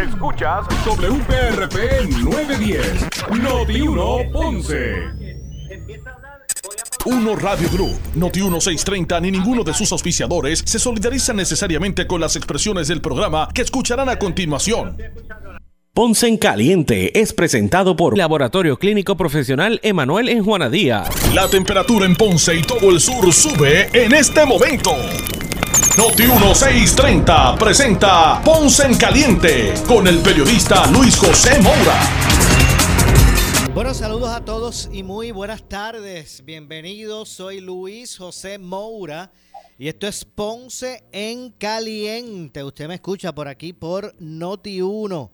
Escuchas 0.00 0.64
WPRP 0.86 2.08
910, 2.22 3.06
Noti 3.42 3.80
1 3.80 4.18
Ponce. 4.32 4.94
Uno 7.04 7.34
Radio 7.34 7.68
Group, 7.70 7.98
Noti 8.14 8.40
1630 8.40 9.20
ni 9.20 9.32
ninguno 9.32 9.64
de 9.64 9.74
sus 9.74 9.90
auspiciadores 9.90 10.62
se 10.64 10.78
solidariza 10.78 11.32
necesariamente 11.32 12.06
con 12.06 12.20
las 12.20 12.36
expresiones 12.36 12.86
del 12.86 13.00
programa 13.00 13.48
que 13.52 13.62
escucharán 13.62 14.08
a 14.08 14.18
continuación. 14.18 14.96
Ponce 15.92 16.28
en 16.28 16.36
Caliente 16.36 17.18
es 17.20 17.32
presentado 17.32 17.96
por 17.96 18.16
Laboratorio 18.16 18.78
Clínico 18.78 19.16
Profesional 19.16 19.80
Emanuel 19.82 20.28
en 20.28 20.44
Juana 20.44 20.70
Díaz. 20.70 21.08
La 21.34 21.48
temperatura 21.48 22.06
en 22.06 22.14
Ponce 22.14 22.54
y 22.54 22.62
todo 22.62 22.90
el 22.90 23.00
sur 23.00 23.32
sube 23.32 23.88
en 23.92 24.14
este 24.14 24.46
momento. 24.46 24.92
Noti 25.98 26.28
1630 26.28 27.56
presenta 27.58 28.40
Ponce 28.44 28.86
en 28.86 28.96
Caliente 28.96 29.74
con 29.84 30.06
el 30.06 30.20
periodista 30.20 30.86
Luis 30.92 31.16
José 31.16 31.60
Moura. 31.60 32.00
Bueno, 33.74 33.92
saludos 33.92 34.30
a 34.30 34.44
todos 34.44 34.88
y 34.92 35.02
muy 35.02 35.32
buenas 35.32 35.68
tardes. 35.68 36.44
Bienvenidos, 36.44 37.30
soy 37.30 37.60
Luis 37.60 38.16
José 38.16 38.58
Moura 38.58 39.32
y 39.76 39.88
esto 39.88 40.06
es 40.06 40.24
Ponce 40.24 41.02
en 41.10 41.50
Caliente. 41.50 42.62
Usted 42.62 42.86
me 42.86 42.94
escucha 42.94 43.34
por 43.34 43.48
aquí 43.48 43.72
por 43.72 44.14
Noti 44.20 44.80
1 44.80 45.32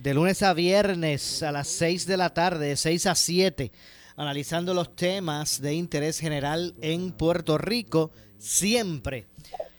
de 0.00 0.14
lunes 0.14 0.44
a 0.44 0.54
viernes 0.54 1.42
a 1.42 1.50
las 1.50 1.66
6 1.66 2.06
de 2.06 2.16
la 2.16 2.32
tarde, 2.32 2.68
de 2.68 2.76
6 2.76 3.06
a 3.06 3.16
7, 3.16 3.72
analizando 4.14 4.74
los 4.74 4.94
temas 4.94 5.60
de 5.60 5.74
interés 5.74 6.20
general 6.20 6.76
en 6.80 7.10
Puerto 7.10 7.58
Rico, 7.58 8.12
siempre 8.38 9.33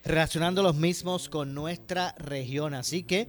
relacionando 0.06 0.62
los 0.62 0.76
mismos 0.76 1.30
con 1.30 1.56
nuestra 1.56 2.14
región. 2.20 2.76
Así 2.76 3.02
que 3.02 3.28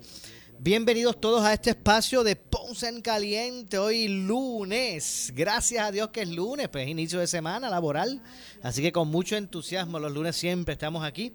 bienvenidos 0.58 1.18
todos 1.18 1.42
a 1.42 1.54
este 1.54 1.70
espacio 1.70 2.22
de 2.22 2.36
Ponce 2.36 2.88
en 2.88 3.00
Caliente, 3.00 3.78
hoy 3.78 4.08
lunes. 4.08 5.32
Gracias 5.34 5.86
a 5.86 5.90
Dios 5.90 6.10
que 6.10 6.22
es 6.22 6.28
lunes, 6.28 6.68
pues 6.68 6.86
inicio 6.86 7.18
de 7.18 7.26
semana 7.26 7.70
laboral. 7.70 8.22
Así 8.62 8.82
que 8.82 8.92
con 8.92 9.08
mucho 9.08 9.36
entusiasmo 9.36 9.98
los 9.98 10.12
lunes 10.12 10.36
siempre 10.36 10.74
estamos 10.74 11.02
aquí 11.02 11.32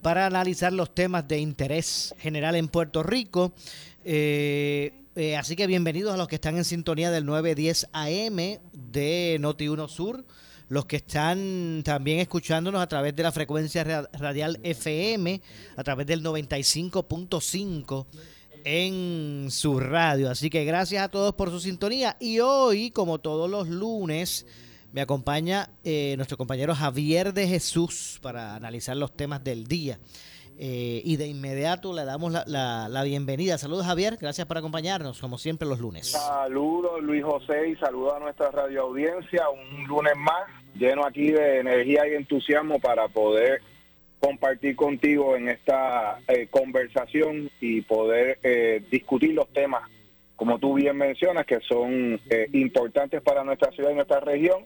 para 0.00 0.24
analizar 0.24 0.72
los 0.72 0.94
temas 0.94 1.28
de 1.28 1.38
interés 1.38 2.14
general 2.18 2.56
en 2.56 2.68
Puerto 2.68 3.02
Rico. 3.02 3.52
Eh, 4.02 4.94
eh, 5.14 5.36
así 5.36 5.56
que 5.56 5.66
bienvenidos 5.66 6.14
a 6.14 6.16
los 6.16 6.26
que 6.26 6.36
están 6.36 6.56
en 6.56 6.64
sintonía 6.64 7.10
del 7.10 7.26
910 7.26 7.88
AM 7.92 8.36
de 8.72 9.36
Noti1 9.40 9.88
Sur, 9.88 10.24
los 10.70 10.86
que 10.86 10.96
están 10.96 11.82
también 11.84 12.20
escuchándonos 12.20 12.80
a 12.80 12.86
través 12.86 13.14
de 13.16 13.24
la 13.24 13.32
frecuencia 13.32 13.82
radial 14.12 14.60
FM, 14.62 15.42
a 15.76 15.82
través 15.82 16.06
del 16.06 16.22
95.5 16.22 18.06
en 18.64 19.50
su 19.50 19.80
radio. 19.80 20.30
Así 20.30 20.48
que 20.48 20.64
gracias 20.64 21.02
a 21.02 21.08
todos 21.08 21.34
por 21.34 21.50
su 21.50 21.58
sintonía. 21.58 22.16
Y 22.20 22.38
hoy, 22.38 22.92
como 22.92 23.18
todos 23.18 23.50
los 23.50 23.68
lunes, 23.68 24.46
me 24.92 25.00
acompaña 25.00 25.70
eh, 25.82 26.14
nuestro 26.16 26.36
compañero 26.36 26.72
Javier 26.72 27.34
de 27.34 27.48
Jesús 27.48 28.20
para 28.22 28.54
analizar 28.54 28.96
los 28.96 29.16
temas 29.16 29.42
del 29.42 29.66
día. 29.66 29.98
Eh, 30.62 31.00
y 31.06 31.16
de 31.16 31.26
inmediato 31.26 31.94
le 31.94 32.04
damos 32.04 32.32
la, 32.32 33.02
bienvenida. 33.02 33.56
Saludos 33.56 33.86
Javier, 33.86 34.18
gracias 34.20 34.46
por 34.46 34.58
acompañarnos, 34.58 35.18
como 35.18 35.38
siempre 35.38 35.66
los 35.66 35.80
lunes. 35.80 36.10
Saludos 36.10 37.02
Luis 37.02 37.24
José 37.24 37.70
y 37.70 37.76
saludos 37.76 38.12
a 38.16 38.18
nuestra 38.18 38.50
radio 38.50 38.82
audiencia. 38.82 39.48
Un 39.48 39.84
lunes 39.84 40.12
más 40.18 40.59
lleno 40.80 41.04
aquí 41.04 41.30
de 41.30 41.60
energía 41.60 42.08
y 42.08 42.14
entusiasmo 42.14 42.80
para 42.80 43.06
poder 43.06 43.60
compartir 44.18 44.74
contigo 44.74 45.36
en 45.36 45.48
esta 45.48 46.18
eh, 46.26 46.48
conversación 46.50 47.50
y 47.60 47.82
poder 47.82 48.38
eh, 48.42 48.82
discutir 48.90 49.34
los 49.34 49.48
temas, 49.52 49.88
como 50.34 50.58
tú 50.58 50.74
bien 50.74 50.96
mencionas, 50.96 51.46
que 51.46 51.60
son 51.60 52.18
importantes 52.52 53.20
para 53.22 53.44
nuestra 53.44 53.70
ciudad 53.72 53.90
y 53.90 53.94
nuestra 53.94 54.20
región 54.20 54.64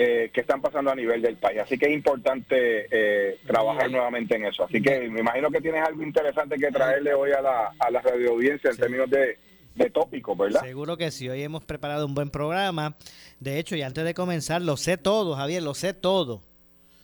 eh, 0.00 0.30
que 0.32 0.42
están 0.42 0.60
pasando 0.60 0.92
a 0.92 0.94
nivel 0.94 1.20
del 1.20 1.36
país. 1.36 1.58
Así 1.58 1.76
que 1.76 1.86
es 1.86 1.92
importante 1.92 2.86
eh, 2.88 3.38
trabajar 3.44 3.90
nuevamente 3.90 4.36
en 4.36 4.44
eso. 4.44 4.62
Así 4.62 4.80
que 4.80 5.08
me 5.08 5.20
imagino 5.20 5.50
que 5.50 5.60
tienes 5.60 5.82
algo 5.82 6.04
interesante 6.04 6.56
que 6.56 6.70
traerle 6.70 7.14
hoy 7.14 7.32
a 7.32 7.40
la, 7.40 7.72
a 7.76 7.90
la 7.90 8.00
radio 8.00 8.30
audiencia 8.30 8.70
en 8.70 8.76
términos 8.76 9.10
de, 9.10 9.38
de 9.74 9.90
tópicos, 9.90 10.36
¿verdad? 10.36 10.62
Seguro 10.62 10.96
que 10.96 11.10
sí. 11.10 11.28
Hoy 11.28 11.42
hemos 11.42 11.64
preparado 11.64 12.06
un 12.06 12.14
buen 12.14 12.30
programa. 12.30 12.96
De 13.40 13.58
hecho, 13.58 13.76
y 13.76 13.82
antes 13.82 14.04
de 14.04 14.14
comenzar, 14.14 14.62
lo 14.62 14.76
sé 14.76 14.96
todo, 14.96 15.36
Javier, 15.36 15.62
lo 15.62 15.74
sé 15.74 15.94
todo. 15.94 16.42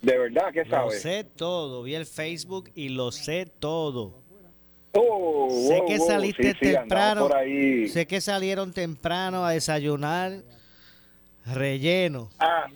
¿De 0.01 0.17
verdad? 0.17 0.51
¿Qué 0.53 0.65
sabes? 0.65 0.95
Lo 0.95 0.99
sé 0.99 1.23
todo. 1.23 1.83
Vi 1.83 1.95
el 1.95 2.05
Facebook 2.05 2.69
y 2.75 2.89
lo 2.89 3.11
sé 3.11 3.45
todo. 3.59 4.25
Oh, 4.97 5.49
sé 5.67 5.81
que 5.87 5.99
saliste 5.99 6.53
temprano. 6.53 7.29
Sé 7.89 8.05
que 8.07 8.21
salieron 8.21 8.71
temprano 8.71 9.45
a 9.45 9.51
desayunar 9.51 10.43
relleno. 11.45 12.29
Ah. 12.39 12.67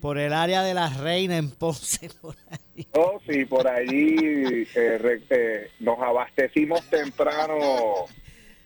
Por 0.00 0.18
el 0.18 0.32
área 0.32 0.62
de 0.62 0.74
la 0.74 0.88
reina 0.88 1.36
en 1.36 1.50
Ponce. 1.50 2.10
Oh, 2.92 3.18
sí, 3.28 3.44
por 3.44 3.66
allí 3.66 4.68
eh, 4.72 5.20
eh, 5.30 5.70
nos 5.80 5.98
abastecimos 5.98 6.80
temprano. 6.88 7.56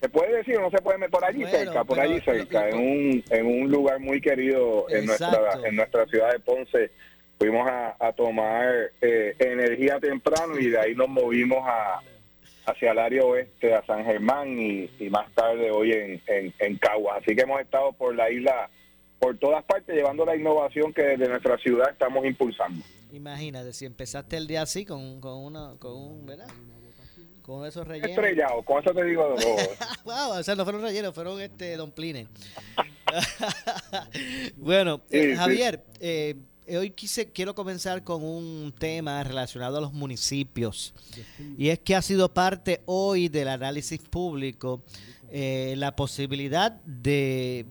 ¿Se 0.02 0.08
puede 0.08 0.36
decir 0.36 0.56
o 0.56 0.62
no 0.62 0.70
se 0.70 0.82
puede? 0.82 1.08
Por 1.08 1.24
allí 1.24 1.44
cerca, 1.46 1.84
por 1.84 2.00
allí 2.00 2.20
cerca, 2.22 2.68
en 2.68 2.76
un, 2.76 3.24
en 3.30 3.46
un 3.46 3.70
lugar 3.70 4.00
muy 4.00 4.20
querido 4.20 4.90
en 4.90 5.06
nuestra, 5.06 5.60
en 5.64 5.76
nuestra 5.76 6.06
ciudad 6.06 6.32
de 6.32 6.40
Ponce. 6.40 6.90
Fuimos 7.38 7.68
a, 7.70 8.12
tomar 8.12 8.90
eh, 9.00 9.36
energía 9.38 10.00
temprano 10.00 10.58
y 10.58 10.70
de 10.70 10.80
ahí 10.80 10.96
nos 10.96 11.08
movimos 11.08 11.60
a, 11.62 12.00
hacia 12.66 12.90
el 12.90 12.98
área 12.98 13.24
oeste, 13.24 13.74
a 13.74 13.86
San 13.86 14.04
Germán 14.04 14.58
y, 14.60 14.90
más 15.08 15.32
tarde 15.34 15.70
hoy 15.70 15.92
en, 15.92 16.20
en, 16.26 16.52
en 16.58 16.76
Caguas. 16.78 17.22
Así 17.22 17.36
que 17.36 17.42
hemos 17.42 17.60
estado 17.60 17.92
por 17.92 18.12
la 18.12 18.28
isla 18.28 18.68
por 19.20 19.38
todas 19.38 19.62
partes 19.64 19.94
llevando 19.94 20.24
la 20.24 20.34
innovación 20.34 20.92
que 20.92 21.02
desde 21.02 21.28
nuestra 21.28 21.56
ciudad 21.58 21.90
estamos 21.90 22.26
impulsando. 22.26 22.84
Imagínate, 23.12 23.72
si 23.72 23.86
empezaste 23.86 24.36
el 24.36 24.48
día 24.48 24.62
así 24.62 24.84
con, 24.84 25.20
con, 25.20 25.38
una, 25.44 25.76
con 25.78 25.92
un, 25.92 26.26
¿verdad? 26.26 26.48
Con 27.52 27.66
esos 27.66 27.86
rellenos. 27.86 28.12
Estrellado, 28.12 28.62
con 28.62 28.80
eso 28.80 28.94
te 28.94 29.04
digo. 29.04 29.36
wow, 30.06 30.38
o 30.38 30.42
sea, 30.42 30.54
no 30.54 30.64
fueron 30.64 30.80
rellenos, 30.80 31.14
fueron 31.14 31.38
este 31.38 31.76
Don 31.76 31.92
Pline. 31.92 32.26
bueno, 34.56 35.02
eh, 35.10 35.34
Javier, 35.36 35.84
eh, 36.00 36.34
hoy 36.74 36.92
quise, 36.92 37.30
quiero 37.30 37.54
comenzar 37.54 38.04
con 38.04 38.24
un 38.24 38.72
tema 38.78 39.22
relacionado 39.22 39.76
a 39.76 39.80
los 39.82 39.92
municipios. 39.92 40.94
Y 41.58 41.68
es 41.68 41.78
que 41.78 41.94
ha 41.94 42.00
sido 42.00 42.32
parte 42.32 42.80
hoy 42.86 43.28
del 43.28 43.48
análisis 43.48 44.00
público 44.00 44.82
eh, 45.30 45.74
la 45.76 45.94
posibilidad 45.94 46.72
de 46.86 47.66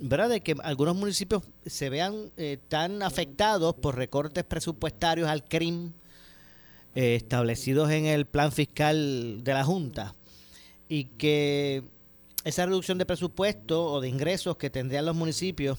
¿verdad? 0.00 0.30
de 0.30 0.40
que 0.40 0.54
algunos 0.62 0.96
municipios 0.96 1.42
se 1.66 1.90
vean 1.90 2.30
eh, 2.38 2.56
tan 2.68 3.02
afectados 3.02 3.74
por 3.74 3.94
recortes 3.94 4.44
presupuestarios 4.44 5.28
al 5.28 5.44
CRIM 5.44 5.92
eh, 6.96 7.14
establecidos 7.14 7.90
en 7.90 8.06
el 8.06 8.26
plan 8.26 8.50
fiscal 8.50 9.44
de 9.44 9.52
la 9.54 9.62
Junta 9.64 10.14
y 10.88 11.04
que 11.04 11.84
esa 12.44 12.66
reducción 12.66 12.98
de 12.98 13.06
presupuesto 13.06 13.84
o 13.84 14.00
de 14.00 14.08
ingresos 14.08 14.56
que 14.56 14.70
tendrían 14.70 15.06
los 15.06 15.14
municipios 15.14 15.78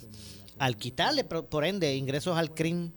al 0.59 0.77
quitarle 0.77 1.23
por 1.23 1.65
ende 1.65 1.95
ingresos 1.95 2.37
al 2.37 2.53
CRIM 2.53 2.91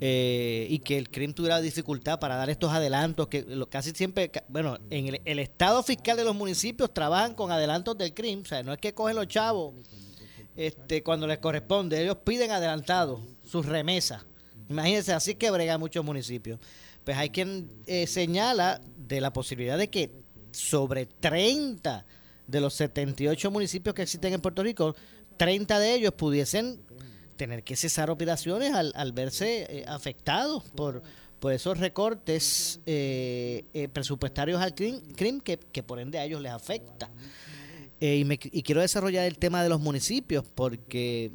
eh, 0.00 0.66
y 0.68 0.80
que 0.80 0.98
el 0.98 1.08
CRIM 1.08 1.32
tuviera 1.34 1.60
dificultad 1.60 2.18
para 2.18 2.36
dar 2.36 2.50
estos 2.50 2.72
adelantos 2.72 3.28
que 3.28 3.46
casi 3.70 3.92
siempre, 3.92 4.30
bueno, 4.48 4.78
en 4.90 5.08
el, 5.08 5.20
el, 5.24 5.38
estado 5.38 5.82
fiscal 5.82 6.16
de 6.16 6.24
los 6.24 6.34
municipios 6.34 6.92
trabajan 6.92 7.34
con 7.34 7.52
adelantos 7.52 7.96
del 7.96 8.12
CRIM, 8.12 8.42
o 8.42 8.44
sea, 8.44 8.62
no 8.62 8.72
es 8.72 8.78
que 8.78 8.92
cogen 8.92 9.16
los 9.16 9.28
chavos 9.28 9.74
este, 10.56 11.02
cuando 11.02 11.26
les 11.26 11.38
corresponde. 11.38 12.02
Ellos 12.02 12.18
piden 12.24 12.50
adelantado 12.50 13.20
sus 13.44 13.66
remesas. 13.66 14.24
Imagínense, 14.68 15.12
así 15.12 15.34
que 15.34 15.50
brega 15.50 15.78
muchos 15.78 16.04
municipios. 16.04 16.58
Pues 17.04 17.16
hay 17.16 17.30
quien 17.30 17.70
eh, 17.86 18.06
señala 18.06 18.80
de 18.96 19.20
la 19.20 19.32
posibilidad 19.32 19.78
de 19.78 19.88
que 19.88 20.10
sobre 20.52 21.06
30 21.06 22.06
de 22.46 22.60
los 22.60 22.74
78 22.74 23.50
municipios 23.50 23.94
que 23.94 24.02
existen 24.02 24.32
en 24.32 24.40
Puerto 24.40 24.62
Rico, 24.62 24.94
30 25.36 25.78
de 25.78 25.94
ellos 25.94 26.14
pudiesen 26.14 26.80
tener 27.36 27.62
que 27.64 27.76
cesar 27.76 28.10
operaciones 28.10 28.72
al, 28.72 29.12
verse 29.12 29.66
eh, 29.68 29.84
afectados 29.86 30.62
por, 30.70 31.02
por 31.40 31.52
esos 31.52 31.78
recortes 31.78 32.80
eh, 32.86 33.88
presupuestarios 33.92 34.60
al 34.60 34.74
CRIM, 34.74 35.40
que, 35.40 35.58
que, 35.58 35.82
por 35.82 35.98
ende 35.98 36.18
a 36.18 36.24
ellos 36.24 36.40
les 36.40 36.52
afecta. 36.52 37.10
Eh, 38.00 38.24
y, 38.52 38.62
quiero 38.62 38.80
desarrollar 38.80 39.24
el 39.24 39.38
tema 39.38 39.62
de 39.62 39.68
los 39.68 39.80
municipios 39.80 40.44
porque 40.54 41.30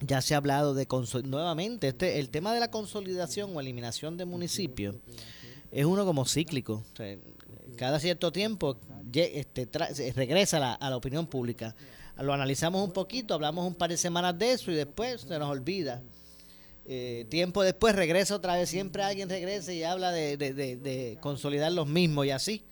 ya 0.00 0.20
se 0.20 0.34
ha 0.34 0.38
hablado 0.38 0.74
de 0.74 0.86
nuevamente 1.24 1.88
este 1.88 2.18
el 2.18 2.28
tema 2.30 2.54
de 2.54 2.60
la 2.60 2.70
consolidación 2.70 3.54
o 3.54 3.60
eliminación 3.60 4.16
de 4.16 4.24
municipios 4.24 4.96
es 5.70 5.84
uno 5.84 6.04
como 6.04 6.24
cíclico 6.24 6.84
cada 7.76 8.00
cierto 8.00 8.32
tiempo 8.32 8.76
este, 9.12 9.68
regresa 10.14 10.74
a 10.74 10.90
la, 10.90 10.96
opinión 10.96 11.26
pública. 11.26 11.74
Lo 12.18 12.32
analizamos 12.32 12.82
un 12.82 12.92
poquito 12.92 13.34
hablamos 13.34 13.66
un 13.66 13.74
par 13.74 13.90
de 13.90 13.96
semanas 13.96 14.36
de 14.38 14.52
eso 14.52 14.70
y 14.70 14.74
después 14.74 15.22
se 15.22 15.38
nos 15.38 15.48
olvida. 15.48 16.02
Eh, 16.86 17.26
tiempo 17.28 17.62
después 17.62 17.94
regresa 17.94 18.34
otra 18.34 18.56
vez 18.56 18.70
siempre 18.70 19.02
alguien 19.02 19.28
regresa 19.28 19.72
y 19.72 19.84
habla 19.84 20.10
de, 20.10 20.36
de 20.36 21.18
consolidar 21.20 21.70
los 21.70 21.86
mismos 21.86 22.26
y 22.26 22.30
así 22.30 22.64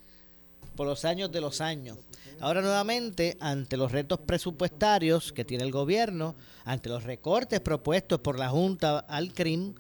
por 0.76 0.87
los 0.87 1.05
años 1.05 1.32
de 1.32 1.40
los 1.40 1.61
años. 1.61 1.99
Ahora 2.40 2.61
nuevamente, 2.61 3.37
ante 3.40 3.76
los 3.76 3.93
retos 3.93 4.20
presupuestarios 4.20 5.32
que 5.32 5.44
tiene 5.44 5.64
el 5.64 5.73
gobierno, 5.73 6.37
ante 6.64 6.88
los 6.88 7.05
recortes 7.05 7.61
propuestos 7.61 8.20
por 8.20 8.38
la 8.38 8.50
Junta 8.50 8.99
al 8.99 9.32
CRIM, 9.32 9.75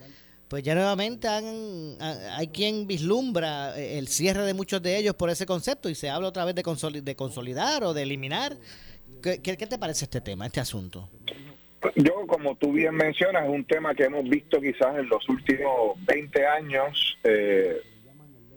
pues 0.48 0.62
ya 0.62 0.74
nuevamente 0.74 1.28
hay 1.28 2.48
quien 2.48 2.86
vislumbra 2.86 3.78
eh, 3.78 3.98
el 3.98 4.08
cierre 4.08 4.42
de 4.42 4.54
muchos 4.54 4.80
de 4.80 4.96
ellos 4.96 5.14
por 5.14 5.28
ese 5.28 5.44
concepto 5.44 5.88
y 5.88 5.94
se 5.94 6.08
habla 6.08 6.28
otra 6.28 6.44
vez 6.44 6.54
de, 6.54 6.62
consolidar 6.62 7.84
o 7.84 7.92
de 7.92 8.02
eliminar. 8.02 8.56
¿Qué, 9.22 9.40
¿Qué, 9.40 9.56
te 9.56 9.78
parece 9.78 10.04
este 10.04 10.20
tema, 10.20 10.46
este 10.46 10.60
asunto? 10.60 11.10
Yo, 11.96 12.26
como 12.26 12.56
tú 12.56 12.72
bien 12.72 12.94
mencionas, 12.94 13.44
es 13.44 13.50
un 13.50 13.64
tema 13.64 13.94
que 13.94 14.04
hemos 14.04 14.28
visto 14.28 14.60
quizás 14.60 14.96
en 14.98 15.08
los 15.08 15.28
últimos 15.28 15.96
20 16.04 16.46
años 16.46 17.18
eh, 17.24 17.82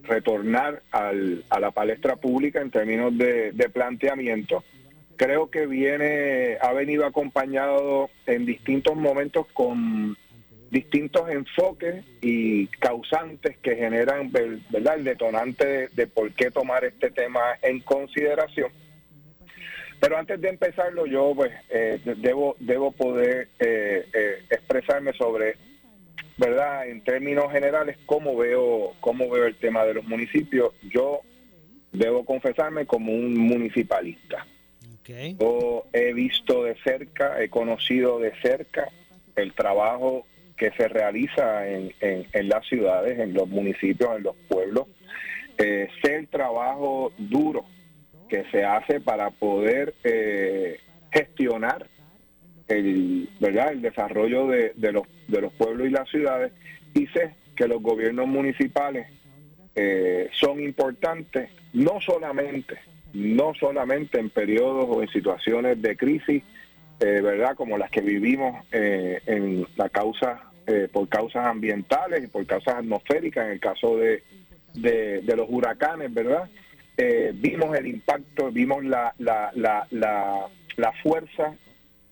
retornar 0.03 0.81
al, 0.91 1.43
a 1.49 1.59
la 1.59 1.71
palestra 1.71 2.15
pública 2.15 2.61
en 2.61 2.71
términos 2.71 3.17
de, 3.17 3.51
de 3.51 3.69
planteamiento. 3.69 4.63
Creo 5.15 5.49
que 5.49 5.65
viene, 5.65 6.57
ha 6.61 6.71
venido 6.73 7.05
acompañado 7.05 8.09
en 8.25 8.45
distintos 8.45 8.95
momentos 8.95 9.47
con 9.53 10.15
distintos 10.71 11.29
enfoques 11.29 12.05
y 12.21 12.67
causantes 12.67 13.57
que 13.57 13.75
generan 13.75 14.31
¿verdad? 14.31 14.95
el 14.97 15.03
detonante 15.03 15.89
de, 15.89 16.07
por 16.07 16.31
qué 16.33 16.51
tomar 16.51 16.85
este 16.85 17.11
tema 17.11 17.41
en 17.61 17.79
consideración. 17.81 18.71
Pero 19.99 20.17
antes 20.17 20.39
de 20.39 20.49
empezarlo, 20.49 21.05
yo 21.05 21.33
pues 21.35 21.51
eh, 21.69 21.99
debo 22.17 22.55
debo 22.59 22.91
poder 22.91 23.49
eh, 23.59 24.05
eh, 24.13 24.43
expresarme 24.49 25.11
sobre, 25.13 25.55
verdad, 26.39 26.87
en 26.87 27.01
términos 27.01 27.51
generales, 27.51 27.97
cómo 28.05 28.35
veo 28.35 28.93
cómo 28.99 29.29
veo 29.29 29.45
el 29.45 29.55
tema 29.55 29.83
de 29.85 29.95
los 29.95 30.05
municipios. 30.05 30.73
Yo 30.89 31.21
debo 31.91 32.25
confesarme 32.25 32.85
como 32.85 33.13
un 33.13 33.37
municipalista. 33.37 34.45
Yo 35.39 35.85
he 35.91 36.13
visto 36.13 36.63
de 36.63 36.75
cerca, 36.83 37.41
he 37.41 37.49
conocido 37.49 38.19
de 38.19 38.31
cerca 38.43 38.89
el 39.35 39.53
trabajo 39.53 40.27
que 40.55 40.71
se 40.71 40.87
realiza 40.87 41.67
en, 41.67 41.93
en, 41.99 42.49
las 42.49 42.67
ciudades, 42.67 43.17
en 43.17 43.33
los 43.33 43.47
municipios, 43.47 44.17
en 44.17 44.23
los 44.23 44.35
pueblos. 44.47 44.85
Eh, 45.57 45.87
sé 46.03 46.15
el 46.15 46.27
trabajo 46.27 47.11
duro 47.17 47.65
que 48.29 48.43
se 48.51 48.63
hace 48.63 48.99
para 49.01 49.31
poder 49.31 49.95
eh, 50.03 50.79
gestionar 51.11 51.87
el, 52.69 53.29
¿verdad? 53.39 53.73
el 53.73 53.81
desarrollo 53.81 54.47
de, 54.47 54.73
de, 54.75 54.91
los, 54.91 55.03
de 55.27 55.41
los 55.41 55.53
pueblos 55.53 55.87
y 55.87 55.91
las 55.91 56.09
ciudades 56.09 56.51
y 56.93 57.07
sé 57.07 57.35
que 57.55 57.67
los 57.67 57.81
gobiernos 57.81 58.27
municipales 58.27 59.07
eh, 59.75 60.29
son 60.31 60.61
importantes 60.61 61.49
no 61.73 61.99
solamente 62.01 62.77
no 63.13 63.53
solamente 63.59 64.19
en 64.19 64.29
periodos 64.29 64.85
o 64.87 65.01
en 65.01 65.09
situaciones 65.09 65.81
de 65.81 65.97
crisis 65.97 66.43
eh, 66.99 67.21
verdad 67.21 67.55
como 67.55 67.77
las 67.77 67.89
que 67.91 68.01
vivimos 68.01 68.65
en 68.71 69.65
la 69.75 69.89
causa 69.89 70.49
eh, 70.71 70.87
por 70.87 71.09
causas 71.09 71.47
ambientales 71.47 72.23
y 72.23 72.27
por 72.27 72.45
causas 72.45 72.75
atmosféricas, 72.75 73.47
en 73.47 73.53
el 73.53 73.59
caso 73.59 73.97
de, 73.97 74.21
de, 74.75 75.35
los 75.35 75.47
huracanes, 75.49 76.13
¿verdad? 76.13 76.47
Eh, 76.95 77.31
vimos 77.33 77.75
el 77.75 77.87
impacto, 77.87 78.51
vimos 78.51 78.85
la, 78.85 79.11
la, 79.17 79.49
la, 79.55 79.87
la, 79.89 80.91
fuerza 81.01 81.55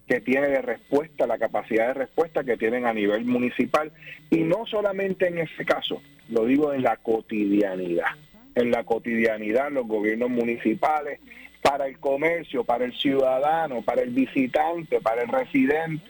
que 0.08 0.22
tiene 0.22 0.48
de 0.48 0.62
respuesta, 0.62 1.28
la 1.28 1.38
capacidad 1.38 1.88
de 1.88 1.94
respuesta 1.94 2.44
que 2.44 2.58
tienen 2.58 2.86
a 2.86 2.94
nivel 2.94 3.26
municipal 3.26 3.92
y 4.30 4.38
no 4.38 4.66
solamente 4.66 5.28
en 5.28 5.40
ese 5.40 5.66
caso, 5.66 6.02
lo 6.30 6.46
digo 6.46 6.74
en 6.74 6.84
la 6.84 6.98
cotidianidad. 6.98 8.12
En 8.56 8.72
la 8.72 8.84
cotidianidad 8.84 9.70
los 9.72 9.86
gobiernos 9.86 10.30
municipales, 10.30 11.20
para 11.62 11.88
el 11.88 12.00
comercio, 12.00 12.64
para 12.64 12.86
el 12.86 12.94
ciudadano, 12.94 13.82
para 13.82 14.02
el 14.02 14.12
visitante, 14.12 15.02
para 15.02 15.24
el 15.24 15.28
residente, 15.28 16.04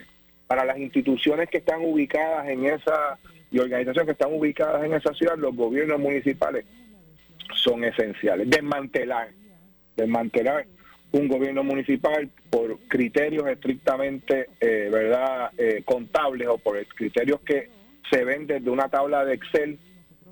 para 0.46 0.64
las 0.64 0.78
instituciones 0.78 1.50
que 1.50 1.58
están 1.58 1.82
ubicadas 1.84 2.48
en 2.48 2.66
esa 2.66 3.18
y 3.50 3.60
organizaciones 3.60 4.06
que 4.06 4.12
están 4.12 4.34
ubicadas 4.34 4.84
en 4.84 4.94
esa 4.94 5.14
ciudad, 5.14 5.38
los 5.38 5.56
gobiernos 5.56 6.00
municipales 6.00 6.66
son 7.56 7.84
esenciales. 7.84 8.50
Desmantelar, 8.50 9.30
desmantelar 9.96 10.66
un 11.18 11.28
gobierno 11.28 11.64
municipal 11.64 12.30
por 12.50 12.78
criterios 12.88 13.48
estrictamente, 13.48 14.50
eh, 14.60 14.90
verdad, 14.92 15.52
eh, 15.58 15.82
contables 15.84 16.48
o 16.48 16.58
por 16.58 16.84
criterios 16.88 17.42
que 17.42 17.70
se 18.10 18.24
ven 18.24 18.48
desde 18.48 18.70
una 18.70 18.90
tabla 18.90 19.26
de 19.26 19.34
Excel 19.34 19.78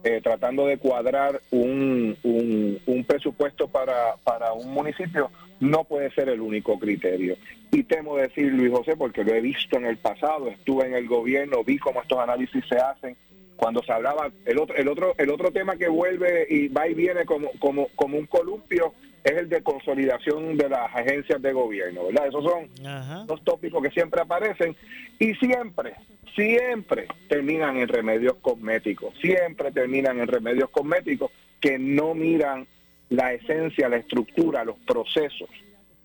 eh, 0.03 0.21
tratando 0.21 0.67
de 0.67 0.77
cuadrar 0.77 1.41
un, 1.49 2.15
un, 2.23 2.79
un 2.85 3.03
presupuesto 3.05 3.67
para, 3.67 4.15
para 4.23 4.53
un 4.53 4.71
municipio 4.71 5.31
no 5.59 5.83
puede 5.83 6.11
ser 6.11 6.29
el 6.29 6.41
único 6.41 6.77
criterio. 6.77 7.37
Y 7.71 7.83
temo 7.83 8.17
decir, 8.17 8.53
Luis 8.53 8.71
José, 8.71 8.95
porque 8.95 9.23
lo 9.23 9.33
he 9.33 9.41
visto 9.41 9.77
en 9.77 9.85
el 9.85 9.97
pasado, 9.97 10.49
estuve 10.49 10.85
en 10.85 10.93
el 10.93 11.07
gobierno, 11.07 11.63
vi 11.63 11.77
cómo 11.77 12.01
estos 12.01 12.19
análisis 12.19 12.63
se 12.69 12.77
hacen. 12.77 13.17
Cuando 13.55 13.81
se 13.83 13.91
hablaba, 13.91 14.29
el 14.45 14.59
otro, 14.59 14.75
el 14.75 14.87
otro, 14.87 15.15
el 15.17 15.31
otro 15.31 15.51
tema 15.51 15.75
que 15.77 15.87
vuelve 15.87 16.45
y 16.49 16.67
va 16.67 16.87
y 16.87 16.93
viene 16.93 17.25
como, 17.25 17.49
como, 17.57 17.87
como 17.95 18.17
un 18.17 18.25
columpio 18.25 18.93
es 19.25 19.31
el 19.31 19.49
de 19.49 19.63
consolidación 19.63 20.55
de 20.55 20.69
las 20.69 20.95
agencias 20.95 21.41
de 21.41 21.51
gobierno, 21.51 22.05
¿verdad? 22.05 22.27
Esos 22.27 22.43
son 22.43 23.25
dos 23.25 23.43
tópicos 23.43 23.81
que 23.81 23.89
siempre 23.89 24.21
aparecen 24.21 24.75
y 25.17 25.33
siempre, 25.35 25.95
siempre 26.35 27.07
terminan 27.27 27.77
en 27.77 27.87
remedios 27.87 28.35
cosméticos, 28.35 29.15
siempre 29.19 29.71
terminan 29.71 30.19
en 30.19 30.27
remedios 30.27 30.69
cosméticos 30.69 31.31
que 31.59 31.79
no 31.79 32.13
miran 32.13 32.67
la 33.09 33.33
esencia, 33.33 33.89
la 33.89 33.97
estructura, 33.97 34.63
los 34.63 34.77
procesos 34.85 35.49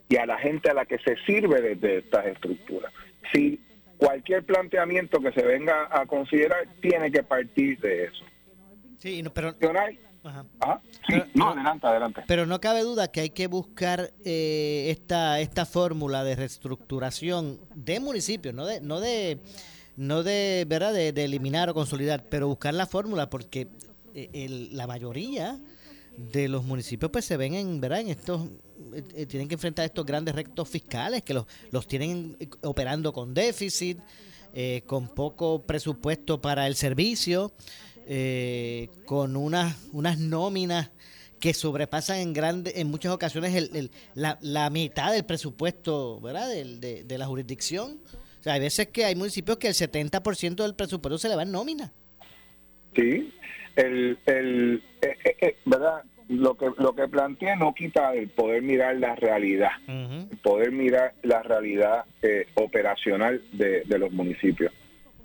y 0.08 0.16
a 0.16 0.24
la 0.24 0.38
gente 0.38 0.70
a 0.70 0.74
la 0.74 0.86
que 0.86 0.98
se 0.98 1.16
sirve 1.26 1.60
desde 1.60 1.98
estas 1.98 2.26
estructuras. 2.26 2.90
Si 3.32 3.60
cualquier 3.98 4.44
planteamiento 4.44 5.20
que 5.20 5.32
se 5.32 5.42
venga 5.42 5.88
a 5.90 6.06
considerar 6.06 6.66
tiene 6.80 7.12
que 7.12 7.22
partir 7.22 7.78
de 7.80 8.04
eso. 8.04 8.24
Sí, 8.96 9.22
pero... 9.34 9.54
¿Ah? 10.24 10.80
no, 11.34 11.50
adelante, 11.50 11.86
adelante. 11.86 12.22
Pero 12.26 12.46
no 12.46 12.60
cabe 12.60 12.82
duda 12.82 13.08
que 13.08 13.20
hay 13.20 13.30
que 13.30 13.46
buscar 13.46 14.12
eh, 14.24 14.88
esta 14.90 15.40
esta 15.40 15.64
fórmula 15.64 16.24
de 16.24 16.36
reestructuración 16.36 17.58
de 17.74 18.00
municipios, 18.00 18.54
no 18.54 18.66
de 18.66 18.80
no 18.80 19.00
de 19.00 19.40
no 19.96 20.22
de 20.22 20.66
verdad 20.68 20.92
de, 20.92 21.08
eliminar 21.08 21.70
o 21.70 21.74
consolidar, 21.74 22.24
pero 22.28 22.48
buscar 22.48 22.74
la 22.74 22.86
fórmula 22.86 23.30
porque 23.30 23.68
eh, 24.14 24.68
la 24.72 24.86
mayoría 24.86 25.58
de 26.32 26.48
los 26.48 26.64
municipios 26.64 27.10
pues 27.10 27.24
se 27.24 27.36
ven 27.36 27.54
en, 27.54 27.80
¿verdad? 27.80 28.00
en 28.00 28.08
estos, 28.08 28.46
eh, 28.92 29.02
eh, 29.14 29.26
tienen 29.26 29.48
que 29.48 29.54
enfrentar 29.54 29.84
estos 29.84 30.04
grandes 30.04 30.34
rectos 30.34 30.68
fiscales 30.68 31.22
que 31.22 31.34
los, 31.34 31.46
los 31.70 31.86
tienen 31.86 32.36
operando 32.62 33.12
con 33.12 33.32
déficit, 33.32 33.98
eh, 34.52 34.82
con 34.86 35.08
poco 35.08 35.62
presupuesto 35.62 36.40
para 36.40 36.66
el 36.66 36.74
servicio, 36.74 37.52
con 39.04 39.36
unas, 39.36 39.88
unas 39.92 40.18
nóminas 40.18 40.90
que 41.38 41.54
sobrepasan 41.54 42.18
en 42.18 42.32
grande, 42.32 42.72
en 42.76 42.90
muchas 42.90 43.12
ocasiones 43.12 43.54
el, 43.54 43.90
la, 44.14 44.38
la, 44.42 44.68
mitad 44.68 45.12
del 45.12 45.24
presupuesto 45.24 46.20
¿verdad? 46.20 46.48
De, 46.48 47.04
de, 47.04 47.18
la 47.18 47.26
jurisdicción. 47.26 47.98
O 48.40 48.42
sea, 48.42 48.54
hay 48.54 48.60
veces 48.60 48.88
que 48.88 49.04
hay 49.04 49.14
municipios 49.14 49.56
que 49.58 49.68
el 49.68 49.74
70% 49.74 50.56
del 50.56 50.74
presupuesto 50.74 51.18
se 51.18 51.28
le 51.28 51.36
va 51.36 51.42
en 51.42 51.52
nómina. 51.52 51.92
Sí, 52.94 53.32
el, 53.76 54.18
el 54.26 54.82
¿verdad? 55.64 56.02
lo 56.30 56.54
que 56.54 56.66
lo 56.78 56.94
que 56.94 57.08
plantea 57.08 57.56
no 57.56 57.74
quita 57.74 58.14
el 58.14 58.28
poder 58.28 58.62
mirar 58.62 58.96
la 58.96 59.16
realidad, 59.16 59.72
poder 60.42 60.70
mirar 60.70 61.12
la 61.22 61.42
realidad 61.42 62.04
eh, 62.22 62.46
operacional 62.54 63.42
de, 63.52 63.84
los 63.98 64.12
municipios. 64.12 64.72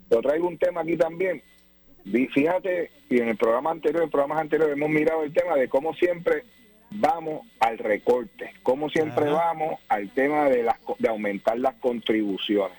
Yo 0.09 0.21
traigo 0.21 0.47
un 0.47 0.57
tema 0.57 0.81
aquí 0.81 0.97
también. 0.97 1.43
Fíjate, 2.05 2.91
y 3.09 3.19
en 3.19 3.29
el 3.29 3.37
programa 3.37 3.71
anterior, 3.71 4.03
en 4.03 4.09
programas 4.09 4.39
anteriores 4.39 4.75
hemos 4.75 4.89
mirado 4.89 5.23
el 5.23 5.33
tema 5.33 5.55
de 5.55 5.67
cómo 5.67 5.93
siempre 5.95 6.43
vamos 6.91 7.45
al 7.59 7.77
recorte, 7.77 8.53
cómo 8.63 8.89
siempre 8.89 9.25
vamos 9.25 9.79
al 9.89 10.09
tema 10.11 10.49
de, 10.49 10.63
las, 10.63 10.77
de 10.99 11.09
aumentar 11.09 11.57
las 11.59 11.75
contribuciones. 11.75 12.77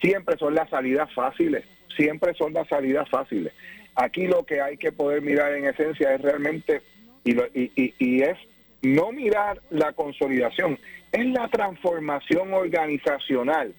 Siempre 0.00 0.36
son 0.36 0.54
las 0.54 0.68
salidas 0.68 1.12
fáciles, 1.14 1.64
siempre 1.96 2.34
son 2.34 2.52
las 2.52 2.68
salidas 2.68 3.08
fáciles. 3.08 3.52
Aquí 3.94 4.26
lo 4.26 4.44
que 4.44 4.60
hay 4.60 4.76
que 4.76 4.92
poder 4.92 5.22
mirar 5.22 5.54
en 5.54 5.66
esencia 5.66 6.14
es 6.14 6.20
realmente 6.20 6.82
y, 7.24 8.22
es 8.22 8.36
no 8.82 9.10
mirar 9.10 9.60
la 9.70 9.92
consolidación, 9.92 10.78
es 11.12 11.26
la 11.26 11.48
transformación 11.48 12.52
organizacional 12.52 13.74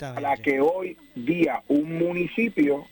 a 0.00 0.20
la 0.20 0.36
que 0.36 0.60
hoy 0.60 0.96
día 1.14 1.62
un 1.68 1.98
municipio 1.98 2.86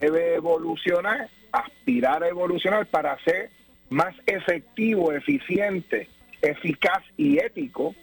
debe, 0.00 0.34
evolucionar, 0.34 1.28
aspirar 1.50 2.22
a 2.22 2.28
evolucionar 2.28 2.86
para 2.86 3.18
ser 3.24 3.50
más 3.88 4.14
efectivo, 4.26 5.12
eficiente, 5.12 6.08
eficaz 6.40 7.02
y 7.16 7.38
ético 7.38 7.94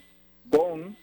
con 0.50 0.98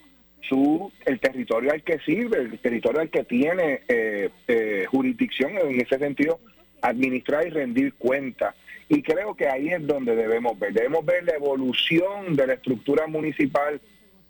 su 0.48 0.92
el 1.04 1.18
territorio 1.20 1.72
al 1.72 1.82
que 1.82 1.98
sirve, 2.00 2.38
el 2.38 2.58
territorio 2.58 3.00
al 3.00 3.10
que 3.10 3.24
tiene 3.24 3.82
eh, 3.88 4.30
eh, 4.48 4.86
jurisdicción 4.88 5.56
en 5.58 5.80
ese 5.80 5.98
sentido, 5.98 6.40
administrar 6.82 7.46
y 7.46 7.50
rendir 7.50 7.94
cuentas. 7.94 8.54
Y 8.88 9.02
creo 9.02 9.34
que 9.34 9.48
ahí 9.48 9.68
es 9.68 9.84
donde 9.84 10.14
debemos 10.14 10.58
ver. 10.58 10.72
Debemos 10.72 11.04
ver 11.04 11.24
la 11.24 11.34
evolución 11.34 12.36
de 12.36 12.46
la 12.46 12.54
estructura 12.54 13.06
municipal 13.08 13.80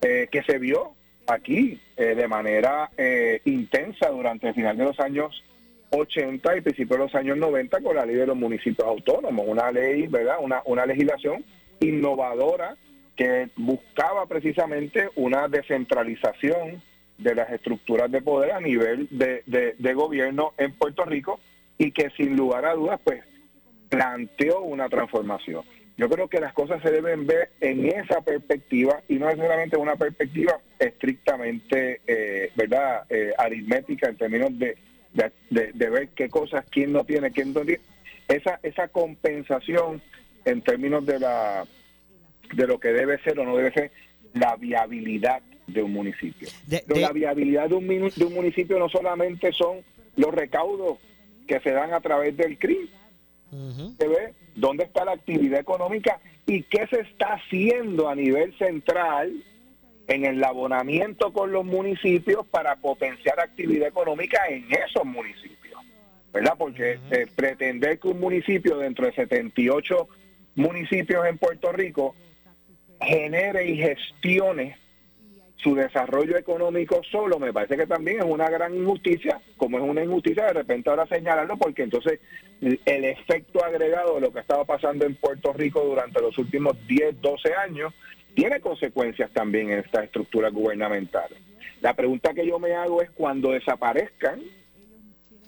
eh, 0.01 0.29
que 0.31 0.43
se 0.43 0.59
vio 0.59 0.95
aquí 1.27 1.81
eh, 1.97 2.15
de 2.15 2.29
manera 2.29 2.91
eh, 2.97 3.41
intensa 3.45 4.09
durante 4.11 4.49
el 4.49 4.55
final 4.55 4.77
de 4.77 4.85
los 4.85 5.01
años 5.01 5.43
80 5.91 6.57
y 6.57 6.61
principios 6.61 6.99
de 6.99 7.05
los 7.05 7.15
años 7.15 7.37
90 7.37 7.81
con 7.81 7.97
la 7.97 8.07
ley 8.07 8.17
de 8.17 8.27
los 8.27 8.37
municipios 8.37 8.87
autónomos, 8.87 9.47
una 9.47 9.71
ley, 9.71 10.07
¿verdad? 10.07 10.37
Una, 10.41 10.63
una 10.65 10.87
legislación 10.87 11.45
innovadora 11.81 12.77
que 13.17 13.49
buscaba 13.57 14.27
precisamente 14.27 15.09
una 15.17 15.49
descentralización 15.49 16.83
de 17.19 17.35
las 17.35 17.51
estructuras 17.51 18.11
de 18.11 18.21
poder 18.21 18.53
a 18.53 18.61
nivel 18.61 19.09
de, 19.11 19.43
de, 19.47 19.95
gobierno 19.95 20.53
en 20.59 20.73
Puerto 20.73 21.05
Rico 21.05 21.41
y 21.79 21.93
que 21.93 22.11
sin 22.11 22.37
lugar 22.37 22.67
a 22.67 22.75
dudas 22.75 23.01
pues 23.03 23.25
planteó 23.89 24.61
una 24.61 24.89
transformación. 24.89 25.65
Yo 25.97 26.11
creo 26.11 26.29
que 26.29 26.41
las 26.41 26.53
cosas 26.53 26.83
se 26.83 26.91
deben 26.91 27.27
ver 27.27 27.51
en 27.61 27.87
esa 27.87 28.21
perspectiva 28.21 29.03
y 29.09 29.15
no 29.15 29.31
es 29.31 29.37
solamente 29.37 29.79
una 29.79 29.97
perspectiva 29.97 30.61
estrictamente, 30.79 32.03
eh, 32.07 32.51
¿verdad?, 32.55 33.05
eh, 33.09 33.33
aritmética 33.39 34.09
en 34.09 34.17
términos 34.17 34.51
de, 34.59 34.77
de, 35.15 35.73
de, 35.73 35.91
ver 35.91 36.09
qué 36.09 36.29
cosas, 36.29 36.67
quién 36.71 36.93
no 36.93 37.05
tiene, 37.05 37.31
quién 37.31 37.55
no 37.55 37.63
tiene. 37.63 37.81
Esa, 38.29 38.61
esa 38.63 38.89
compensación 38.89 40.03
en 40.45 40.61
términos 40.61 41.07
de 41.07 41.19
la 41.19 41.65
de 42.55 42.67
lo 42.67 42.79
que 42.79 42.89
debe 42.89 43.21
ser 43.23 43.39
o 43.41 43.45
no 43.45 43.57
debe 43.57 43.73
ser 43.73 43.91
la 44.35 44.57
viabilidad 44.57 45.43
de 45.67 45.83
un 45.83 45.93
municipio. 45.93 46.49
Pero 46.69 47.01
la 47.01 47.13
viabilidad 47.13 47.69
de 47.69 47.75
un, 47.75 47.89
de 47.89 48.25
un 48.25 48.35
municipio 48.35 48.79
no 48.79 48.89
solamente 48.89 49.53
son 49.53 49.79
los 50.17 50.33
recaudos 50.33 50.99
que 51.49 51.59
se 51.61 51.71
dan 51.71 51.93
a 51.93 52.01
través 52.01 52.37
del 52.37 52.59
CRI. 52.59 52.91
¿Se 53.99 54.09
ve? 54.09 54.35
¿Dónde 54.57 54.85
está 54.85 55.05
la 55.05 55.13
actividad 55.13 55.61
económica 55.61 56.19
y 56.47 56.63
qué 56.65 56.87
se 56.89 57.01
está 57.01 57.35
haciendo 57.35 58.09
a 58.09 58.15
nivel 58.15 58.57
central 58.59 59.33
en 60.09 60.25
el 60.25 60.43
abonamiento 60.43 61.33
con 61.33 61.53
los 61.53 61.65
municipios 61.65 62.47
para 62.47 62.77
potenciar 62.77 63.39
actividad 63.39 63.89
económica 63.89 64.41
en 64.49 64.67
esos 64.73 65.05
municipios? 65.05 65.81
¿Verdad? 66.33 66.55
Porque 66.59 66.99
eh, 67.11 67.27
pretender 67.37 67.99
que 67.99 68.09
un 68.09 68.19
municipio 68.19 68.79
dentro 68.79 69.07
de 69.07 69.13
78 69.13 70.09
municipios 70.55 71.27
en 71.27 71.39
Puerto 71.39 71.71
Rico 71.73 72.15
genere 73.01 73.69
y 73.71 73.77
gestione 73.77 74.77
su 75.57 75.75
desarrollo 75.75 76.37
económico 76.37 77.01
solo, 77.11 77.39
me 77.39 77.53
parece 77.53 77.77
que 77.77 77.87
también 77.87 78.19
es 78.19 78.25
una 78.25 78.49
gran 78.51 78.75
injusticia, 78.75 79.41
como 79.57 79.79
es 79.79 79.85
una 79.85 80.05
injusticia 80.05 80.45
de 80.47 80.53
repente 80.53 80.91
ahora 80.91 81.07
señalarlo, 81.07 81.57
porque 81.57 81.83
entonces 81.83 82.21
el 82.61 83.05
efecto 83.05 83.65
agregado 83.65 84.17
de 84.17 84.21
lo 84.21 84.33
que 84.33 84.41
estaba 84.41 84.65
pasando 84.65 85.05
en 85.07 85.15
Puerto 85.15 85.53
Rico 85.53 85.81
durante 85.83 86.21
los 86.21 86.37
últimos 86.39 86.77
10, 86.87 87.21
12 87.21 87.55
años 87.55 87.95
tiene 88.35 88.61
consecuencias 88.61 89.31
también 89.33 89.71
en 89.71 89.79
estas 89.79 90.05
estructuras 90.05 90.53
gubernamentales. 90.53 91.39
La 91.81 91.95
pregunta 91.95 92.35
que 92.35 92.47
yo 92.47 92.59
me 92.59 92.75
hago 92.75 93.03
es 93.03 93.11
cuando 93.11 93.53
desaparezcan, 93.53 94.43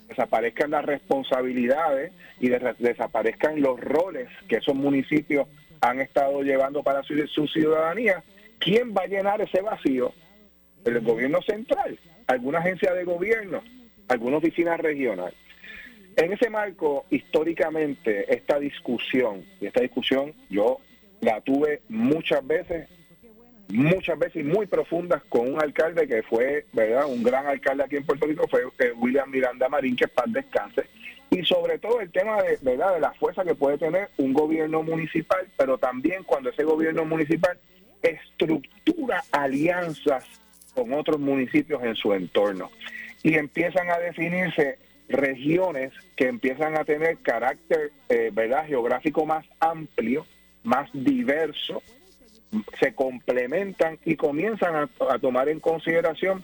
desaparezcan 0.07 0.71
las 0.71 0.85
responsabilidades 0.85 2.11
y 2.39 2.49
desaparezcan 2.49 3.61
los 3.61 3.79
roles 3.79 4.27
que 4.47 4.57
esos 4.57 4.75
municipios 4.75 5.47
han 5.81 6.01
estado 6.01 6.41
llevando 6.41 6.83
para 6.83 7.03
su, 7.03 7.47
ciudadanía, 7.47 8.23
¿quién 8.59 8.93
va 8.95 9.03
a 9.03 9.07
llenar 9.07 9.41
ese 9.41 9.61
vacío? 9.61 10.13
El 10.85 10.99
gobierno 11.01 11.41
central, 11.41 11.97
alguna 12.27 12.59
agencia 12.59 12.93
de 12.93 13.03
gobierno, 13.03 13.63
alguna 14.07 14.37
oficina 14.37 14.77
regional. 14.77 15.33
En 16.15 16.33
ese 16.33 16.49
marco, 16.49 17.05
históricamente, 17.09 18.33
esta 18.33 18.59
discusión, 18.59 19.45
y 19.61 19.67
esta 19.67 19.81
discusión 19.81 20.33
yo 20.49 20.79
la 21.21 21.41
tuve 21.41 21.81
muchas 21.89 22.45
veces, 22.45 22.87
muchas 23.69 24.17
veces 24.17 24.45
muy 24.45 24.65
profundas 24.65 25.21
con 25.29 25.53
un 25.53 25.61
alcalde 25.61 26.07
que 26.07 26.23
fue, 26.23 26.65
¿verdad? 26.73 27.05
Un 27.07 27.23
gran 27.23 27.45
alcalde 27.45 27.83
aquí 27.83 27.97
en 27.97 28.05
Puerto 28.05 28.25
Rico, 28.25 28.47
fue 28.49 28.63
eh, 28.79 28.91
William 28.97 29.29
Miranda 29.29 29.69
Marín, 29.69 29.95
que 29.95 30.07
paz 30.07 30.25
descanse, 30.27 30.85
y 31.29 31.43
sobre 31.43 31.77
todo 31.77 32.01
el 32.01 32.11
tema 32.11 32.41
de, 32.41 32.57
¿verdad? 32.61 32.95
de 32.95 33.01
la 33.01 33.13
fuerza 33.13 33.43
que 33.43 33.55
puede 33.55 33.77
tener 33.77 34.09
un 34.17 34.33
gobierno 34.33 34.81
municipal, 34.81 35.47
pero 35.57 35.77
también 35.77 36.23
cuando 36.23 36.49
ese 36.49 36.63
gobierno 36.63 37.05
municipal 37.05 37.57
estructura 38.01 39.23
alianzas 39.31 40.25
con 40.73 40.93
otros 40.93 41.19
municipios 41.19 41.83
en 41.83 41.95
su 41.95 42.13
entorno 42.13 42.71
y 43.23 43.35
empiezan 43.35 43.89
a 43.89 43.97
definirse 43.97 44.79
regiones 45.09 45.91
que 46.15 46.27
empiezan 46.27 46.77
a 46.77 46.85
tener 46.85 47.17
carácter 47.17 47.91
eh, 48.09 48.29
verdad 48.31 48.65
geográfico 48.67 49.25
más 49.25 49.45
amplio, 49.59 50.25
más 50.63 50.89
diverso, 50.93 51.81
se 52.79 52.93
complementan 52.93 53.99
y 54.05 54.15
comienzan 54.15 54.89
a 55.07 55.19
tomar 55.19 55.49
en 55.49 55.59
consideración 55.59 56.43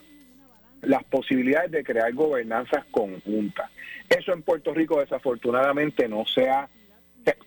las 0.82 1.04
posibilidades 1.04 1.70
de 1.70 1.84
crear 1.84 2.12
gobernanzas 2.12 2.84
conjuntas. 2.90 3.70
Eso 4.08 4.32
en 4.32 4.42
Puerto 4.42 4.72
Rico 4.72 5.00
desafortunadamente 5.00 6.08
no 6.08 6.24
se 6.26 6.48
ha, 6.48 6.68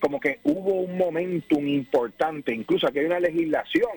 como 0.00 0.20
que 0.20 0.40
hubo 0.44 0.74
un 0.74 0.96
momentum 0.96 1.66
importante, 1.66 2.54
incluso 2.54 2.86
aquí 2.86 2.98
hay 2.98 3.06
una 3.06 3.20
legislación 3.20 3.90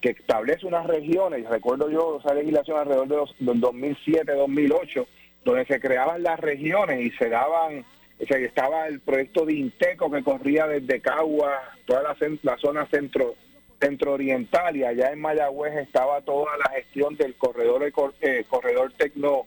que 0.00 0.10
establece 0.10 0.66
unas 0.66 0.86
regiones, 0.86 1.48
recuerdo 1.48 1.90
yo 1.90 2.18
esa 2.20 2.34
legislación 2.34 2.78
alrededor 2.78 3.08
de 3.08 3.16
los, 3.16 3.36
2007-2008, 3.40 5.06
donde 5.44 5.66
se 5.66 5.80
creaban 5.80 6.22
las 6.22 6.38
regiones 6.38 7.00
y 7.00 7.10
se 7.12 7.28
daban, 7.28 7.84
estaba 8.18 8.86
el 8.86 9.00
proyecto 9.00 9.46
de 9.46 9.54
Inteco 9.54 10.10
que 10.10 10.22
corría 10.22 10.66
desde 10.66 11.00
Cagua, 11.00 11.60
toda 11.86 12.02
la, 12.02 12.16
la 12.42 12.58
zona 12.58 12.86
centro 12.86 13.34
centro 13.80 14.14
oriental 14.14 14.74
y 14.76 14.84
allá 14.84 15.12
en 15.12 15.20
Mayagüez 15.20 15.76
estaba 15.76 16.22
toda 16.22 16.56
la 16.56 16.70
gestión 16.70 17.14
del 17.16 17.34
corredor 17.34 17.92
eh, 18.22 18.44
corredor 18.48 18.92
tecno 18.96 19.46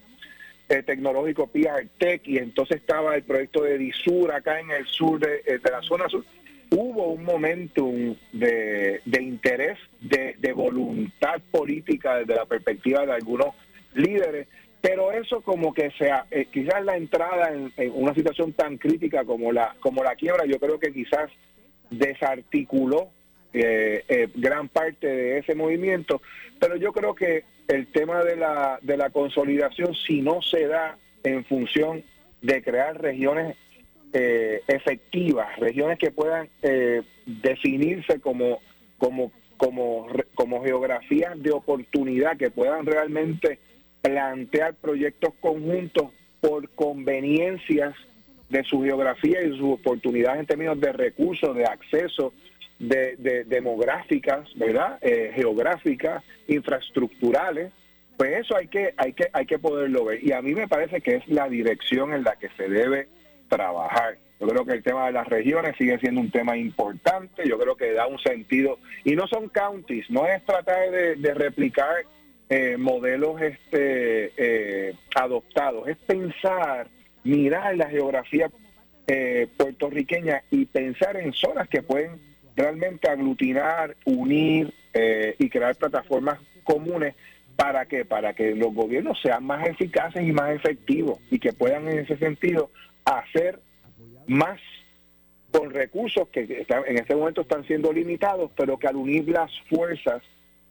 eh, 0.69 0.83
tecnológico 0.83 1.47
PRTEC 1.47 2.27
y 2.27 2.37
entonces 2.37 2.77
estaba 2.77 3.15
el 3.15 3.23
proyecto 3.23 3.63
de 3.63 3.77
Disur 3.77 4.31
acá 4.31 4.59
en 4.59 4.71
el 4.71 4.85
sur 4.85 5.19
de, 5.19 5.41
eh, 5.45 5.59
la 5.63 5.81
zona 5.81 6.07
sur. 6.07 6.23
Hubo 6.71 7.07
un 7.07 7.23
momentum 7.23 8.15
de, 8.31 9.01
de 9.03 9.23
interés, 9.23 9.79
de, 9.99 10.35
de, 10.37 10.53
voluntad 10.53 11.41
política 11.51 12.17
desde 12.17 12.35
la 12.35 12.45
perspectiva 12.45 13.05
de 13.05 13.13
algunos 13.13 13.55
líderes, 13.95 14.47
pero 14.79 15.11
eso 15.11 15.41
como 15.41 15.73
que 15.73 15.89
sea, 15.97 16.27
quizás 16.51 16.85
la 16.85 16.95
entrada 16.95 17.51
en, 17.51 17.73
en, 17.75 17.91
una 17.95 18.13
situación 18.13 18.53
tan 18.53 18.77
crítica 18.77 19.25
como 19.25 19.51
la, 19.51 19.75
como 19.79 20.03
la 20.03 20.15
quiebra, 20.15 20.45
yo 20.45 20.59
creo 20.59 20.79
que 20.79 20.93
quizás 20.93 21.31
desarticuló 21.89 23.09
eh, 23.51 24.03
eh, 24.07 24.27
gran 24.35 24.69
parte 24.69 25.07
de 25.07 25.39
ese 25.39 25.55
movimiento, 25.55 26.21
pero 26.59 26.75
yo 26.75 26.93
creo 26.93 27.15
que 27.15 27.43
el 27.69 27.87
tema 27.87 28.23
de 28.23 28.35
la, 28.35 28.79
de 28.81 28.97
la 28.97 29.11
consolidación, 29.11 29.93
si 29.93 30.21
no 30.21 30.41
se 30.41 30.67
da 30.67 30.97
en 31.23 31.45
función 31.45 32.03
de 32.41 32.63
crear 32.63 32.99
regiones 32.99 33.55
eh, 34.11 34.63
efectivas, 34.67 35.55
regiones 35.59 35.99
que 35.99 36.09
puedan 36.09 36.49
eh, 36.63 37.03
definirse 37.25 38.19
como, 38.19 38.59
como, 38.97 39.31
como, 39.57 40.07
como 40.33 40.63
geografías 40.63 41.41
de 41.41 41.51
oportunidad, 41.51 42.37
que 42.37 42.49
puedan 42.49 42.87
realmente 42.87 43.59
plantear 44.01 44.73
proyectos 44.73 45.35
conjuntos 45.39 46.11
por 46.41 46.69
conveniencias 46.71 47.93
de 48.49 48.63
su 48.63 48.81
geografía 48.81 49.43
y 49.43 49.55
sus 49.55 49.73
oportunidades 49.73 50.39
en 50.39 50.47
términos 50.47 50.79
de 50.81 50.91
recursos, 50.91 51.55
de 51.55 51.65
acceso, 51.65 52.33
de, 52.79 53.43
demográficas, 53.45 54.47
¿verdad? 54.55 54.97
Eh, 55.01 55.31
geográficas, 55.35 56.23
infraestructurales, 56.47 57.71
pues 58.17 58.39
eso 58.39 58.55
hay 58.55 58.67
que, 58.67 58.93
hay, 58.97 59.13
que, 59.13 59.29
hay 59.31 59.45
que 59.45 59.59
poderlo 59.59 60.05
ver. 60.05 60.23
Y 60.23 60.31
a 60.31 60.41
mí 60.41 60.53
me 60.53 60.67
parece 60.67 61.01
que 61.01 61.15
es 61.15 61.27
la 61.27 61.47
dirección 61.47 62.13
en 62.13 62.23
la 62.23 62.35
que 62.37 62.49
se 62.57 62.67
debe 62.67 63.07
trabajar. 63.47 64.17
Yo 64.39 64.47
creo 64.47 64.65
que 64.65 64.73
el 64.73 64.83
tema 64.83 65.07
de 65.07 65.11
las 65.11 65.27
regiones 65.27 65.75
sigue 65.77 65.99
siendo 65.99 66.21
un 66.21 66.31
tema 66.31 66.55
importante, 66.55 67.47
yo 67.47 67.59
creo 67.59 67.75
que 67.75 67.91
da 67.91 68.07
un 68.07 68.19
sentido, 68.19 68.79
y 69.03 69.15
no 69.15 69.27
son 69.27 69.49
counties, 69.49 70.09
no 70.09 70.25
es 70.25 70.43
tratar 70.45 70.89
de, 70.91 71.33
replicar 71.33 72.05
eh, 72.49 72.77
modelos 72.77 73.41
este, 73.41 74.31
eh, 74.37 74.95
adoptados, 75.15 75.89
es 75.89 75.97
pensar, 75.97 76.87
mirar 77.23 77.75
la 77.75 77.89
geografía 77.89 78.49
puertorriqueña 79.57 80.43
y 80.51 80.65
pensar 80.65 81.17
en 81.17 81.33
zonas 81.33 81.67
que 81.67 81.81
pueden 81.81 82.28
realmente 82.59 83.09
aglutinar, 83.09 83.95
unir 84.05 84.73
eh, 84.93 85.35
y 85.39 85.49
crear 85.49 85.75
plataformas 85.75 86.39
comunes 86.63 87.15
para 87.55 87.85
que 87.85 88.03
para 88.03 88.33
que 88.33 88.53
los 88.53 88.73
gobiernos 88.73 89.19
sean 89.21 89.45
más 89.45 89.65
eficaces 89.65 90.27
y 90.27 90.33
más 90.33 90.51
efectivos 90.51 91.19
y 91.31 91.39
que 91.39 91.53
puedan 91.53 91.87
en 91.87 91.99
ese 91.99 92.17
sentido 92.17 92.69
hacer 93.05 93.59
más 94.27 94.59
con 95.51 95.71
recursos 95.71 96.27
que 96.29 96.65
en 96.67 96.97
este 96.97 97.15
momento 97.15 97.41
están 97.41 97.65
siendo 97.65 97.91
limitados, 97.91 98.51
pero 98.55 98.77
que 98.77 98.87
al 98.87 98.97
unir 98.97 99.27
las 99.29 99.51
fuerzas 99.69 100.21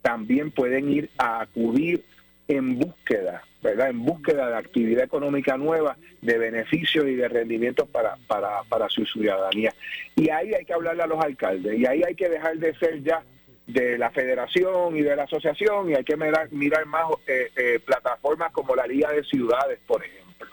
también 0.01 0.51
pueden 0.51 0.89
ir 0.89 1.09
a 1.17 1.41
acudir 1.41 2.05
en 2.49 2.79
búsqueda, 2.79 3.43
¿verdad? 3.61 3.91
En 3.91 4.03
búsqueda 4.03 4.49
de 4.49 4.57
actividad 4.57 5.03
económica 5.03 5.55
nueva, 5.55 5.95
de 6.21 6.37
beneficios 6.39 7.05
y 7.05 7.13
de 7.13 7.27
rendimientos 7.27 7.87
para, 7.87 8.17
para, 8.27 8.63
para 8.63 8.89
su 8.89 9.05
ciudadanía. 9.05 9.73
Y 10.15 10.29
ahí 10.29 10.53
hay 10.53 10.65
que 10.65 10.73
hablarle 10.73 11.03
a 11.03 11.07
los 11.07 11.23
alcaldes, 11.23 11.77
y 11.77 11.85
ahí 11.85 12.01
hay 12.03 12.15
que 12.15 12.27
dejar 12.27 12.57
de 12.57 12.75
ser 12.75 13.03
ya 13.03 13.23
de 13.67 13.99
la 13.99 14.09
federación 14.09 14.97
y 14.97 15.03
de 15.03 15.15
la 15.15 15.23
asociación, 15.23 15.91
y 15.91 15.93
hay 15.93 16.03
que 16.03 16.17
mirar, 16.17 16.51
mirar 16.51 16.87
más 16.87 17.05
eh, 17.27 17.51
eh, 17.55 17.79
plataformas 17.85 18.51
como 18.51 18.75
la 18.75 18.87
Liga 18.87 19.11
de 19.11 19.23
Ciudades, 19.23 19.79
por 19.85 20.03
ejemplo. 20.03 20.47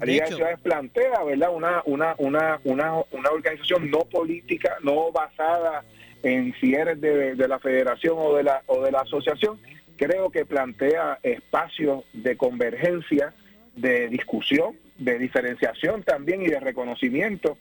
La 0.00 0.04
Liga 0.04 0.24
de, 0.24 0.34
Ciudades 0.34 0.58
plantea, 0.60 1.22
¿verdad? 1.22 1.50
Una, 1.54 1.82
una, 1.84 2.14
una, 2.18 2.60
una, 2.64 2.94
una 3.12 3.30
organización 3.30 3.88
no 3.90 4.00
política, 4.00 4.76
no 4.82 5.12
basada 5.12 5.84
en 6.24 6.52
si 6.60 6.74
eres 6.74 7.00
de, 7.00 7.36
de 7.36 7.48
la 7.48 7.60
federación 7.60 8.16
o 8.18 8.34
de 8.34 8.42
la, 8.42 8.60
o 8.66 8.82
de 8.82 8.90
la 8.90 9.02
asociación, 9.02 9.60
creo 9.98 10.30
que 10.30 10.46
plantea 10.46 11.18
espacios 11.22 12.04
de 12.14 12.36
convergencia, 12.36 13.34
de 13.76 14.08
discusión, 14.08 14.76
de 14.96 15.18
diferenciación 15.18 16.02
también 16.02 16.40
y 16.42 16.46
de 16.46 16.60
reconocimiento 16.60 17.58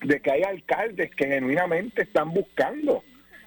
de 0.00 0.20
que 0.20 0.30
hay 0.30 0.42
alcaldes 0.42 1.14
que 1.14 1.26
genuinamente 1.26 2.02
están 2.02 2.32
buscando 2.32 3.02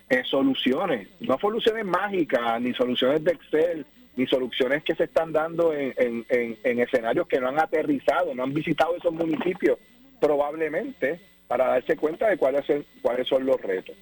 eh, 0.09 0.23
soluciones, 0.25 1.07
no 1.19 1.37
soluciones 1.39 1.85
mágicas, 1.85 2.59
ni 2.61 2.73
soluciones 2.73 3.23
de 3.23 3.31
Excel, 3.31 3.85
ni 4.15 4.25
soluciones 4.25 4.83
que 4.83 4.95
se 4.95 5.03
están 5.03 5.31
dando 5.31 5.73
en, 5.73 5.93
en 6.27 6.79
escenarios 6.79 7.27
que 7.27 7.39
no 7.39 7.49
han 7.49 7.59
aterrizado, 7.59 8.33
no 8.33 8.43
han 8.43 8.53
visitado 8.53 8.95
esos 8.95 9.13
municipios 9.13 9.77
probablemente 10.19 11.19
para 11.47 11.67
darse 11.67 11.95
cuenta 11.95 12.27
de 12.29 12.37
cuáles 12.37 12.65
cuáles 13.01 13.27
son 13.27 13.45
los 13.45 13.61
retos. 13.61 13.95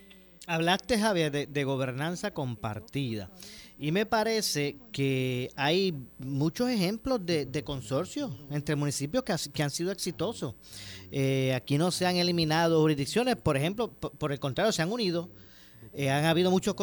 Hablaste, 0.47 0.99
Javier, 0.99 1.31
de, 1.31 1.63
gobernanza 1.63 2.31
compartida. 2.31 3.29
Y 3.77 3.91
me 3.91 4.05
parece 4.05 4.77
que 4.93 5.51
hay 5.55 5.93
muchos 6.17 6.69
ejemplos 6.69 7.25
de, 7.25 7.63
consorcios 7.65 8.31
entre 8.49 8.75
municipios 8.75 9.23
que, 9.23 9.63
han 9.63 9.69
sido 9.69 9.91
exitosos. 9.91 10.55
Eh, 11.11 11.53
aquí 11.53 11.77
no 11.77 11.91
se 11.91 12.05
han 12.05 12.15
eliminado 12.15 12.79
jurisdicciones, 12.81 13.35
por 13.35 13.57
ejemplo, 13.57 13.91
por, 13.91 14.31
el 14.31 14.39
contrario, 14.39 14.71
se 14.71 14.81
han 14.81 14.91
unido. 14.91 15.29
Eh, 15.93 16.09
han 16.09 16.25
habido 16.25 16.51
muchos 16.51 16.75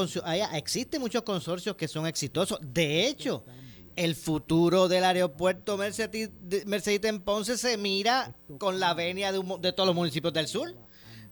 existen 0.55 1.01
muchos 1.01 1.23
consorcios 1.23 1.77
que 1.77 1.89
son 1.89 2.07
exitosos. 2.07 2.59
De 2.63 3.07
hecho, 3.07 3.43
el 3.97 4.15
futuro 4.15 4.87
del 4.87 5.05
aeropuerto 5.05 5.79
Mercedes, 5.79 6.31
en 7.05 7.21
Ponce 7.21 7.57
se 7.57 7.79
mira 7.79 8.35
con 8.59 8.81
la 8.81 8.93
venia 8.93 9.33
de, 9.33 9.43
de 9.61 9.73
todos 9.73 9.87
los 9.87 9.97
municipios 9.97 10.35
del 10.35 10.47
sur 10.47 10.75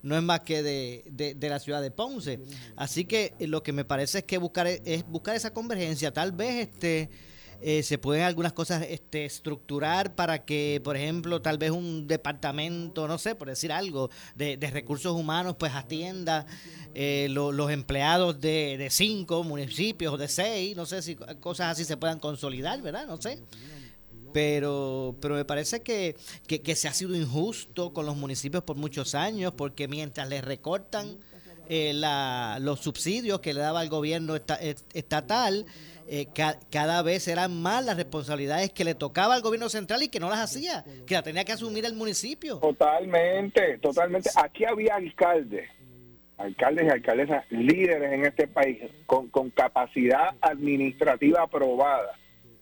no 0.02 0.16
es 0.16 0.22
más 0.22 0.40
que 0.40 0.62
de, 0.62 1.34
de, 1.36 1.48
la 1.48 1.58
ciudad 1.58 1.82
de 1.82 1.90
Ponce. 1.90 2.40
Así 2.76 3.04
que 3.04 3.34
eh, 3.38 3.46
lo 3.46 3.62
que 3.62 3.72
me 3.72 3.84
parece 3.84 4.18
es 4.18 4.24
que 4.24 4.38
buscar 4.38 4.66
es 4.66 5.06
buscar 5.06 5.36
esa 5.36 5.52
convergencia. 5.52 6.12
Tal 6.12 6.32
vez 6.32 6.68
este 6.68 7.10
eh, 7.62 7.82
se 7.82 7.98
pueden 7.98 8.24
algunas 8.24 8.54
cosas 8.54 8.86
este, 8.88 9.26
estructurar 9.26 10.14
para 10.14 10.44
que, 10.46 10.80
por 10.82 10.96
ejemplo, 10.96 11.42
tal 11.42 11.58
vez 11.58 11.70
un 11.70 12.06
departamento, 12.06 13.06
no 13.06 13.18
sé, 13.18 13.34
por 13.34 13.48
decir 13.48 13.70
algo, 13.70 14.10
de, 14.34 14.56
de 14.56 14.70
recursos 14.70 15.12
humanos, 15.12 15.56
pues 15.58 15.74
atienda 15.74 16.46
eh, 16.94 17.28
los 17.30 17.70
empleados 17.70 18.40
de, 18.40 18.76
de 18.78 18.88
cinco 18.88 19.44
municipios 19.44 20.14
o 20.14 20.16
de 20.16 20.28
seis, 20.28 20.74
no 20.74 20.86
sé 20.86 21.02
si 21.02 21.16
cosas 21.16 21.72
así 21.72 21.84
se 21.84 21.98
puedan 21.98 22.18
consolidar, 22.18 22.80
¿verdad? 22.80 23.06
No 23.06 23.20
sé 23.20 23.38
pero, 24.32 25.16
pero 25.20 25.34
me 25.34 25.44
parece 25.44 25.82
que, 25.82 26.16
que, 26.46 26.76
se 26.76 26.88
ha 26.88 26.92
sido 26.92 27.14
injusto 27.14 27.92
con 27.92 28.06
los 28.06 28.16
municipios 28.16 28.62
por 28.62 28.76
muchos 28.76 29.14
años, 29.14 29.52
porque 29.56 29.88
mientras 29.88 30.28
les 30.28 30.44
recortan 30.44 31.18
eh, 31.68 31.92
la, 31.94 32.58
los 32.60 32.80
subsidios 32.80 33.40
que 33.40 33.54
le 33.54 33.60
daba 33.60 33.82
el 33.82 33.88
gobierno 33.88 34.34
estatal, 34.34 35.66
eh, 36.08 36.26
cada 36.70 37.02
vez 37.02 37.28
eran 37.28 37.62
más 37.62 37.84
las 37.84 37.96
responsabilidades 37.96 38.72
que 38.72 38.84
le 38.84 38.94
tocaba 38.94 39.34
al 39.34 39.42
gobierno 39.42 39.68
central 39.68 40.02
y 40.02 40.08
que 40.08 40.18
no 40.18 40.28
las 40.28 40.40
hacía, 40.40 40.84
que 41.06 41.14
la 41.14 41.22
tenía 41.22 41.44
que 41.44 41.52
asumir 41.52 41.84
el 41.84 41.94
municipio. 41.94 42.58
Totalmente, 42.58 43.78
totalmente. 43.78 44.30
Aquí 44.34 44.64
había 44.64 44.96
alcaldes, 44.96 45.70
alcaldes 46.38 46.86
y 46.86 46.88
alcaldesas 46.88 47.44
líderes 47.50 48.12
en 48.12 48.26
este 48.26 48.48
país 48.48 48.78
con, 49.06 49.28
con 49.28 49.50
capacidad 49.50 50.30
administrativa 50.40 51.42
aprobada 51.42 52.19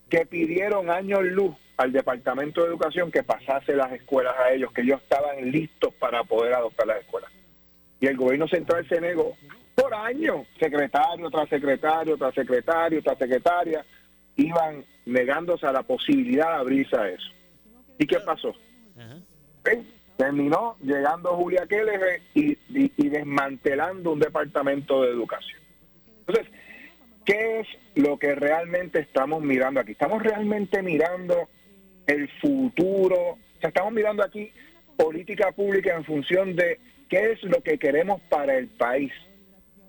que 0.09 0.27
pidieron 0.27 0.91
años 0.91 1.23
luz 1.23 1.55
al 1.77 1.93
Departamento 1.93 2.63
de 2.63 2.69
Educación 2.69 3.11
que 3.11 3.23
pasase 3.23 3.75
las 3.75 3.93
escuelas 3.93 4.35
a 4.39 4.51
ellos, 4.53 4.73
que 4.73 4.83
ellos 4.83 5.01
estaban 5.03 5.51
listos 5.51 5.95
para 5.95 6.25
poder 6.25 6.55
adoptar 6.55 6.87
las 6.87 7.01
escuelas. 7.01 7.31
Y 8.01 8.07
el 8.07 8.17
gobierno 8.17 8.49
central 8.49 8.87
se 8.89 9.01
negó 9.01 9.37
por 9.75 9.95
años, 9.95 10.47
secretario 10.59 11.31
tras 11.31 11.49
secretario, 11.49 12.17
tras 12.17 12.35
secretario, 12.35 13.03
tras 13.03 13.19
secretaria, 13.19 13.85
iban 14.37 14.85
negándose 15.07 15.67
a 15.67 15.73
la 15.73 15.83
posibilidad 15.83 16.49
de 16.49 16.57
abrirse 16.57 16.97
a 16.97 17.09
eso. 17.09 17.31
¿Y 17.99 18.07
qué 18.07 18.19
pasó? 18.21 18.55
Terminó 20.17 20.77
llegando 20.83 21.37
Julia 21.37 21.67
Keller 21.69 22.23
y, 22.35 22.59
y 22.69 23.09
desmantelando 23.09 24.13
un 24.13 24.19
departamento 24.19 25.03
de 25.03 25.11
educación. 25.11 25.61
Entonces, 26.27 26.53
¿Qué 27.29 27.61
es 27.61 27.67
lo 27.99 28.17
que 28.17 28.35
realmente 28.35 29.01
estamos 29.01 29.43
mirando 29.43 29.81
aquí? 29.81 29.93
Estamos 29.93 30.23
realmente 30.23 30.83
mirando 30.83 31.49
el 32.07 32.29
futuro, 32.41 33.39
estamos 33.61 33.93
mirando 33.93 34.23
aquí 34.23 34.53
política 34.97 35.51
pública 35.51 35.97
en 35.97 36.05
función 36.05 36.55
de 36.55 36.79
qué 37.09 37.33
es 37.33 37.43
lo 37.43 37.61
que 37.61 37.79
queremos 37.79 38.21
para 38.29 38.57
el 38.57 38.69
país. 38.69 39.13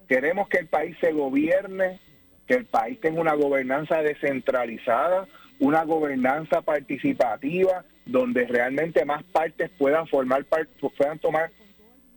Queremos 0.08 0.50
que 0.50 0.58
el 0.58 0.68
país 0.68 0.98
se 1.00 1.12
gobierne, 1.12 2.00
que 2.48 2.56
el 2.56 2.66
país 2.66 3.00
tenga 3.00 3.22
una 3.22 3.36
gobernanza 3.36 4.02
descentralizada, 4.02 5.28
una 5.60 5.84
gobernanza 5.84 6.62
participativa, 6.62 7.86
donde 8.08 8.48
realmente 8.48 9.06
más 9.06 9.24
partes 9.24 9.70
puedan 9.78 10.08
formar 10.08 10.46
puedan 10.46 11.20
tomar 11.20 11.52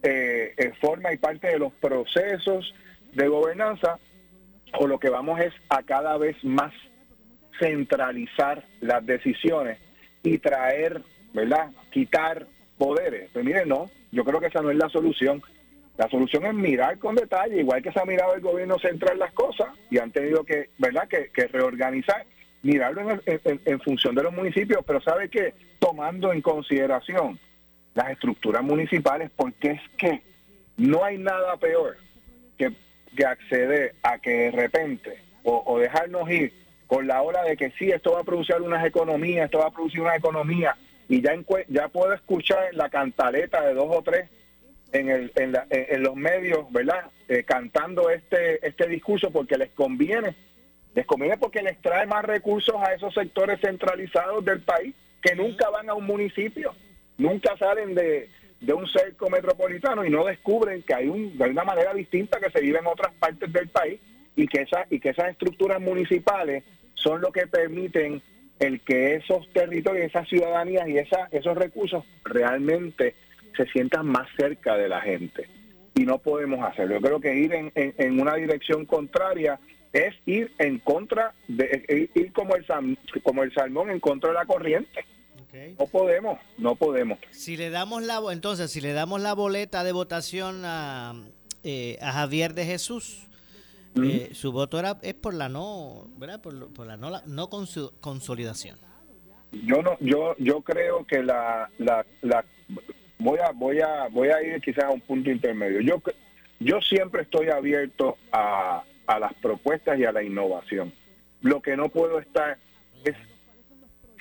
eh, 0.03 0.55
eh, 0.57 0.73
forma 0.81 1.13
y 1.13 1.19
parte 1.19 1.49
de 1.49 1.59
los 1.59 1.73
procesos 1.75 2.75
de 3.13 3.29
gobernanza 3.29 3.99
o 4.79 4.87
lo 4.87 4.99
que 4.99 5.11
vamos 5.11 5.41
es 5.41 5.53
a 5.69 5.83
cada 5.83 6.17
vez 6.19 6.37
más 6.45 6.73
centralizar 7.59 8.65
las 8.81 9.05
decisiones 9.05 9.79
y 10.23 10.39
traer, 10.39 11.03
¿verdad? 11.33 11.71
Quitar 11.91 12.47
poderes. 12.79 13.31
Pues 13.33 13.45
miren, 13.45 13.69
no, 13.69 13.91
yo 14.11 14.25
creo 14.25 14.41
que 14.41 14.47
esa 14.47 14.63
no 14.63 14.71
es 14.71 14.77
la 14.77 14.89
solución. 14.89 15.43
La 15.97 16.09
solución 16.09 16.47
es 16.47 16.55
mirar 16.55 16.99
con 16.99 17.15
detalle, 17.15 17.61
igual 17.61 17.83
que 17.83 17.93
se 17.93 18.01
ha 18.01 18.05
mirado 18.05 18.35
el 18.35 18.41
gobierno 18.41 18.79
central 18.79 19.19
las 19.19 19.33
cosas 19.33 19.69
y 19.91 19.99
han 19.99 20.11
tenido 20.11 20.43
que, 20.45 20.71
¿verdad?, 20.79 21.07
que, 21.07 21.47
reorganizar, 21.49 22.25
mirarlo 22.63 23.21
en, 23.27 23.61
en, 23.65 23.81
función 23.81 24.15
de 24.15 24.23
los 24.23 24.33
municipios, 24.33 24.83
pero 24.87 25.01
sabe 25.03 25.29
que 25.29 25.55
tomando 25.79 26.33
en 26.33 26.41
consideración 26.41 27.39
las 27.95 28.11
estructuras 28.11 28.63
municipales, 28.63 29.31
porque 29.37 29.73
es 29.73 29.81
que 29.99 30.23
no 30.79 31.05
hay 31.05 31.19
nada 31.19 31.57
peor 31.59 31.99
que 32.57 32.73
que 33.17 33.25
acceder 33.25 33.95
a 34.03 34.19
que 34.19 34.31
de 34.31 34.51
repente 34.51 35.19
o, 35.45 35.79
dejarnos 35.79 36.31
ir 36.31 36.53
con 36.87 37.07
la 37.07 37.23
hora 37.23 37.43
de 37.43 37.57
que 37.57 37.71
sí, 37.73 37.91
esto 37.91 38.13
va 38.13 38.21
a 38.21 38.25
producir 38.25 38.57
unas 38.61 38.85
economías, 38.85 39.47
esto 39.47 39.59
va 39.59 39.67
a 39.67 39.71
producir 39.73 40.01
una 40.01 40.15
economía, 40.15 40.77
y 41.09 41.21
ya, 41.21 41.35
ya 41.69 41.89
puedo 41.89 42.13
escuchar 42.13 42.75
la 42.75 42.91
cantaleta 42.91 43.63
de 43.63 43.75
dos 43.75 43.89
o 43.91 44.03
tres 44.03 44.29
en, 44.93 45.09
el, 45.09 45.33
en, 45.35 45.53
la, 45.53 45.67
en, 45.71 46.03
los 46.03 46.15
medios, 46.15 46.71
¿verdad? 46.71 47.11
Eh, 47.29 47.45
cantando 47.45 48.11
este, 48.11 48.67
este 48.67 48.87
discurso 48.87 49.31
porque 49.31 49.57
les 49.57 49.71
conviene. 49.71 50.37
Les 50.95 51.07
conviene 51.07 51.39
porque 51.39 51.63
les 51.63 51.81
trae 51.81 52.07
más 52.07 52.25
recursos 52.25 52.77
a 52.77 52.93
esos 52.93 53.15
sectores 53.15 53.59
centralizados 53.61 54.45
del 54.45 54.61
país 54.61 54.95
que 55.23 55.35
nunca 55.35 55.71
van 55.71 55.89
a 55.89 55.95
un 55.95 56.05
municipio, 56.05 56.75
nunca 57.17 57.57
salen 57.57 57.95
de, 57.95 58.29
de 58.63 58.73
un 58.73 58.87
cerco 58.87 59.29
metropolitano 59.29 60.05
y 60.05 60.11
no 60.11 60.25
descubren 60.25 60.83
que 60.83 60.95
hay, 60.95 61.09
un, 61.09 61.37
de 61.37 61.51
una 61.51 61.65
manera 61.65 61.93
distinta 61.93 62.39
que 62.39 62.51
se 62.51 62.61
vive 62.61 62.79
en 62.79 62.87
otras 62.87 63.13
partes 63.15 63.53
del 63.53 63.69
país 63.69 64.01
y 64.37 64.47
que, 64.47 64.63
esa, 64.63 64.87
y 64.89 65.01
que 65.01 65.11
esas 65.11 65.31
estructuras 65.31 65.81
municipales 65.81 66.63
son 66.95 67.21
lo 67.21 67.33
que 67.33 67.49
permiten 67.49 68.23
el 68.61 68.81
que 68.81 69.17
esos 69.17 69.53
territorios, 69.53 70.07
esas 70.07 70.29
ciudadanías 70.29 70.89
y 70.89 70.97
esa, 70.97 71.29
esos 71.33 71.57
recursos 71.57 72.05
realmente 72.25 73.17
se 73.57 73.67
sientan 73.67 74.07
más 74.07 74.29
cerca 74.37 74.77
de 74.77 74.89
la 74.89 75.01
gente. 75.01 75.49
Y 75.97 76.05
no 76.05 76.19
podemos 76.19 76.65
hacerlo. 76.65 76.95
Yo 76.95 77.01
creo 77.01 77.21
que 77.21 77.35
ir 77.35 77.53
en, 77.53 77.73
en, 77.75 78.21
una 78.21 78.37
dirección 78.37 78.87
contraria 78.87 79.59
es 79.93 80.15
ir 80.25 80.53
en 80.59 80.79
contra, 80.79 81.35
de 81.49 82.09
ir 82.15 82.33
como 82.33 82.55
el, 82.55 82.65
como 83.25 83.43
el 83.43 83.53
salmón 83.53 83.91
en 83.91 83.99
contra 83.99 84.31
de 84.31 84.37
la 84.37 84.47
corriente. 84.47 85.05
No 85.79 85.87
podemos, 85.87 86.39
no 86.57 86.75
podemos. 86.77 87.19
Si 87.31 87.57
le 87.57 87.69
damos 87.71 88.03
la 88.03 88.21
entonces, 88.31 88.71
si 88.71 88.81
le 88.81 88.93
damos 88.93 89.21
la 89.21 89.35
boleta 89.35 89.85
de 89.85 89.93
votación 89.93 90.63
a, 90.65 91.15
eh, 91.63 91.99
a 92.01 92.13
Javier 92.13 92.55
de 92.55 92.65
Jesús, 92.65 93.29
eh, 94.03 94.31
su 94.33 94.53
voto 94.53 94.79
era, 94.79 94.99
es 95.03 95.15
por 95.15 95.35
la 95.35 95.51
no, 95.51 96.07
¿verdad? 96.17 96.41
Por, 96.41 96.87
la 96.87 96.97
no, 96.97 97.11
la, 97.11 97.23
no 97.27 97.51
consolidación. 97.51 98.79
Yo 99.53 99.83
no, 99.83 99.99
yo, 100.01 100.35
yo 100.39 100.63
creo 100.63 101.07
que 101.07 101.23
la, 101.23 101.69
la, 101.77 102.07
la, 102.23 102.45
voy 103.19 103.39
a, 103.39 103.51
voy 103.53 103.81
a, 103.81 104.09
voy 104.09 104.29
a 104.29 104.43
ir 104.43 104.59
quizás 104.63 104.85
a 104.85 104.91
un 104.91 105.03
punto 105.03 105.31
intermedio. 105.31 105.81
Yo, 105.81 106.01
yo 106.61 106.81
siempre 106.81 107.23
estoy 107.23 107.51
abierto 107.51 108.17
a, 108.33 108.85
a 109.07 109.19
las 109.19 109.35
propuestas 109.35 109.99
y 109.99 110.07
a 110.07 110.13
la 110.13 110.23
innovación. 110.23 110.95
Lo 111.43 111.61
que 111.61 111.77
no 111.77 111.91
puedo 111.91 112.19
estar 112.19 112.57
es 113.05 113.17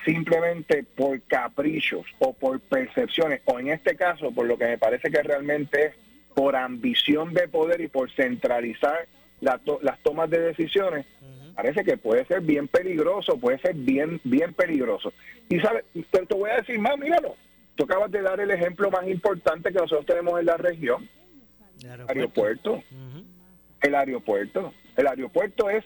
simplemente 0.05 0.83
por 0.83 1.21
caprichos 1.23 2.05
o 2.19 2.33
por 2.33 2.59
percepciones, 2.59 3.41
o 3.45 3.59
en 3.59 3.69
este 3.69 3.95
caso 3.95 4.31
por 4.31 4.45
lo 4.45 4.57
que 4.57 4.65
me 4.65 4.77
parece 4.77 5.09
que 5.09 5.21
realmente 5.21 5.87
es 5.87 5.93
por 6.35 6.55
ambición 6.55 7.33
de 7.33 7.47
poder 7.47 7.81
y 7.81 7.87
por 7.87 8.11
centralizar 8.11 9.07
las 9.41 9.99
tomas 10.03 10.29
de 10.29 10.39
decisiones, 10.39 11.05
parece 11.55 11.83
que 11.83 11.97
puede 11.97 12.25
ser 12.25 12.41
bien 12.41 12.67
peligroso, 12.67 13.37
puede 13.37 13.59
ser 13.59 13.75
bien, 13.75 14.21
bien 14.23 14.53
peligroso. 14.53 15.13
Y 15.49 15.59
sabes, 15.59 15.83
te, 15.93 16.25
te 16.25 16.35
voy 16.35 16.49
a 16.49 16.57
decir 16.57 16.79
más, 16.79 16.97
míralo, 16.97 17.35
tú 17.75 17.83
acabas 17.83 18.11
de 18.11 18.21
dar 18.21 18.39
el 18.39 18.51
ejemplo 18.51 18.89
más 18.91 19.07
importante 19.07 19.71
que 19.71 19.79
nosotros 19.79 20.05
tenemos 20.05 20.39
en 20.39 20.45
la 20.45 20.57
región, 20.57 21.09
el 21.83 21.89
aeropuerto. 22.07 22.83
El 23.81 23.95
aeropuerto. 23.95 24.73
El 24.95 25.07
aeropuerto 25.07 25.69
es 25.69 25.83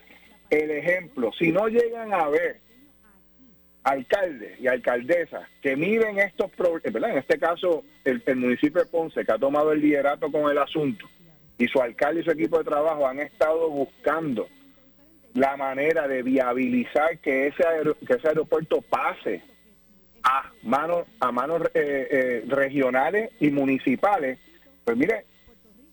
el 0.50 0.70
ejemplo. 0.70 1.32
Si 1.38 1.50
no 1.50 1.68
llegan 1.68 2.12
a 2.12 2.28
ver 2.28 2.60
alcaldes 3.86 4.60
y 4.60 4.66
alcaldesas 4.66 5.48
que 5.62 5.76
miden 5.76 6.18
estos 6.18 6.50
problemas, 6.50 7.10
en 7.12 7.18
este 7.18 7.38
caso 7.38 7.84
el, 8.04 8.20
municipio 8.34 8.82
de 8.82 8.90
Ponce, 8.90 9.24
que 9.24 9.30
ha 9.30 9.38
tomado 9.38 9.70
el 9.70 9.80
liderato 9.80 10.30
con 10.32 10.50
el 10.50 10.58
asunto, 10.58 11.08
y 11.56 11.68
su 11.68 11.80
alcalde 11.80 12.20
y 12.20 12.24
su 12.24 12.32
equipo 12.32 12.58
de 12.58 12.64
trabajo 12.64 13.06
han 13.06 13.20
estado 13.20 13.70
buscando 13.70 14.48
la 15.34 15.56
manera 15.56 16.08
de 16.08 16.24
viabilizar 16.24 17.18
que 17.20 17.46
ese, 17.46 17.62
que 18.04 18.14
ese 18.14 18.28
aeropuerto 18.28 18.82
pase 18.82 19.42
a 20.24 20.50
manos 20.64 21.06
a 21.20 21.30
manos 21.30 21.62
eh, 21.72 22.08
eh, 22.10 22.44
regionales 22.48 23.30
y 23.38 23.50
municipales, 23.52 24.40
pues 24.84 24.96
mire, 24.96 25.26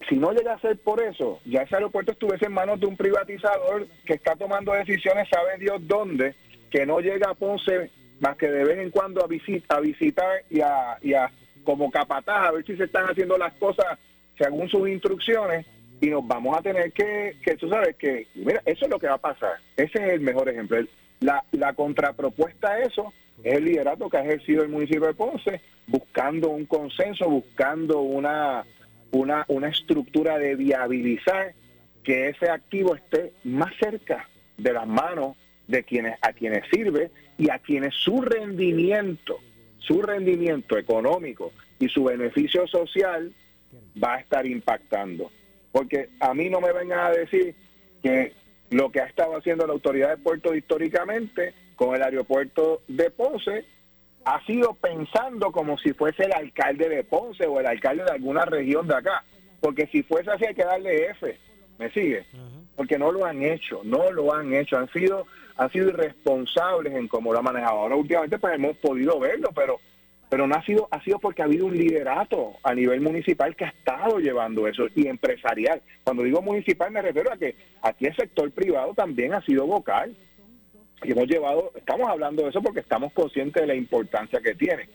si 0.09 0.15
no 0.15 0.31
llega 0.31 0.53
a 0.53 0.61
ser 0.61 0.79
por 0.79 0.99
eso, 0.99 1.41
ya 1.45 1.61
ese 1.61 1.75
aeropuerto 1.75 2.13
estuviese 2.13 2.47
en 2.47 2.53
manos 2.53 2.79
de 2.79 2.87
un 2.87 2.97
privatizador 2.97 3.87
que 4.03 4.13
está 4.13 4.35
tomando 4.35 4.71
decisiones, 4.73 5.29
sabe 5.29 5.59
Dios 5.59 5.79
dónde, 5.87 6.33
que 6.73 6.87
no 6.87 6.99
llega 6.99 7.29
a 7.29 7.35
Ponce 7.35 7.91
más 8.19 8.35
que 8.35 8.49
de 8.49 8.63
vez 8.63 8.79
en 8.79 8.89
cuando 8.89 9.21
a, 9.21 9.25
a 9.25 9.79
visitar 9.79 10.43
y 10.49 10.59
a, 10.59 10.97
y 11.03 11.13
a 11.13 11.31
como 11.63 11.91
capataz 11.91 12.47
a 12.47 12.51
ver 12.51 12.65
si 12.65 12.75
se 12.75 12.85
están 12.85 13.05
haciendo 13.05 13.37
las 13.37 13.53
cosas 13.53 13.99
según 14.39 14.67
sus 14.69 14.89
instrucciones 14.89 15.67
y 16.01 16.07
nos 16.07 16.27
vamos 16.27 16.57
a 16.57 16.63
tener 16.63 16.91
que, 16.91 17.37
que 17.45 17.55
tú 17.57 17.69
sabes 17.69 17.95
que, 17.95 18.27
mira, 18.33 18.59
eso 18.65 18.85
es 18.85 18.91
lo 18.91 18.97
que 18.97 19.07
va 19.07 19.13
a 19.13 19.19
pasar. 19.19 19.57
Ese 19.77 20.03
es 20.03 20.13
el 20.13 20.21
mejor 20.21 20.49
ejemplo. 20.49 20.79
La, 21.19 21.43
la 21.51 21.73
contrapropuesta 21.73 22.71
a 22.71 22.79
eso 22.79 23.13
es 23.43 23.53
el 23.53 23.65
liderato 23.65 24.09
que 24.09 24.17
ha 24.17 24.23
ejercido 24.23 24.63
el 24.63 24.69
municipio 24.69 25.05
de 25.05 25.13
Ponce, 25.13 25.61
buscando 25.85 26.49
un 26.49 26.65
consenso, 26.65 27.29
buscando 27.29 28.01
una 28.01 28.65
una, 29.11 29.45
una 29.47 29.67
estructura 29.67 30.39
de 30.39 30.55
viabilizar 30.55 31.53
que 32.03 32.29
ese 32.29 32.49
activo 32.49 32.95
esté 32.95 33.33
más 33.43 33.71
cerca 33.79 34.27
de 34.57 34.73
las 34.73 34.87
manos 34.87 35.37
de 35.67 35.83
quienes 35.83 36.17
a 36.21 36.33
quienes 36.33 36.63
sirve 36.69 37.11
y 37.37 37.49
a 37.49 37.59
quienes 37.59 37.95
su 37.95 38.21
rendimiento, 38.21 39.39
su 39.79 40.01
rendimiento 40.01 40.77
económico 40.77 41.51
y 41.79 41.89
su 41.89 42.03
beneficio 42.03 42.67
social 42.67 43.33
va 44.01 44.15
a 44.15 44.19
estar 44.19 44.45
impactando. 44.45 45.31
Porque 45.71 46.09
a 46.19 46.33
mí 46.33 46.49
no 46.49 46.61
me 46.61 46.71
vengan 46.71 46.99
a 46.99 47.11
decir 47.11 47.55
que 48.01 48.33
lo 48.69 48.91
que 48.91 49.01
ha 49.01 49.05
estado 49.05 49.35
haciendo 49.37 49.65
la 49.65 49.73
autoridad 49.73 50.09
de 50.09 50.17
puerto 50.17 50.55
históricamente 50.55 51.53
con 51.75 51.95
el 51.95 52.03
aeropuerto 52.03 52.81
de 52.87 53.09
Ponce 53.09 53.65
ha 54.25 54.45
sido 54.45 54.73
pensando 54.75 55.51
como 55.51 55.77
si 55.77 55.93
fuese 55.93 56.25
el 56.25 56.33
alcalde 56.33 56.89
de 56.89 57.03
Ponce 57.03 57.45
o 57.45 57.59
el 57.59 57.65
alcalde 57.65 58.03
de 58.03 58.11
alguna 58.11 58.45
región 58.45 58.87
de 58.87 58.95
acá. 58.95 59.23
Porque 59.59 59.87
si 59.87 60.03
fuese 60.03 60.31
así 60.31 60.45
hay 60.45 60.55
que 60.55 60.63
darle 60.63 61.09
F. 61.09 61.37
¿Me 61.77 61.89
sigue? 61.91 62.25
Porque 62.75 62.97
no 62.97 63.11
lo 63.11 63.25
han 63.25 63.43
hecho, 63.43 63.81
no 63.83 64.11
lo 64.11 64.33
han 64.33 64.53
hecho. 64.53 64.77
Han 64.77 64.89
sido, 64.91 65.27
han 65.57 65.71
sido 65.71 65.89
irresponsables 65.89 66.93
en 66.93 67.07
cómo 67.07 67.31
lo 67.31 67.39
han 67.39 67.45
manejado. 67.45 67.79
Ahora 67.79 67.95
últimamente 67.95 68.39
pues 68.39 68.55
hemos 68.55 68.77
podido 68.77 69.19
verlo, 69.19 69.49
pero 69.53 69.79
pero 70.33 70.47
no 70.47 70.55
ha 70.55 70.65
sido, 70.65 70.87
ha 70.89 70.99
sido 71.03 71.19
porque 71.19 71.43
ha 71.43 71.45
habido 71.45 71.67
un 71.67 71.77
liderato 71.77 72.53
a 72.63 72.73
nivel 72.73 73.01
municipal 73.01 73.55
que 73.55 73.65
ha 73.65 73.67
estado 73.67 74.17
llevando 74.17 74.67
eso 74.67 74.87
y 74.95 75.05
empresarial. 75.05 75.79
Cuando 76.03 76.23
digo 76.23 76.41
municipal 76.41 76.89
me 76.89 77.03
refiero 77.03 77.31
a 77.31 77.37
que 77.37 77.55
aquí 77.83 78.07
el 78.07 78.15
sector 78.15 78.49
privado 78.49 78.95
también 78.95 79.35
ha 79.35 79.45
sido 79.45 79.67
vocal 79.67 80.17
y 81.03 81.11
hemos 81.11 81.27
llevado, 81.27 81.71
estamos 81.75 82.09
hablando 82.09 82.41
de 82.41 82.49
eso 82.49 82.63
porque 82.63 82.79
estamos 82.79 83.13
conscientes 83.13 83.61
de 83.61 83.67
la 83.67 83.75
importancia 83.75 84.41
que 84.41 84.55
tiene. 84.55 84.89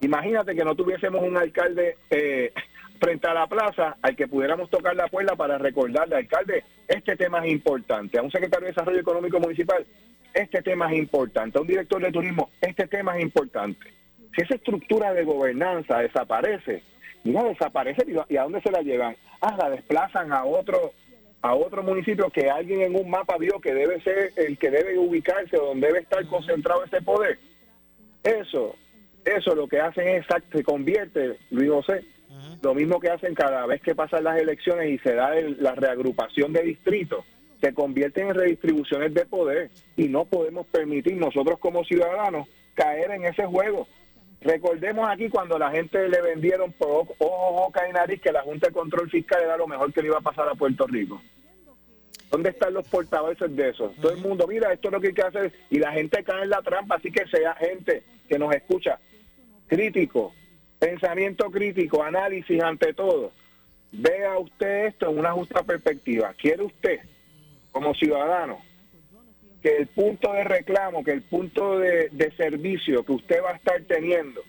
Imagínate 0.00 0.54
que 0.54 0.64
no 0.64 0.74
tuviésemos 0.74 1.22
un 1.22 1.36
alcalde 1.36 1.96
eh, 2.10 2.52
frente 3.00 3.26
a 3.26 3.34
la 3.34 3.46
plaza 3.46 3.96
al 4.00 4.14
que 4.14 4.28
pudiéramos 4.28 4.70
tocar 4.70 4.94
la 4.94 5.08
puerta 5.08 5.34
para 5.36 5.58
recordarle, 5.58 6.16
alcalde, 6.16 6.64
este 6.86 7.16
tema 7.16 7.44
es 7.44 7.52
importante, 7.52 8.18
a 8.18 8.22
un 8.22 8.30
secretario 8.30 8.66
de 8.66 8.72
Desarrollo 8.72 9.00
Económico 9.00 9.40
Municipal, 9.40 9.84
este 10.34 10.62
tema 10.62 10.92
es 10.92 10.98
importante, 10.98 11.58
a 11.58 11.60
un 11.60 11.66
director 11.66 12.00
de 12.02 12.12
turismo, 12.12 12.50
este 12.60 12.86
tema 12.86 13.16
es 13.16 13.22
importante. 13.22 13.92
Si 14.34 14.42
esa 14.42 14.54
estructura 14.54 15.12
de 15.12 15.24
gobernanza 15.24 15.98
desaparece, 15.98 16.82
mira, 17.24 17.42
desaparece 17.44 18.04
y 18.28 18.36
a 18.36 18.42
dónde 18.42 18.60
se 18.60 18.70
la 18.70 18.82
llevan? 18.82 19.16
Ah, 19.40 19.56
la 19.58 19.70
desplazan 19.70 20.32
a 20.32 20.44
otro 20.44 20.92
a 21.40 21.54
otro 21.54 21.84
municipio 21.84 22.30
que 22.30 22.50
alguien 22.50 22.80
en 22.80 22.96
un 22.96 23.08
mapa 23.08 23.36
vio 23.38 23.60
que 23.60 23.72
debe 23.72 24.00
ser 24.02 24.32
el 24.36 24.58
que 24.58 24.70
debe 24.70 24.98
ubicarse 24.98 25.56
donde 25.56 25.86
debe 25.86 26.00
estar 26.00 26.26
concentrado 26.26 26.84
ese 26.84 27.00
poder. 27.00 27.38
Eso, 28.24 28.74
eso 29.36 29.54
lo 29.54 29.68
que 29.68 29.80
hacen 29.80 30.08
es, 30.08 30.26
se 30.52 30.62
convierte, 30.62 31.38
Luis 31.50 31.70
José, 31.70 32.04
lo 32.62 32.74
mismo 32.74 33.00
que 33.00 33.10
hacen 33.10 33.34
cada 33.34 33.66
vez 33.66 33.80
que 33.82 33.94
pasan 33.94 34.24
las 34.24 34.38
elecciones 34.38 34.90
y 34.90 34.98
se 34.98 35.14
da 35.14 35.32
la 35.58 35.74
reagrupación 35.74 36.52
de 36.52 36.62
distritos, 36.62 37.24
se 37.60 37.74
convierten 37.74 38.28
en 38.28 38.34
redistribuciones 38.34 39.14
de 39.14 39.26
poder 39.26 39.70
y 39.96 40.08
no 40.08 40.24
podemos 40.24 40.66
permitir 40.66 41.16
nosotros 41.16 41.58
como 41.58 41.84
ciudadanos 41.84 42.48
caer 42.74 43.10
en 43.10 43.24
ese 43.24 43.44
juego. 43.44 43.88
Recordemos 44.40 45.08
aquí 45.08 45.28
cuando 45.28 45.58
la 45.58 45.70
gente 45.70 46.08
le 46.08 46.20
vendieron 46.20 46.72
por 46.72 47.06
ojo, 47.18 47.52
boca 47.52 47.88
y 47.88 47.92
nariz 47.92 48.20
que 48.20 48.30
la 48.30 48.42
Junta 48.42 48.68
de 48.68 48.72
Control 48.72 49.10
Fiscal 49.10 49.42
era 49.42 49.56
lo 49.56 49.66
mejor 49.66 49.92
que 49.92 50.00
le 50.00 50.08
iba 50.08 50.18
a 50.18 50.22
pasar 50.22 50.48
a 50.48 50.54
Puerto 50.54 50.86
Rico. 50.86 51.20
¿Dónde 52.30 52.50
están 52.50 52.74
los 52.74 52.86
portavoces 52.86 53.56
de 53.56 53.70
eso? 53.70 53.92
Todo 54.00 54.12
el 54.12 54.18
mundo, 54.18 54.46
mira, 54.46 54.72
esto 54.72 54.88
es 54.88 54.92
lo 54.92 55.00
que 55.00 55.08
hay 55.08 55.14
que 55.14 55.22
hacer. 55.22 55.52
Y 55.70 55.78
la 55.78 55.92
gente 55.92 56.22
cae 56.22 56.42
en 56.42 56.50
la 56.50 56.62
trampa, 56.62 56.96
así 56.96 57.10
que 57.10 57.26
sea 57.26 57.54
gente 57.54 58.02
que 58.28 58.38
nos 58.38 58.54
escucha, 58.54 59.00
crítico, 59.68 60.32
pensamiento 60.78 61.50
crítico, 61.50 62.02
análisis 62.02 62.60
ante 62.62 62.92
todo. 62.92 63.32
Vea 63.92 64.38
usted 64.38 64.86
esto 64.86 65.10
en 65.10 65.18
una 65.18 65.32
justa 65.32 65.62
perspectiva. 65.62 66.34
¿Quiere 66.36 66.64
usted, 66.64 67.00
como 67.70 67.94
ciudadano, 67.94 68.58
que 69.62 69.76
el 69.76 69.86
punto 69.88 70.32
de 70.32 70.44
reclamo, 70.44 71.04
que 71.04 71.12
el 71.12 71.22
punto 71.22 71.78
de, 71.78 72.32
servicio 72.36 73.04
que 73.04 73.12
usted 73.12 73.42
va 73.42 73.50
a 73.50 73.56
estar 73.56 73.80
teniendo 73.82 74.42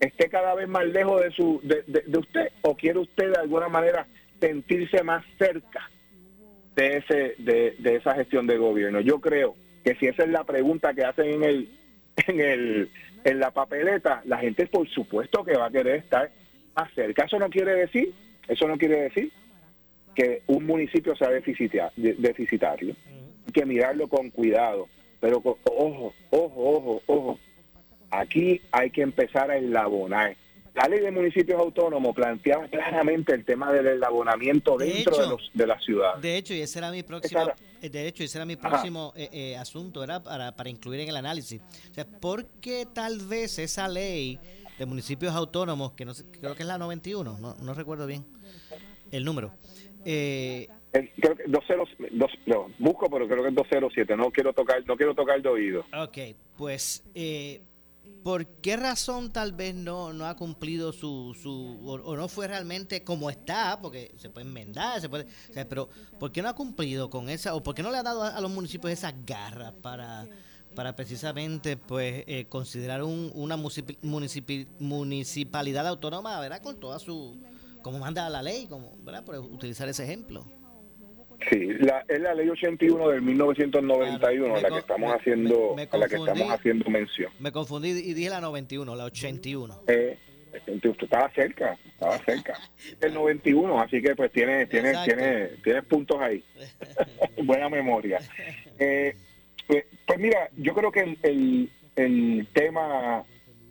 esté 0.00 0.28
cada 0.28 0.54
vez 0.54 0.68
más 0.68 0.84
lejos 0.86 1.22
de, 1.22 1.30
su, 1.30 1.60
de, 1.62 2.18
usted 2.18 2.48
o 2.62 2.74
quiere 2.76 2.98
usted 2.98 3.30
de 3.30 3.38
alguna 3.38 3.68
manera 3.68 4.06
sentirse 4.40 5.04
más 5.04 5.24
cerca 5.38 5.88
de, 6.74 6.96
ese, 6.96 7.34
de, 7.38 7.76
de 7.78 7.96
esa 7.96 8.14
gestión 8.14 8.48
de 8.48 8.56
gobierno. 8.56 9.00
Yo 9.00 9.20
creo 9.20 9.54
que 9.84 9.94
si 9.96 10.06
esa 10.06 10.24
es 10.24 10.30
la 10.30 10.42
pregunta 10.42 10.92
que 10.92 11.04
hacen 11.04 11.26
en 11.26 11.44
el, 11.44 11.68
en 12.26 12.40
el 12.40 12.90
en 13.24 13.38
la 13.38 13.50
papeleta, 13.50 14.22
la 14.24 14.38
gente 14.38 14.66
por 14.66 14.88
supuesto 14.88 15.44
que 15.44 15.56
va 15.56 15.66
a 15.66 15.70
querer 15.70 15.96
estar 15.96 16.30
más 16.74 16.92
cerca. 16.94 17.24
Eso 17.24 17.38
no 17.38 17.48
quiere 17.50 17.74
decir, 17.74 18.12
eso 18.48 18.66
no 18.66 18.76
quiere 18.76 19.02
decir 19.02 19.32
que 20.14 20.42
un 20.46 20.66
municipio 20.66 21.16
sea 21.16 21.30
deficitario 21.30 22.96
que 23.52 23.66
mirarlo 23.66 24.08
con 24.08 24.30
cuidado. 24.30 24.88
Pero 25.20 25.38
ojo, 25.38 25.58
ojo, 25.64 26.14
ojo, 26.30 27.02
ojo. 27.06 27.38
Aquí 28.10 28.60
hay 28.72 28.90
que 28.90 29.02
empezar 29.02 29.50
a 29.50 29.56
enlabonar. 29.56 30.36
La 30.74 30.88
ley 30.88 31.00
de 31.00 31.10
municipios 31.10 31.60
autónomos 31.60 32.14
planteaba 32.14 32.66
claramente 32.68 33.34
el 33.34 33.44
tema 33.44 33.70
del 33.72 33.86
enlabonamiento 33.86 34.78
dentro 34.78 35.18
de, 35.18 35.26
los, 35.26 35.50
de 35.52 35.66
la 35.66 35.78
ciudad. 35.78 36.16
De 36.16 36.36
hecho, 36.36 36.54
y 36.54 36.60
ese 36.60 36.78
era 36.78 36.90
mi 36.90 37.02
próximo, 37.02 37.46
eh, 37.82 37.90
de 37.90 38.08
hecho, 38.08 38.24
ese 38.24 38.38
era 38.38 38.46
mi 38.46 38.56
próximo 38.56 39.12
eh, 39.14 39.28
eh, 39.32 39.56
asunto, 39.56 40.02
era 40.02 40.22
para, 40.22 40.52
para 40.56 40.70
incluir 40.70 41.00
en 41.00 41.10
el 41.10 41.16
análisis. 41.16 41.60
O 41.90 41.94
sea, 41.94 42.06
¿por 42.06 42.46
qué 42.60 42.86
tal 42.92 43.18
vez 43.18 43.58
esa 43.58 43.86
ley 43.86 44.38
de 44.78 44.86
municipios 44.86 45.34
autónomos, 45.34 45.92
que 45.92 46.06
no 46.06 46.12
creo 46.40 46.54
que 46.54 46.62
es 46.62 46.68
la 46.68 46.78
91, 46.78 47.38
no, 47.38 47.54
no 47.54 47.74
recuerdo 47.74 48.06
bien 48.06 48.24
el 49.10 49.24
número, 49.24 49.52
eh, 50.04 50.68
creo 50.92 51.36
que 51.36 51.44
busco, 52.78 53.08
pero 53.10 53.28
creo 53.28 53.42
que 53.42 53.48
es 53.48 53.54
207. 53.54 54.16
No 54.16 54.30
quiero 54.30 54.52
tocar, 54.52 54.84
no 54.86 54.96
quiero 54.96 55.14
tocar 55.14 55.40
de 55.40 55.48
oído. 55.48 55.84
Ok, 55.96 56.18
pues, 56.56 57.04
eh, 57.14 57.60
¿por 58.22 58.46
qué 58.46 58.76
razón 58.76 59.32
tal 59.32 59.52
vez 59.52 59.74
no, 59.74 60.12
no 60.12 60.26
ha 60.26 60.36
cumplido 60.36 60.92
su, 60.92 61.36
su 61.40 61.78
o, 61.84 62.16
no 62.16 62.28
fue 62.28 62.48
realmente 62.48 63.04
como 63.04 63.30
está? 63.30 63.78
Porque 63.80 64.14
se 64.18 64.30
puede 64.30 64.46
enmendar, 64.46 65.00
se 65.00 65.08
puede, 65.08 65.26
pero 65.68 65.88
¿por 66.18 66.32
qué 66.32 66.42
no 66.42 66.48
ha 66.48 66.54
cumplido 66.54 67.10
con 67.10 67.28
esa, 67.28 67.54
o 67.54 67.62
por 67.62 67.74
qué 67.74 67.82
no 67.82 67.90
le 67.90 67.98
ha 67.98 68.02
dado 68.02 68.22
a, 68.22 68.40
los 68.40 68.50
municipios 68.50 68.92
esas 68.92 69.14
garras 69.24 69.72
para 69.82 70.26
para 70.74 70.96
precisamente 70.96 71.76
pues 71.76 72.24
eh, 72.26 72.46
considerar 72.48 73.02
un, 73.02 73.30
una 73.34 73.58
municipalidad 73.58 75.86
autónoma, 75.86 76.40
¿verdad? 76.40 76.62
Con 76.62 76.80
toda 76.80 76.98
su, 76.98 77.38
como 77.82 77.98
manda 77.98 78.30
la 78.30 78.42
ley, 78.42 78.66
como, 78.66 78.96
¿verdad? 79.04 79.22
Por 79.22 79.38
utilizar 79.38 79.86
ese 79.90 80.04
ejemplo. 80.04 80.46
Sí, 81.50 81.68
la, 81.80 82.04
es 82.08 82.20
la 82.20 82.34
ley 82.34 82.48
81 82.48 83.08
del 83.08 83.22
1991 83.22 84.56
a 84.56 84.60
la 84.60 84.68
que 84.70 84.78
estamos 84.78 85.14
haciendo 85.14 85.76
a 85.90 85.96
la 85.96 86.08
que 86.08 86.16
estamos 86.16 86.50
haciendo 86.50 86.90
mención. 86.90 87.32
Me 87.38 87.52
confundí 87.52 87.90
y 87.90 88.14
dije 88.14 88.30
la 88.30 88.40
91, 88.40 88.94
la 88.94 89.04
81. 89.04 89.82
Eh, 89.86 90.18
estaba 90.52 91.30
cerca, 91.30 91.78
estaba 91.86 92.18
cerca. 92.18 92.58
El 93.00 93.14
91, 93.14 93.80
así 93.80 94.02
que 94.02 94.14
pues 94.14 94.30
tiene 94.32 94.66
tiene 94.66 94.92
tiene 95.04 95.46
tiene 95.62 95.82
puntos 95.82 96.20
ahí. 96.20 96.44
Buena 97.44 97.68
memoria. 97.68 98.20
Eh, 98.78 99.16
pues, 99.66 99.84
pues, 100.06 100.18
mira, 100.18 100.48
yo 100.56 100.74
creo 100.74 100.92
que 100.92 101.16
el, 101.22 101.70
el 101.96 102.46
tema 102.52 103.24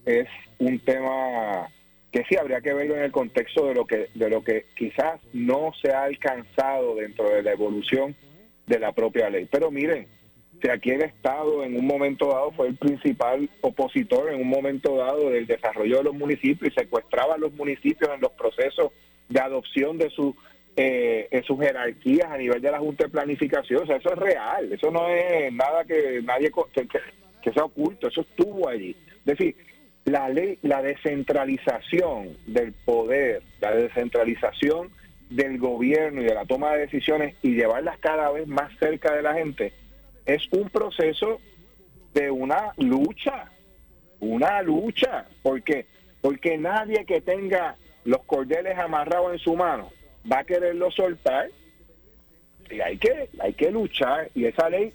es 0.06 0.28
un 0.58 0.80
tema 0.80 1.68
que 2.12 2.24
sí 2.26 2.36
habría 2.36 2.62
que 2.62 2.74
verlo 2.74 2.96
en 2.96 3.04
el 3.04 3.12
contexto 3.12 3.66
de 3.68 3.74
lo 3.74 3.86
que 3.86 4.10
de 4.14 4.30
lo 4.30 4.44
que 4.44 4.66
quizás 4.76 5.22
no 5.34 5.72
se 5.82 5.92
ha 5.92 6.04
alcanzado 6.04 6.96
dentro 6.96 7.30
de 7.30 7.42
la 7.42 7.52
evolución 7.52 8.16
de 8.68 8.80
la 8.80 8.92
propia 8.92 9.30
ley. 9.30 9.48
Pero 9.50 9.72
miren, 9.72 10.08
si 10.62 10.70
aquí 10.70 10.92
el 10.92 11.02
Estado 11.02 11.64
en 11.64 11.76
un 11.78 11.88
momento 11.88 12.28
dado 12.28 12.52
fue 12.52 12.68
el 12.68 12.76
principal 12.76 13.50
opositor 13.62 14.32
en 14.32 14.42
un 14.42 14.50
momento 14.50 14.98
dado 14.98 15.30
del 15.30 15.48
desarrollo 15.48 15.98
de 15.98 16.04
los 16.04 16.14
municipios 16.14 16.72
y 16.72 16.80
secuestraba 16.80 17.36
a 17.36 17.38
los 17.38 17.54
municipios 17.54 18.12
en 18.14 18.22
los 18.22 18.32
procesos 18.34 18.92
de 19.30 19.40
adopción 19.40 19.98
de 19.98 20.10
su 20.10 20.36
eh, 20.76 21.28
en 21.32 21.44
sus 21.44 21.60
jerarquías 21.60 22.30
a 22.30 22.38
nivel 22.38 22.62
de 22.62 22.72
la 22.72 22.80
Junta 22.80 23.04
de 23.04 23.10
Planificación, 23.10 23.84
o 23.84 23.86
sea, 23.86 23.98
eso 23.98 24.14
es 24.14 24.18
real, 24.18 24.72
eso 24.72 24.90
no 24.90 25.10
es 25.10 25.52
nada 25.52 25.84
que 25.84 26.22
nadie 26.24 26.50
que, 26.74 26.88
que 27.42 27.52
sea 27.52 27.66
oculto, 27.66 28.08
eso 28.08 28.22
estuvo 28.22 28.70
allí. 28.70 28.96
Es 29.20 29.38
decir, 29.38 29.56
la 30.06 30.30
ley, 30.30 30.58
la 30.62 30.82
descentralización 30.82 32.38
del 32.48 32.74
poder, 32.74 33.44
la 33.60 33.72
descentralización 33.72 34.90
del 35.30 35.58
gobierno 35.58 36.22
y 36.22 36.26
de 36.26 36.34
la 36.34 36.46
toma 36.46 36.74
de 36.74 36.80
decisiones 36.80 37.36
y 37.42 37.56
llevarlas 37.56 37.98
cada 38.00 38.32
vez 38.32 38.48
más 38.48 38.72
cerca 38.80 39.16
de 39.16 39.22
la 39.22 39.34
gente, 39.34 39.74
es 40.26 40.48
un 40.52 40.70
proceso 40.70 41.40
de 42.14 42.30
una 42.30 42.74
lucha, 42.78 43.50
una 44.20 44.62
lucha. 44.62 45.26
¿Por 45.42 45.64
qué? 45.64 45.86
Porque 46.22 46.58
nadie 46.58 47.06
que 47.06 47.22
tenga 47.22 47.78
los 48.04 48.24
cordeles 48.24 48.78
amarrados 48.78 49.34
en 49.34 49.40
su 49.40 49.56
mano 49.56 49.92
va 50.30 50.40
a 50.40 50.44
quererlo 50.44 50.92
soltar 50.92 51.50
y 52.70 52.80
hay 52.82 52.98
que, 52.98 53.30
hay 53.40 53.54
que 53.54 53.72
luchar 53.72 54.30
y 54.34 54.46
esa 54.46 54.70
ley 54.70 54.94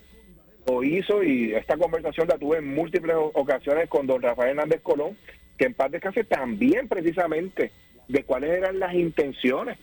lo 0.67 0.83
hizo 0.83 1.23
y 1.23 1.55
esta 1.55 1.77
conversación 1.77 2.29
la 2.29 2.39
tuve 2.39 2.59
en 2.59 2.75
múltiples 2.75 3.17
ocasiones 3.35 3.89
con 3.89 4.07
don 4.07 4.23
Rafael 4.23 4.51
Hernández 4.51 4.81
Colón, 4.83 5.17
que 5.57 5.67
en 5.67 5.75
paz 5.75 5.91
descanse 5.91 6.25
también 6.25 6.89
precisamente 6.89 7.71
de 8.09 8.25
cuáles 8.25 8.51
eran 8.51 8.79
las 8.79 8.95
intenciones, 8.95 9.79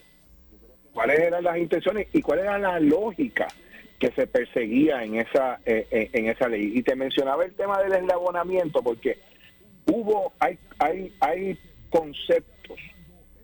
cuáles 0.93 1.19
eran 1.19 1.43
las 1.43 1.57
intenciones 1.57 2.07
y 2.13 2.21
cuál 2.21 2.39
era 2.39 2.57
la 2.57 2.79
lógica 2.79 3.47
que 3.99 4.11
se 4.11 4.27
perseguía 4.27 5.03
en 5.03 5.15
esa 5.15 5.59
eh, 5.65 5.87
eh, 5.89 6.09
en 6.13 6.27
esa 6.27 6.47
ley. 6.49 6.71
Y 6.75 6.83
te 6.83 6.95
mencionaba 6.95 7.45
el 7.45 7.53
tema 7.53 7.81
del 7.81 7.93
eslabonamiento 7.93 8.81
porque 8.81 9.17
hubo 9.85 10.33
hay 10.39 10.57
hay 10.79 11.13
hay 11.19 11.57
conceptos, 11.89 12.79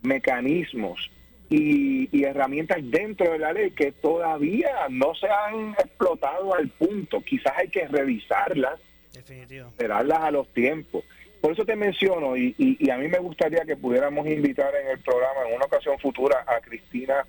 mecanismos 0.02 1.10
y, 1.50 2.24
herramientas 2.24 2.78
dentro 2.82 3.32
de 3.32 3.38
la 3.38 3.52
ley 3.52 3.72
que 3.72 3.90
todavía 3.92 4.70
no 4.88 5.14
se 5.14 5.28
han 5.28 5.70
explotado 5.72 6.54
al 6.54 6.68
punto. 6.68 7.20
Quizás 7.22 7.52
hay 7.56 7.68
que 7.68 7.88
revisarlas, 7.88 8.78
esperarlas 9.12 10.20
a 10.20 10.30
los 10.30 10.48
tiempos. 10.54 11.04
Por 11.40 11.52
eso 11.52 11.64
te 11.64 11.74
menciono, 11.74 12.36
y, 12.36 12.54
y, 12.56 12.90
a 12.90 12.98
mí 12.98 13.08
me 13.08 13.18
gustaría 13.18 13.64
que 13.64 13.76
pudiéramos 13.76 14.26
invitar 14.28 14.72
en 14.76 14.90
el 14.92 15.00
programa 15.00 15.48
en 15.48 15.56
una 15.56 15.64
ocasión 15.64 15.98
futura 15.98 16.44
a 16.46 16.60
Cristina 16.60 17.26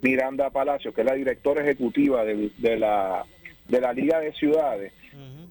Miranda 0.00 0.50
Palacio, 0.50 0.92
que 0.92 1.02
es 1.02 1.06
la 1.06 1.14
directora 1.14 1.62
ejecutiva 1.62 2.24
de, 2.24 2.50
la, 2.78 3.24
de 3.68 3.80
la 3.80 3.92
Liga 3.92 4.18
de 4.18 4.32
Ciudades. 4.32 4.92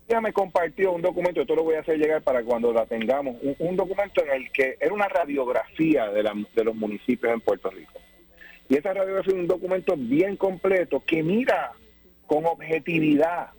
Ella 0.08 0.22
me 0.22 0.34
compartió 0.34 0.92
un 0.92 1.04
documento, 1.04 1.42
esto 1.42 1.56
lo 1.56 1.64
voy 1.64 1.76
a 1.76 1.82
hacer 1.82 2.00
llegar 2.00 2.24
para 2.24 2.44
cuando 2.44 2.74
la 2.74 2.88
tengamos, 2.88 3.36
un, 3.44 3.56
un 3.60 3.76
documento 3.76 4.24
en 4.26 4.32
el 4.32 4.52
que 4.52 4.76
era 4.80 4.92
una 4.92 5.08
radiografía 5.08 6.10
de, 6.10 6.24
la, 6.24 6.34
de 6.56 6.64
los 6.64 6.76
municipios 6.76 7.32
en 7.32 7.42
Puerto 7.42 7.70
Rico. 7.70 7.94
Y 8.70 8.76
esa 8.76 8.94
radiografía 8.94 9.34
es 9.34 9.40
un 9.40 9.48
documento 9.48 9.96
bien 9.98 10.38
completo 10.38 11.04
que 11.06 11.24
mira 11.24 11.72
con 12.28 12.46
objetividad, 12.46 13.50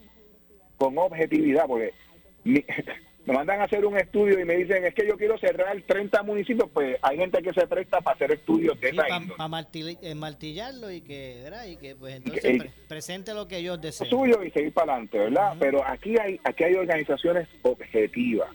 con 0.77 0.97
objetividad, 0.97 1.67
porque 1.67 1.93
me 2.45 3.35
mandan 3.35 3.61
a 3.61 3.65
hacer 3.65 3.85
un 3.85 3.99
estudio 3.99 4.39
y 4.39 4.45
me 4.45 4.57
dicen, 4.57 4.85
es 4.85 4.95
que 4.95 5.07
yo 5.07 5.17
quiero 5.17 5.37
cerrar 5.39 5.77
30 5.83 6.23
municipios, 6.23 6.71
pues 6.73 6.97
hay 7.03 7.19
gente 7.19 7.43
que 7.43 7.53
se 7.53 7.67
presta 7.67 8.01
para 8.01 8.15
hacer 8.15 8.31
estudios 8.31 8.81
de 8.81 8.91
esa 8.91 9.03
Para 9.37 9.69
eh, 9.75 10.15
martillarlo 10.15 10.91
y 10.93 11.01
que, 11.01 11.41
¿verdad? 11.43 11.67
Y 11.67 11.77
que 11.77 11.97
pues 11.97 12.15
entonces 12.15 12.63
presente 12.89 13.35
lo 13.35 13.49
que 13.49 13.59
ellos 13.59 13.81
desean. 13.81 14.09
Suyo 14.09 14.45
y 14.45 14.53
seguir 14.53 14.73
para 14.73 14.93
adelante, 14.93 15.19
¿verdad? 15.19 15.57
Pero 15.59 15.85
aquí 15.85 16.17
hay, 16.17 16.41
aquí 16.45 16.63
hay 16.63 16.75
organizaciones 16.75 17.49
objetivas 17.63 18.49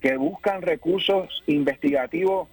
que 0.00 0.16
buscan 0.16 0.62
recursos 0.62 1.42
investigativos 1.46 2.48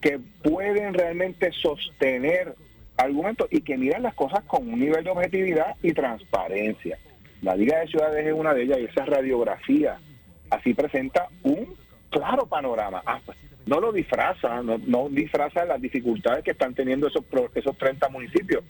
que 0.00 0.18
pueden 0.42 0.94
realmente 0.94 1.52
sostener 1.52 2.54
argumentos 2.96 3.48
y 3.50 3.60
que 3.62 3.76
miran 3.76 4.02
las 4.02 4.14
cosas 4.14 4.44
con 4.44 4.68
un 4.68 4.78
nivel 4.78 5.04
de 5.04 5.10
objetividad 5.10 5.76
y 5.82 5.92
transparencia. 5.92 6.98
La 7.42 7.54
Liga 7.54 7.78
de 7.78 7.88
Ciudades 7.88 8.26
es 8.26 8.34
una 8.34 8.52
de 8.52 8.62
ellas 8.62 8.78
y 8.80 8.84
esa 8.84 9.04
radiografía 9.04 9.98
así 10.50 10.74
presenta 10.74 11.28
un 11.42 11.74
claro 12.10 12.46
panorama. 12.46 13.02
Ah, 13.06 13.20
pues, 13.24 13.38
no 13.66 13.80
lo 13.80 13.92
disfraza, 13.92 14.62
no, 14.62 14.78
no, 14.78 15.08
disfraza 15.08 15.64
las 15.64 15.80
dificultades 15.80 16.44
que 16.44 16.50
están 16.50 16.74
teniendo 16.74 17.06
esos 17.06 17.24
esos 17.54 17.76
30 17.78 18.08
municipios, 18.08 18.64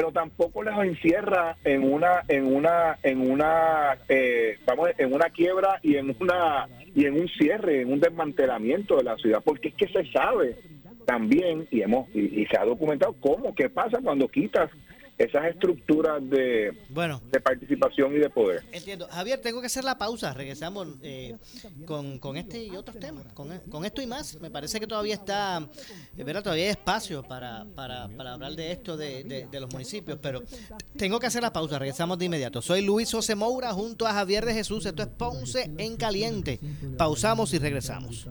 pero 0.00 0.12
tampoco 0.12 0.62
les 0.62 0.74
encierra 0.78 1.58
en 1.62 1.82
una 1.82 2.22
en 2.26 2.46
una 2.56 2.98
en 3.02 3.30
una 3.30 3.98
eh, 4.08 4.58
vamos 4.64 4.88
en 4.96 5.12
una 5.12 5.28
quiebra 5.28 5.78
y 5.82 5.96
en 5.96 6.16
una 6.18 6.66
y 6.94 7.04
en 7.04 7.20
un 7.20 7.28
cierre, 7.28 7.82
en 7.82 7.92
un 7.92 8.00
desmantelamiento 8.00 8.96
de 8.96 9.04
la 9.04 9.16
ciudad, 9.18 9.42
porque 9.44 9.68
es 9.68 9.74
que 9.74 9.88
se 9.88 10.10
sabe 10.10 10.56
también 11.04 11.68
y 11.70 11.82
hemos 11.82 12.08
y, 12.14 12.46
se 12.46 12.58
ha 12.58 12.64
documentado 12.64 13.14
cómo 13.20 13.54
qué 13.54 13.68
pasa 13.68 13.98
cuando 14.02 14.26
quitas 14.26 14.70
esas 15.20 15.44
estructuras 15.44 16.18
de, 16.30 16.72
bueno, 16.88 17.20
de 17.30 17.40
participación 17.40 18.16
y 18.16 18.20
de 18.20 18.30
poder. 18.30 18.62
Entiendo. 18.72 19.06
Javier, 19.10 19.38
tengo 19.38 19.60
que 19.60 19.66
hacer 19.66 19.84
la 19.84 19.98
pausa. 19.98 20.32
Regresamos 20.32 20.88
eh, 21.02 21.36
con, 21.84 22.18
con, 22.18 22.38
este 22.38 22.64
y 22.64 22.74
otros 22.74 22.98
temas, 22.98 23.26
con, 23.34 23.50
con, 23.70 23.84
esto 23.84 24.00
y 24.00 24.06
más. 24.06 24.40
Me 24.40 24.50
parece 24.50 24.80
que 24.80 24.86
todavía 24.86 25.12
está, 25.12 25.68
eh, 26.16 26.24
¿verdad? 26.24 26.42
todavía 26.42 26.64
hay 26.64 26.70
espacio 26.70 27.22
para, 27.22 27.66
para, 27.74 28.08
para 28.08 28.32
hablar 28.32 28.52
de 28.52 28.72
esto 28.72 28.96
de, 28.96 29.46
de, 29.50 29.60
los 29.60 29.70
municipios, 29.70 30.18
pero 30.22 30.42
tengo 30.96 31.20
que 31.20 31.26
hacer 31.26 31.42
la 31.42 31.52
pausa. 31.52 31.78
Regresamos 31.78 32.18
de 32.18 32.24
inmediato. 32.24 32.62
Soy 32.62 32.80
Luis 32.80 33.12
José 33.12 33.34
Moura 33.34 33.74
junto 33.74 34.06
a 34.06 34.14
Javier 34.14 34.46
de 34.46 34.54
Jesús. 34.54 34.86
Esto 34.86 35.02
es 35.02 35.08
Ponce 35.08 35.70
en 35.76 35.98
Caliente. 35.98 36.58
Pausamos 36.96 37.52
y 37.52 37.58
regresamos. 37.58 38.26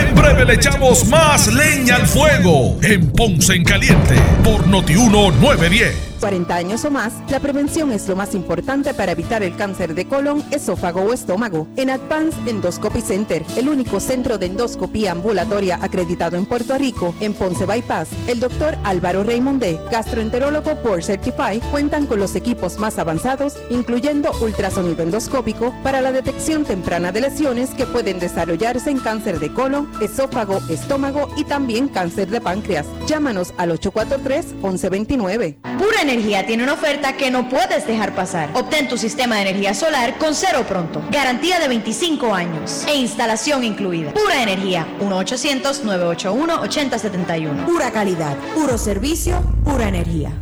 En 0.00 0.14
breve 0.14 0.46
le 0.46 0.54
echamos 0.54 1.06
más 1.08 1.52
leña 1.52 1.96
al 1.96 2.06
fuego 2.06 2.78
en 2.82 3.12
Ponce 3.12 3.52
en 3.52 3.64
Caliente 3.64 4.14
por 4.42 4.66
Notiuno 4.66 5.30
910. 5.32 6.10
40 6.20 6.54
años 6.54 6.84
o 6.84 6.90
más, 6.90 7.14
la 7.30 7.40
prevención 7.40 7.90
es 7.92 8.06
lo 8.06 8.14
más 8.14 8.34
importante 8.34 8.92
para 8.92 9.12
evitar 9.12 9.42
el 9.42 9.56
cáncer 9.56 9.94
de 9.94 10.06
colon, 10.06 10.44
esófago 10.50 11.00
o 11.00 11.12
estómago. 11.14 11.66
En 11.76 11.88
Advance 11.88 12.38
Endoscopy 12.46 13.00
Center, 13.00 13.42
el 13.56 13.68
único 13.68 14.00
centro 14.00 14.36
de 14.36 14.46
endoscopía 14.46 15.12
ambulatoria 15.12 15.78
acreditado 15.80 16.36
en 16.36 16.44
Puerto 16.44 16.76
Rico, 16.76 17.14
en 17.20 17.32
Ponce 17.32 17.64
Bypass, 17.64 18.08
el 18.28 18.38
doctor 18.38 18.76
Álvaro 18.84 19.24
Raymondé, 19.24 19.80
gastroenterólogo 19.90 20.76
por 20.82 21.02
Certify, 21.02 21.58
cuentan 21.70 22.06
con 22.06 22.20
los 22.20 22.36
equipos 22.36 22.78
más 22.78 22.98
avanzados, 22.98 23.56
incluyendo 23.70 24.30
ultrasonido 24.42 25.02
endoscópico 25.02 25.74
para 25.82 26.02
la 26.02 26.12
detección 26.12 26.64
temprana 26.64 27.12
de 27.12 27.22
lesiones 27.22 27.70
que 27.70 27.86
pueden 27.86 28.18
desarrollarse 28.18 28.90
en 28.90 28.98
cáncer 28.98 29.40
de 29.40 29.52
colon, 29.54 29.89
esófago, 30.00 30.60
estómago 30.68 31.28
y 31.36 31.44
también 31.44 31.88
cáncer 31.88 32.28
de 32.28 32.40
páncreas. 32.40 32.86
Llámanos 33.06 33.52
al 33.56 33.70
843 33.72 34.54
1129. 34.54 35.58
Pura 35.78 36.02
Energía 36.02 36.46
tiene 36.46 36.62
una 36.64 36.74
oferta 36.74 37.16
que 37.16 37.30
no 37.30 37.48
puedes 37.48 37.86
dejar 37.86 38.14
pasar. 38.14 38.50
Obtén 38.54 38.88
tu 38.88 38.98
sistema 38.98 39.36
de 39.36 39.42
energía 39.42 39.74
solar 39.74 40.18
con 40.18 40.34
cero 40.34 40.64
pronto. 40.68 41.02
Garantía 41.10 41.58
de 41.58 41.68
25 41.68 42.34
años. 42.34 42.84
E 42.86 42.94
instalación 42.96 43.64
incluida. 43.64 44.12
Pura 44.12 44.42
Energía. 44.42 44.86
1-800-981-8071. 45.00 47.64
Pura 47.66 47.90
calidad. 47.90 48.36
Puro 48.54 48.76
servicio. 48.78 49.42
Pura 49.64 49.88
energía. 49.88 50.32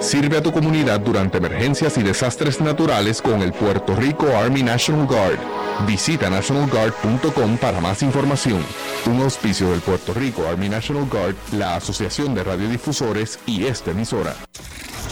Sirve 0.00 0.38
a 0.38 0.42
tu 0.42 0.52
comunidad 0.52 1.00
durante 1.00 1.38
emergencias 1.38 1.98
y 1.98 2.02
desastres 2.02 2.60
naturales 2.60 3.20
con 3.20 3.42
el 3.42 3.52
Puerto 3.52 3.96
Rico 3.96 4.28
Army 4.36 4.62
National 4.62 5.06
Guard. 5.06 5.38
Visita 5.86 6.30
nationalguard.com 6.30 7.56
para 7.58 7.80
más 7.80 8.02
información. 8.02 8.64
Un 9.06 9.22
auspicio 9.22 9.70
del 9.70 9.80
Puerto 9.80 10.14
Rico 10.14 10.46
Army 10.46 10.68
National 10.68 11.06
Guard, 11.06 11.34
la 11.52 11.76
Asociación 11.76 12.34
de 12.34 12.44
Radiodifusores 12.44 13.40
y 13.46 13.64
esta 13.64 13.90
emisora. 13.90 14.34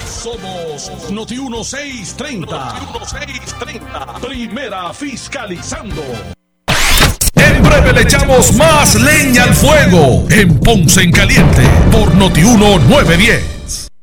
Somos 0.06 1.10
Noti 1.10 1.36
1630. 1.36 2.46
Noti 2.46 2.98
1630. 2.98 4.20
Primera 4.20 4.92
fiscalizando. 4.92 6.02
En 7.34 7.62
breve 7.62 7.92
le 7.92 8.02
echamos 8.02 8.52
más 8.54 8.94
leña 8.94 9.44
al 9.44 9.54
fuego 9.54 10.26
en 10.30 10.58
Ponce 10.60 11.02
en 11.02 11.12
Caliente 11.12 11.62
por 11.90 12.14
Noti 12.14 12.42
1910. 12.42 13.56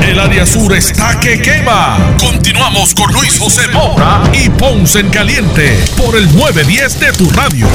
El 0.00 0.18
área 0.18 0.46
sur 0.46 0.72
está 0.74 1.20
que 1.20 1.42
quema. 1.42 2.16
Continuamos 2.18 2.94
con 2.94 3.12
Luis 3.12 3.38
José 3.38 3.68
Moura 3.68 4.22
y 4.32 4.48
Ponce 4.48 5.00
en 5.00 5.10
Caliente 5.10 5.76
por 5.98 6.16
el 6.16 6.24
910 6.34 7.00
de 7.00 7.12
tu 7.12 7.28
radio. 7.30 7.66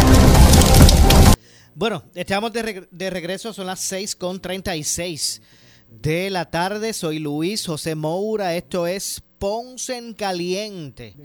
Bueno, 1.75 2.03
estamos 2.15 2.51
de, 2.53 3.09
regreso, 3.09 3.53
son 3.53 3.67
las 3.67 3.81
6 3.81 4.15
con 4.15 4.39
36 4.41 5.41
de 5.89 6.29
la 6.31 6.45
tarde. 6.45 6.93
Soy 6.93 7.19
Luis 7.19 7.65
José 7.65 7.93
Moura, 7.93 8.55
esto 8.55 8.87
es 8.87 9.21
Ponce 9.37 9.97
en 9.97 10.13
Caliente. 10.13 11.15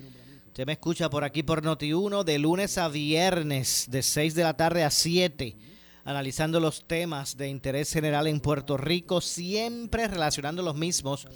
Usted 0.49 0.67
me 0.67 0.73
escucha 0.73 1.09
por 1.09 1.25
aquí 1.25 1.43
por 1.43 1.63
Noti1 1.63 2.25
de 2.25 2.39
lunes 2.39 2.77
a 2.77 2.89
viernes, 2.89 3.87
de 3.89 4.03
6 4.03 4.35
de 4.35 4.43
la 4.43 4.55
tarde 4.55 4.85
a 4.85 4.91
7 4.91 5.57
analizando 6.05 6.61
los 6.61 6.87
temas 6.87 7.37
de 7.37 7.49
interés 7.49 7.93
general 7.93 8.27
en 8.27 8.41
Puerto 8.41 8.77
Rico, 8.77 9.21
siempre 9.21 10.09
relacionando 10.09 10.63
los 10.63 10.75
mismos 10.75 11.29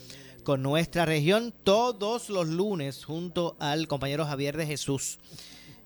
con 0.43 0.63
nuestra 0.63 1.05
región, 1.05 1.53
todos 1.65 2.31
los 2.31 2.47
lunes 2.49 3.05
junto 3.05 3.57
al 3.59 3.89
compañero 3.89 4.25
Javier 4.25 4.57
de 4.57 4.67
Jesús 4.67 5.19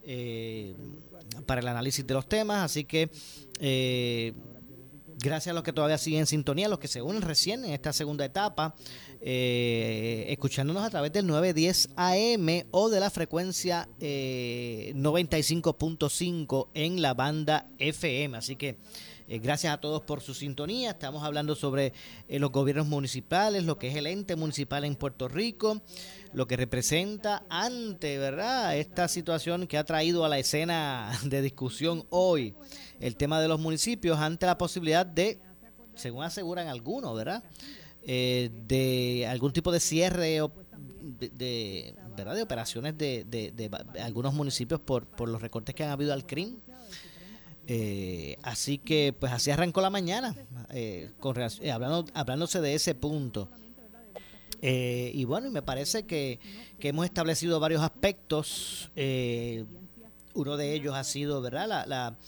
eh, 0.02 0.74
para 1.46 1.60
el 1.60 1.68
análisis 1.68 2.06
de 2.06 2.14
los 2.14 2.28
temas. 2.28 2.64
Así 2.64 2.84
que 2.84 3.10
eh, 3.58 4.34
gracias 5.18 5.52
a 5.52 5.54
los 5.54 5.62
que 5.62 5.72
todavía 5.72 5.98
siguen 5.98 6.20
en 6.20 6.26
sintonía, 6.26 6.68
los 6.68 6.78
que 6.78 6.88
se 6.88 7.02
unen 7.02 7.22
recién 7.22 7.64
en 7.64 7.72
esta 7.72 7.92
segunda 7.92 8.24
etapa, 8.24 8.74
eh, 9.22 10.24
escuchándonos 10.28 10.82
a 10.82 10.88
través 10.88 11.12
del 11.12 11.26
910 11.26 11.90
AM 11.94 12.64
o 12.70 12.88
de 12.88 13.00
la 13.00 13.10
frecuencia 13.10 13.86
95.5 14.00 16.68
eh, 16.72 16.86
en 16.86 17.02
la 17.02 17.12
banda 17.12 17.66
FM. 17.78 18.38
Así 18.38 18.56
que 18.56 18.78
eh, 19.28 19.38
gracias 19.38 19.74
a 19.74 19.80
todos 19.80 20.00
por 20.02 20.22
su 20.22 20.32
sintonía. 20.32 20.92
Estamos 20.92 21.22
hablando 21.22 21.54
sobre 21.54 21.92
los 22.28 22.50
gobiernos 22.50 22.86
municipales, 22.86 23.64
lo 23.64 23.78
que 23.78 23.88
es 23.88 23.96
el 23.96 24.06
ente 24.06 24.36
municipal 24.36 24.86
en 24.86 24.96
Puerto 24.96 25.28
Rico, 25.28 25.82
lo 26.32 26.46
que 26.46 26.56
representa 26.56 27.44
ante, 27.50 28.16
¿verdad?, 28.16 28.78
esta 28.78 29.06
situación 29.06 29.66
que 29.66 29.76
ha 29.76 29.84
traído 29.84 30.24
a 30.24 30.30
la 30.30 30.38
escena 30.38 31.12
de 31.24 31.42
discusión 31.42 32.06
hoy 32.08 32.54
el 33.00 33.16
tema 33.16 33.38
de 33.40 33.48
los 33.48 33.60
municipios 33.60 34.18
ante 34.18 34.46
la 34.46 34.56
posibilidad 34.56 35.04
de, 35.04 35.42
según 35.94 36.24
aseguran 36.24 36.68
algunos, 36.68 37.14
¿verdad?, 37.14 37.44
eh, 38.12 38.50
de 38.66 39.24
algún 39.28 39.52
tipo 39.52 39.70
de 39.70 39.78
cierre 39.78 40.40
de, 41.20 41.94
¿verdad? 42.16 42.34
de 42.34 42.42
operaciones 42.42 42.98
de, 42.98 43.24
de, 43.24 43.70
algunos 44.02 44.34
municipios 44.34 44.80
por, 44.80 45.06
por 45.06 45.28
los 45.28 45.40
recortes 45.40 45.76
que 45.76 45.84
han 45.84 45.90
habido 45.90 46.12
al 46.12 46.26
CRIM. 46.26 46.56
Eh, 47.68 48.36
así 48.42 48.78
que 48.78 49.14
pues 49.16 49.30
así 49.30 49.52
arrancó 49.52 49.80
la 49.80 49.90
mañana, 49.90 50.34
eh, 50.70 51.12
con, 51.20 51.36
hablando, 51.40 52.04
hablándose 52.12 52.60
de 52.60 52.74
ese 52.74 52.96
punto. 52.96 53.48
y 54.60 55.24
bueno, 55.24 55.46
y 55.46 55.50
me 55.50 55.62
parece 55.62 56.02
que, 56.02 56.40
que 56.80 56.88
hemos 56.88 57.04
establecido 57.04 57.60
varios 57.60 57.80
aspectos. 57.80 58.90
uno 60.34 60.56
de 60.56 60.74
ellos 60.74 60.96
ha 60.96 61.04
sido, 61.04 61.40
¿verdad? 61.42 61.68
La, 61.68 61.86
la, 61.86 62.18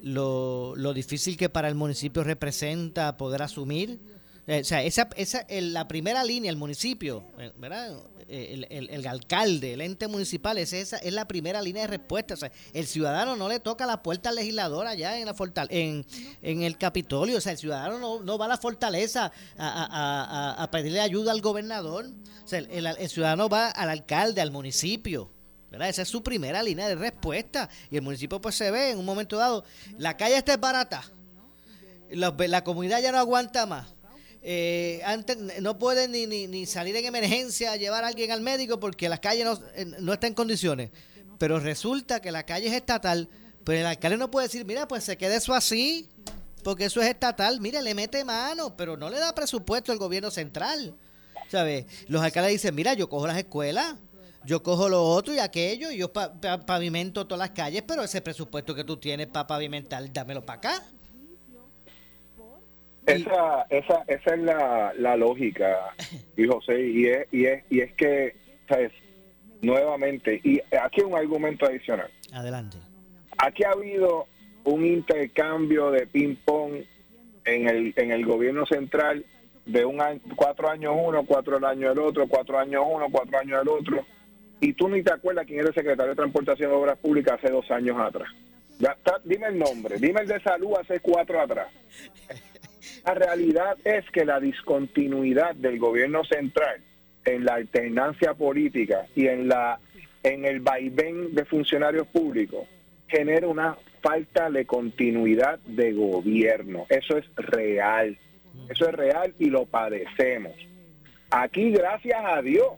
lo, 0.00 0.72
lo 0.76 0.94
difícil 0.94 1.36
que 1.36 1.50
para 1.50 1.68
el 1.68 1.74
municipio 1.74 2.24
representa 2.24 3.18
poder 3.18 3.42
asumir 3.42 4.15
eh, 4.48 4.60
o 4.60 4.64
sea, 4.64 4.82
esa, 4.84 5.08
esa, 5.16 5.44
la 5.48 5.88
primera 5.88 6.22
línea, 6.22 6.50
el 6.50 6.56
municipio, 6.56 7.24
eh, 7.38 7.52
¿verdad? 7.56 7.96
El, 8.28 8.66
el, 8.70 9.06
alcalde, 9.06 9.74
el 9.74 9.80
ente 9.80 10.08
municipal, 10.08 10.58
es, 10.58 10.72
esa 10.72 10.98
es 10.98 11.12
la 11.12 11.28
primera 11.28 11.62
línea 11.62 11.82
de 11.82 11.88
respuesta. 11.88 12.34
O 12.34 12.36
sea, 12.36 12.50
el 12.72 12.86
ciudadano 12.86 13.36
no 13.36 13.48
le 13.48 13.60
toca 13.60 13.86
la 13.86 14.02
puerta 14.02 14.30
al 14.30 14.36
legislador 14.36 14.86
allá 14.86 15.18
en, 15.18 15.26
la 15.26 15.34
en, 15.68 16.04
en 16.42 16.62
el 16.62 16.76
Capitolio. 16.76 17.38
O 17.38 17.40
sea, 17.40 17.52
el 17.52 17.58
ciudadano 17.58 17.98
no, 17.98 18.20
no 18.20 18.38
va 18.38 18.46
a 18.46 18.48
la 18.48 18.56
fortaleza 18.56 19.30
a, 19.56 20.54
a, 20.56 20.62
a, 20.62 20.70
pedirle 20.70 21.00
ayuda 21.00 21.30
al 21.30 21.40
gobernador. 21.40 22.06
O 22.44 22.48
sea, 22.48 22.58
el, 22.58 22.86
el 22.86 23.08
ciudadano 23.08 23.48
va 23.48 23.68
al 23.68 23.90
alcalde, 23.90 24.40
al 24.40 24.50
municipio. 24.50 25.30
¿verdad? 25.70 25.88
Esa 25.88 26.02
es 26.02 26.08
su 26.08 26.22
primera 26.22 26.62
línea 26.64 26.88
de 26.88 26.96
respuesta. 26.96 27.68
Y 27.90 27.96
el 27.96 28.02
municipio 28.02 28.40
pues 28.40 28.56
se 28.56 28.70
ve 28.72 28.90
en 28.90 28.98
un 28.98 29.04
momento 29.04 29.36
dado, 29.36 29.64
la 29.98 30.16
calle 30.16 30.36
está 30.36 30.56
barata, 30.56 31.04
la, 32.10 32.34
la 32.36 32.64
comunidad 32.64 33.00
ya 33.02 33.12
no 33.12 33.18
aguanta 33.18 33.66
más 33.66 33.95
eh, 34.48 35.02
antes 35.04 35.36
no 35.60 35.76
pueden 35.76 36.12
ni, 36.12 36.46
ni, 36.46 36.66
salir 36.66 36.94
en 36.94 37.04
emergencia 37.04 37.72
a 37.72 37.76
llevar 37.76 38.04
a 38.04 38.06
alguien 38.06 38.30
al 38.30 38.42
médico 38.42 38.78
porque 38.78 39.08
la 39.08 39.18
calle 39.18 39.42
no, 39.42 39.58
eh, 39.74 39.84
no 39.98 40.12
está 40.12 40.28
en 40.28 40.34
condiciones. 40.34 40.90
Pero 41.36 41.58
resulta 41.58 42.20
que 42.20 42.30
la 42.30 42.44
calle 42.44 42.68
es 42.68 42.72
estatal, 42.72 43.28
pero 43.64 43.80
el 43.80 43.86
alcalde 43.86 44.16
no 44.16 44.30
puede 44.30 44.46
decir, 44.46 44.64
mira, 44.64 44.86
pues 44.86 45.02
se 45.02 45.16
quede 45.18 45.34
eso 45.34 45.52
así, 45.52 46.08
porque 46.62 46.84
eso 46.84 47.02
es 47.02 47.08
estatal. 47.08 47.60
Mire, 47.60 47.82
le 47.82 47.92
mete 47.92 48.24
mano, 48.24 48.76
pero 48.76 48.96
no 48.96 49.10
le 49.10 49.18
da 49.18 49.34
presupuesto 49.34 49.90
al 49.90 49.98
gobierno 49.98 50.30
central. 50.30 50.94
¿Sabes? 51.50 51.86
Los 52.06 52.22
alcaldes 52.22 52.52
dicen, 52.52 52.72
mira, 52.72 52.94
yo 52.94 53.08
cojo 53.08 53.26
las 53.26 53.38
escuelas, 53.38 53.96
yo 54.44 54.62
cojo 54.62 54.88
lo 54.88 55.02
otro 55.02 55.34
y 55.34 55.40
aquello, 55.40 55.90
y 55.90 55.96
yo 55.96 56.12
pavimento 56.12 57.26
todas 57.26 57.48
las 57.48 57.50
calles, 57.50 57.82
pero 57.84 58.04
ese 58.04 58.20
presupuesto 58.20 58.76
que 58.76 58.84
tú 58.84 58.96
tienes 58.96 59.26
para 59.26 59.48
pavimentar, 59.48 60.08
dámelo 60.12 60.46
para 60.46 60.58
acá. 60.58 60.84
Esa, 63.06 63.66
esa, 63.70 64.02
esa 64.08 64.34
es 64.34 64.40
la, 64.40 64.92
la 64.98 65.16
lógica, 65.16 65.94
y 66.36 66.46
José, 66.46 66.80
y 66.80 67.06
es, 67.06 67.26
y 67.32 67.46
es, 67.46 67.64
y 67.70 67.80
es 67.80 67.92
que, 67.94 68.34
¿sabes? 68.68 68.92
nuevamente, 69.62 70.40
y 70.42 70.60
aquí 70.76 71.02
un 71.02 71.14
argumento 71.14 71.66
adicional. 71.66 72.10
Adelante. 72.32 72.78
Aquí 73.38 73.64
ha 73.64 73.70
habido 73.70 74.26
un 74.64 74.84
intercambio 74.84 75.90
de 75.90 76.06
ping-pong 76.06 76.84
en 77.44 77.68
el, 77.68 77.94
en 77.96 78.10
el 78.10 78.24
gobierno 78.26 78.66
central 78.66 79.24
de 79.64 79.84
un 79.84 80.00
año, 80.00 80.20
cuatro 80.34 80.68
años 80.68 80.94
uno, 80.96 81.24
cuatro 81.24 81.64
años 81.66 81.92
el 81.92 81.98
otro, 81.98 82.26
cuatro 82.28 82.58
años 82.58 82.82
uno, 82.88 83.06
cuatro 83.10 83.38
años 83.38 83.62
el 83.62 83.68
otro, 83.68 84.04
y 84.60 84.72
tú 84.72 84.88
ni 84.88 85.02
te 85.02 85.12
acuerdas 85.12 85.46
quién 85.46 85.60
era 85.60 85.68
el 85.68 85.74
secretario 85.74 86.10
de 86.10 86.16
Transportación 86.16 86.70
y 86.70 86.74
Obras 86.74 86.98
Públicas 86.98 87.38
hace 87.38 87.50
dos 87.50 87.70
años 87.70 87.96
atrás. 87.98 88.28
Ya 88.78 88.96
dime 89.24 89.46
el 89.46 89.58
nombre, 89.58 89.96
dime 89.98 90.20
el 90.20 90.28
de 90.28 90.40
salud 90.40 90.74
hace 90.80 91.00
cuatro 91.00 91.40
atrás. 91.40 91.68
La 93.06 93.14
realidad 93.14 93.78
es 93.84 94.04
que 94.10 94.24
la 94.24 94.40
discontinuidad 94.40 95.54
del 95.54 95.78
gobierno 95.78 96.24
central 96.24 96.82
en 97.24 97.44
la 97.44 97.54
alternancia 97.54 98.34
política 98.34 99.06
y 99.14 99.28
en 99.28 99.46
la 99.46 99.78
en 100.24 100.44
el 100.44 100.58
vaivén 100.58 101.32
de 101.32 101.44
funcionarios 101.44 102.08
públicos 102.08 102.66
genera 103.06 103.46
una 103.46 103.76
falta 104.02 104.50
de 104.50 104.66
continuidad 104.66 105.60
de 105.60 105.92
gobierno. 105.92 106.86
Eso 106.88 107.16
es 107.16 107.24
real. 107.36 108.18
Eso 108.68 108.88
es 108.88 108.94
real 108.96 109.32
y 109.38 109.50
lo 109.50 109.66
padecemos. 109.66 110.54
Aquí, 111.30 111.70
gracias 111.70 112.20
a 112.24 112.42
Dios, 112.42 112.72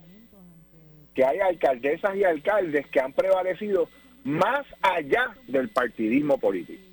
que 1.14 1.24
hay 1.24 1.38
alcaldesas 1.38 2.14
y 2.16 2.24
alcaldes 2.24 2.86
que 2.88 3.00
han 3.00 3.14
prevalecido 3.14 3.88
más 4.24 4.66
allá 4.82 5.34
del 5.46 5.70
partidismo 5.70 6.36
político 6.36 6.87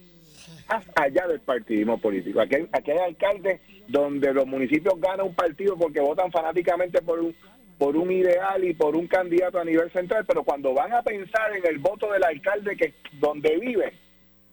más 0.69 0.85
allá 0.95 1.27
del 1.27 1.39
partidismo 1.41 1.97
político. 1.97 2.41
Aquí 2.41 2.55
hay, 2.55 2.67
aquí 2.71 2.91
hay 2.91 2.99
alcaldes 2.99 3.61
donde 3.87 4.33
los 4.33 4.47
municipios 4.47 4.99
ganan 4.99 5.27
un 5.27 5.35
partido 5.35 5.77
porque 5.77 5.99
votan 5.99 6.31
fanáticamente 6.31 7.01
por 7.01 7.19
un 7.19 7.35
por 7.77 7.97
un 7.97 8.11
ideal 8.11 8.63
y 8.63 8.73
por 8.73 8.95
un 8.95 9.07
candidato 9.07 9.59
a 9.59 9.65
nivel 9.65 9.91
central, 9.91 10.25
pero 10.25 10.43
cuando 10.43 10.73
van 10.73 10.93
a 10.93 11.03
pensar 11.03 11.55
en 11.55 11.65
el 11.65 11.77
voto 11.77 12.11
del 12.11 12.23
alcalde 12.23 12.77
que 12.77 12.93
donde 13.19 13.57
vive, 13.57 13.93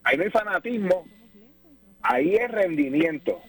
ahí 0.03 0.17
no 0.17 0.25
hay 0.25 0.31
fanatismo, 0.31 1.07
ahí 2.03 2.35
es 2.35 2.51
rendimiento. 2.51 3.41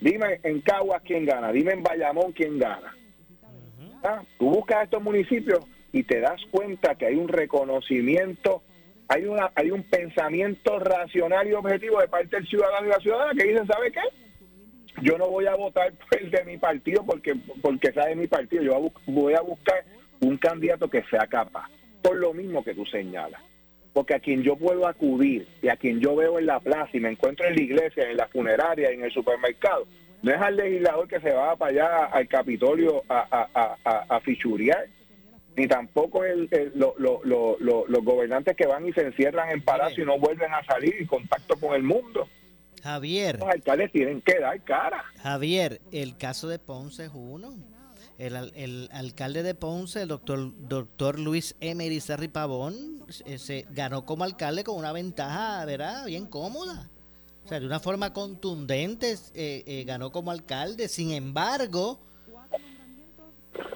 Dime 0.00 0.40
en 0.44 0.60
Caguas 0.60 1.02
quién 1.04 1.26
gana, 1.26 1.50
dime 1.52 1.72
en 1.72 1.82
Bayamón 1.82 2.32
quién 2.32 2.58
gana. 2.58 2.96
¿Ah? 4.02 4.22
Tú 4.38 4.48
buscas 4.48 4.84
estos 4.84 5.02
municipios 5.02 5.60
y 5.92 6.04
te 6.04 6.20
das 6.20 6.40
cuenta 6.50 6.94
que 6.94 7.06
hay 7.06 7.16
un 7.16 7.28
reconocimiento 7.28 8.62
hay 9.10 9.24
una 9.24 9.50
hay 9.56 9.72
un 9.72 9.82
pensamiento 9.82 10.78
racional 10.78 11.48
y 11.48 11.52
objetivo 11.52 12.00
de 12.00 12.06
parte 12.06 12.36
del 12.36 12.46
ciudadano 12.46 12.86
y 12.86 12.90
la 12.90 13.00
ciudadana 13.00 13.32
que 13.34 13.48
dicen, 13.48 13.66
¿sabe 13.66 13.90
qué? 13.90 14.00
Yo 15.02 15.18
no 15.18 15.28
voy 15.28 15.46
a 15.46 15.56
votar 15.56 15.92
por 16.10 16.22
el 16.22 16.30
de 16.30 16.44
mi 16.44 16.58
partido 16.58 17.04
porque 17.04 17.34
porque 17.60 17.92
sabe 17.92 18.14
mi 18.14 18.28
partido, 18.28 18.62
yo 18.62 18.92
voy 19.06 19.34
a 19.34 19.40
buscar 19.40 19.84
un 20.20 20.36
candidato 20.36 20.88
que 20.88 21.02
sea 21.10 21.26
capaz, 21.26 21.68
por 22.02 22.16
lo 22.16 22.32
mismo 22.32 22.62
que 22.62 22.72
tú 22.72 22.86
señalas. 22.86 23.42
Porque 23.92 24.14
a 24.14 24.20
quien 24.20 24.44
yo 24.44 24.54
puedo 24.54 24.86
acudir 24.86 25.48
y 25.60 25.68
a 25.68 25.76
quien 25.76 25.98
yo 25.98 26.14
veo 26.14 26.38
en 26.38 26.46
la 26.46 26.60
plaza 26.60 26.90
y 26.92 27.00
me 27.00 27.10
encuentro 27.10 27.44
en 27.46 27.56
la 27.56 27.60
iglesia, 27.60 28.08
en 28.08 28.16
la 28.16 28.28
funeraria, 28.28 28.90
en 28.90 29.02
el 29.02 29.10
supermercado, 29.10 29.88
no 30.22 30.30
es 30.30 30.40
al 30.40 30.54
legislador 30.54 31.08
que 31.08 31.18
se 31.18 31.32
va 31.32 31.56
para 31.56 31.72
allá 31.72 32.04
al 32.04 32.28
Capitolio 32.28 33.02
a, 33.08 33.26
a, 33.28 33.76
a, 33.84 34.16
a 34.16 34.20
fichurear, 34.20 34.86
ni 35.56 35.66
tampoco 35.66 36.24
el, 36.24 36.48
los 36.74 38.04
gobernantes 38.04 38.56
que 38.56 38.66
van 38.66 38.86
y 38.86 38.92
se 38.92 39.02
encierran 39.02 39.50
en 39.50 39.62
palacio 39.62 40.04
y 40.04 40.06
no 40.06 40.18
vuelven 40.18 40.52
a 40.52 40.64
salir 40.64 40.94
en 40.98 41.06
contacto 41.06 41.56
con 41.58 41.74
el 41.74 41.82
mundo. 41.82 42.28
Javier. 42.82 43.38
Los 43.38 43.48
alcaldes 43.48 43.92
tienen 43.92 44.22
que 44.22 44.38
dar 44.38 44.62
cara. 44.64 45.04
Javier, 45.22 45.80
el 45.92 46.16
caso 46.16 46.48
de 46.48 46.58
Ponce 46.58 47.04
es 47.06 47.10
uno. 47.14 47.54
El, 48.16 48.52
el 48.54 48.88
alcalde 48.92 49.42
de 49.42 49.54
Ponce, 49.54 50.02
el 50.02 50.08
doctor, 50.08 50.52
doctor 50.68 51.18
Luis 51.18 51.56
Emery 51.60 52.00
Serri 52.00 52.28
Pavón, 52.28 53.04
se 53.08 53.66
ganó 53.70 54.04
como 54.04 54.24
alcalde 54.24 54.62
con 54.62 54.76
una 54.76 54.92
ventaja, 54.92 55.64
¿verdad? 55.64 56.06
Bien 56.06 56.26
cómoda. 56.26 56.90
O 57.44 57.48
sea, 57.48 57.60
de 57.60 57.66
una 57.66 57.80
forma 57.80 58.12
contundente 58.12 59.12
eh, 59.34 59.64
eh, 59.66 59.84
ganó 59.86 60.12
como 60.12 60.30
alcalde. 60.30 60.88
Sin 60.88 61.12
embargo, 61.12 62.00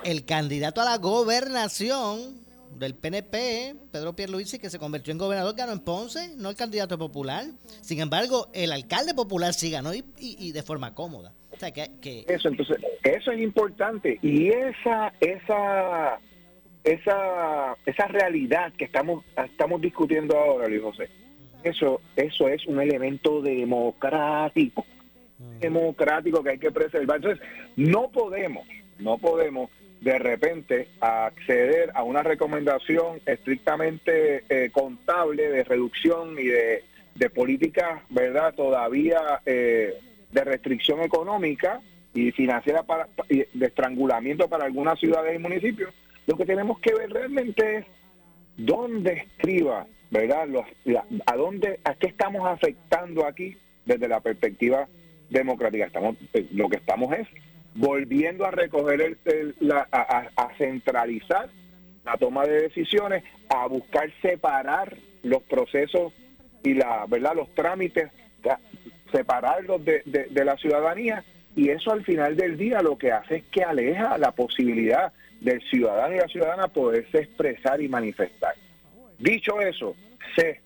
el 0.05 0.25
candidato 0.25 0.81
a 0.81 0.85
la 0.85 0.99
gobernación 0.99 2.45
del 2.79 2.95
PNP, 2.95 3.75
Pedro 3.93 4.15
Pierluisi, 4.15 4.59
que 4.59 4.71
se 4.71 4.79
convirtió 4.79 5.13
en 5.13 5.19
gobernador, 5.19 5.55
ganó 5.57 5.73
en 5.73 5.81
Ponce, 5.81 6.35
no 6.37 6.51
el 6.51 6.57
candidato 6.57 6.99
popular. 6.99 7.45
Sin 7.81 8.01
embargo, 8.01 8.49
el 8.53 8.73
alcalde 8.73 9.15
popular 9.15 9.55
sí 9.55 9.71
ganó 9.71 9.93
y, 9.95 10.53
de 10.53 10.63
forma 10.63 10.95
cómoda. 10.95 11.33
O 11.53 11.57
sea, 11.57 11.71
que, 11.71 12.25
Eso, 12.27 12.49
entonces, 12.49 12.79
eso 13.05 13.31
es 13.31 13.41
importante. 13.41 14.19
Y 14.23 14.49
esa, 14.49 15.13
esa, 15.21 16.19
esa, 16.83 17.77
esa 17.87 18.07
realidad 18.09 18.73
que 18.77 18.85
estamos, 18.87 19.25
estamos 19.37 19.81
discutiendo 19.81 20.37
ahora, 20.37 20.67
Luis 20.67 20.83
José, 20.83 21.09
eso, 21.63 22.01
eso 22.17 22.49
es 22.49 22.67
un 22.67 22.81
elemento 22.81 23.41
democrático, 23.41 24.85
democrático 25.61 26.43
que 26.43 26.51
hay 26.51 26.59
que 26.59 26.73
preservar. 26.73 27.17
Entonces, 27.17 27.47
no 27.77 28.11
podemos, 28.11 28.67
no 28.99 29.19
podemos 29.19 29.71
de 30.01 30.19
repente 30.19 30.89
acceder 31.01 31.91
a 31.95 32.03
una 32.03 32.23
recomendación 32.23 33.21
estrictamente 33.25 34.45
eh, 34.49 34.71
contable 34.71 35.49
de 35.49 35.65
reducción 35.65 36.39
y 36.39 36.45
de, 36.45 36.85
de 37.15 37.31
políticas, 37.31 38.03
¿verdad? 38.11 38.55
Todavía 38.55 39.41
eh, 39.47 39.95
de 40.31 40.45
restricción 40.45 41.01
económica 41.01 41.81
y 42.13 42.33
financiera 42.33 42.83
para, 42.83 43.09
de 43.29 43.67
estrangulamiento 43.67 44.49
para 44.49 44.67
algunas 44.67 44.99
ciudades 45.01 45.35
y 45.35 45.39
municipios. 45.39 45.93
Lo 46.27 46.37
que 46.37 46.45
tenemos 46.45 46.79
que 46.81 46.95
ver 46.95 47.11
realmente 47.11 47.79
es 47.79 47.87
dónde 48.57 49.13
escriba, 49.13 49.87
¿verdad? 50.11 50.49
A 51.27 51.37
dónde, 51.37 51.81
a 51.85 51.95
qué 51.95 52.09
estamos 52.09 52.47
afectando 52.47 53.27
aquí 53.27 53.57
desde 53.85 54.09
la 54.09 54.21
perspectiva 54.21 54.87
democrática. 55.31 55.87
Estamos, 55.87 56.17
eh, 56.33 56.47
lo 56.53 56.69
que 56.69 56.77
estamos 56.77 57.13
es 57.15 57.27
volviendo 57.75 58.47
a 58.47 58.51
recoger 58.51 59.19
el, 59.25 59.55
la, 59.61 59.89
a, 59.91 60.49
centralizar 60.57 61.49
la 62.05 62.17
toma 62.17 62.45
de 62.45 62.63
decisiones, 62.63 63.25
a 63.49 63.67
buscar 63.67 64.11
separar 64.21 64.97
los 65.23 65.43
procesos 65.43 66.13
y 66.63 66.75
la 66.75 67.07
verdad 67.07 67.35
los 67.35 67.53
trámites, 67.55 68.11
separarlos 69.11 69.85
de, 69.85 70.03
de, 70.05 70.45
la 70.45 70.57
ciudadanía 70.57 71.25
y 71.57 71.71
eso 71.71 71.93
al 71.93 72.05
final 72.05 72.37
del 72.37 72.57
día 72.57 72.83
lo 72.83 72.99
que 72.99 73.13
hace 73.13 73.37
es 73.37 73.45
que 73.45 73.63
aleja 73.63 74.19
la 74.19 74.33
posibilidad 74.33 75.13
del 75.41 75.63
ciudadano 75.63 76.15
y 76.15 76.19
la 76.19 76.29
ciudadana 76.29 76.69
poderse 76.69 77.19
expresar 77.19 77.81
y 77.81 77.89
manifestar. 77.89 78.55
Dicho 79.19 79.61
eso, 79.61 79.97
sé, 80.37 80.61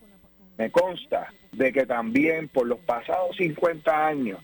me 0.56 0.70
consta 0.70 1.32
de 1.52 1.72
que 1.72 1.86
también 1.86 2.48
por 2.48 2.66
los 2.66 2.80
pasados 2.80 3.36
50 3.36 4.06
años 4.06 4.40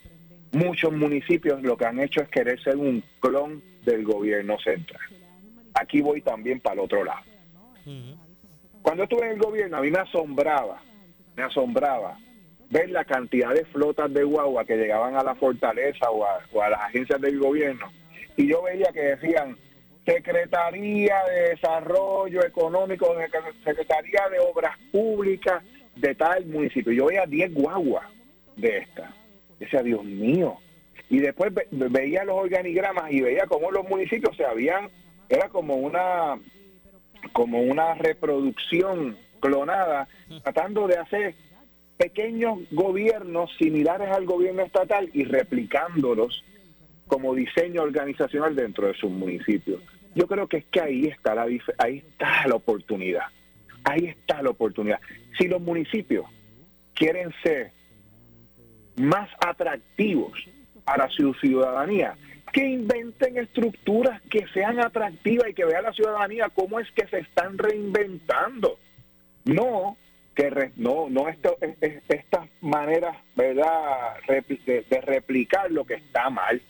muchos 0.54 0.92
municipios 0.92 1.62
lo 1.62 1.76
que 1.76 1.86
han 1.86 2.00
hecho 2.00 2.22
es 2.22 2.28
querer 2.28 2.62
ser 2.62 2.76
un 2.76 3.02
clon 3.20 3.62
del 3.84 4.04
gobierno 4.04 4.58
central. 4.58 5.02
Aquí 5.74 6.00
voy 6.00 6.20
también 6.22 6.60
para 6.60 6.74
el 6.74 6.80
otro 6.80 7.04
lado. 7.04 7.22
Cuando 8.82 9.02
estuve 9.04 9.26
en 9.26 9.32
el 9.32 9.38
gobierno, 9.38 9.76
a 9.76 9.80
mí 9.80 9.90
me 9.90 9.98
asombraba, 9.98 10.80
me 11.36 11.42
asombraba 11.42 12.18
ver 12.70 12.90
la 12.90 13.04
cantidad 13.04 13.52
de 13.52 13.64
flotas 13.66 14.12
de 14.12 14.24
guagua 14.24 14.64
que 14.64 14.76
llegaban 14.76 15.16
a 15.16 15.22
la 15.22 15.34
fortaleza 15.34 16.10
o 16.10 16.24
a, 16.24 16.68
las 16.68 16.80
agencias 16.80 17.20
del 17.20 17.38
gobierno. 17.38 17.90
Y 18.36 18.48
yo 18.48 18.62
veía 18.62 18.90
que 18.92 19.00
decían 19.00 19.56
Secretaría 20.06 21.16
de 21.24 21.50
Desarrollo 21.50 22.44
Económico, 22.44 23.14
Secretaría 23.64 24.28
de 24.30 24.38
Obras 24.40 24.76
Públicas 24.92 25.62
de 25.96 26.14
tal 26.14 26.46
municipio. 26.46 26.92
Yo 26.92 27.06
veía 27.06 27.26
10 27.26 27.54
guaguas 27.54 28.06
de 28.56 28.78
estas 28.78 29.23
decía, 29.64 29.82
Dios 29.82 30.04
mío. 30.04 30.58
Y 31.08 31.18
después 31.18 31.52
veía 31.70 32.24
los 32.24 32.36
organigramas 32.36 33.12
y 33.12 33.20
veía 33.20 33.46
cómo 33.46 33.70
los 33.70 33.88
municipios 33.88 34.36
se 34.36 34.44
habían, 34.44 34.88
era 35.28 35.48
como 35.48 35.76
una, 35.76 36.38
como 37.32 37.60
una 37.60 37.94
reproducción 37.94 39.16
clonada, 39.40 40.08
tratando 40.42 40.86
de 40.86 40.96
hacer 40.96 41.34
pequeños 41.96 42.58
gobiernos 42.70 43.50
similares 43.58 44.08
al 44.10 44.24
gobierno 44.24 44.62
estatal 44.62 45.10
y 45.12 45.24
replicándolos 45.24 46.44
como 47.06 47.34
diseño 47.34 47.82
organizacional 47.82 48.56
dentro 48.56 48.86
de 48.86 48.94
sus 48.94 49.10
municipios. 49.10 49.82
Yo 50.14 50.26
creo 50.26 50.48
que 50.48 50.58
es 50.58 50.64
que 50.66 50.80
ahí 50.80 51.06
está 51.06 51.34
la 51.34 51.46
ahí 51.78 51.98
está 51.98 52.46
la 52.46 52.54
oportunidad. 52.54 53.24
Ahí 53.84 54.06
está 54.06 54.42
la 54.42 54.50
oportunidad. 54.50 55.00
Si 55.38 55.46
los 55.46 55.60
municipios 55.60 56.26
quieren 56.94 57.32
ser 57.42 57.72
más 58.96 59.28
atractivos 59.40 60.32
para 60.84 61.08
su 61.10 61.34
ciudadanía, 61.34 62.16
que 62.52 62.66
inventen 62.66 63.36
estructuras 63.38 64.20
que 64.30 64.46
sean 64.52 64.78
atractivas 64.78 65.48
y 65.48 65.54
que 65.54 65.64
vea 65.64 65.82
la 65.82 65.92
ciudadanía 65.92 66.50
cómo 66.54 66.78
es 66.78 66.90
que 66.92 67.06
se 67.08 67.18
están 67.18 67.58
reinventando. 67.58 68.78
No 69.44 69.96
que 70.34 70.72
no 70.76 71.08
no 71.10 71.28
estas 71.28 72.48
maneras 72.60 73.16
verdad 73.36 74.14
de, 74.26 75.00
replicar 75.00 75.70
lo 75.70 75.84
que 75.84 75.94
está 75.94 76.30
mal. 76.30 76.60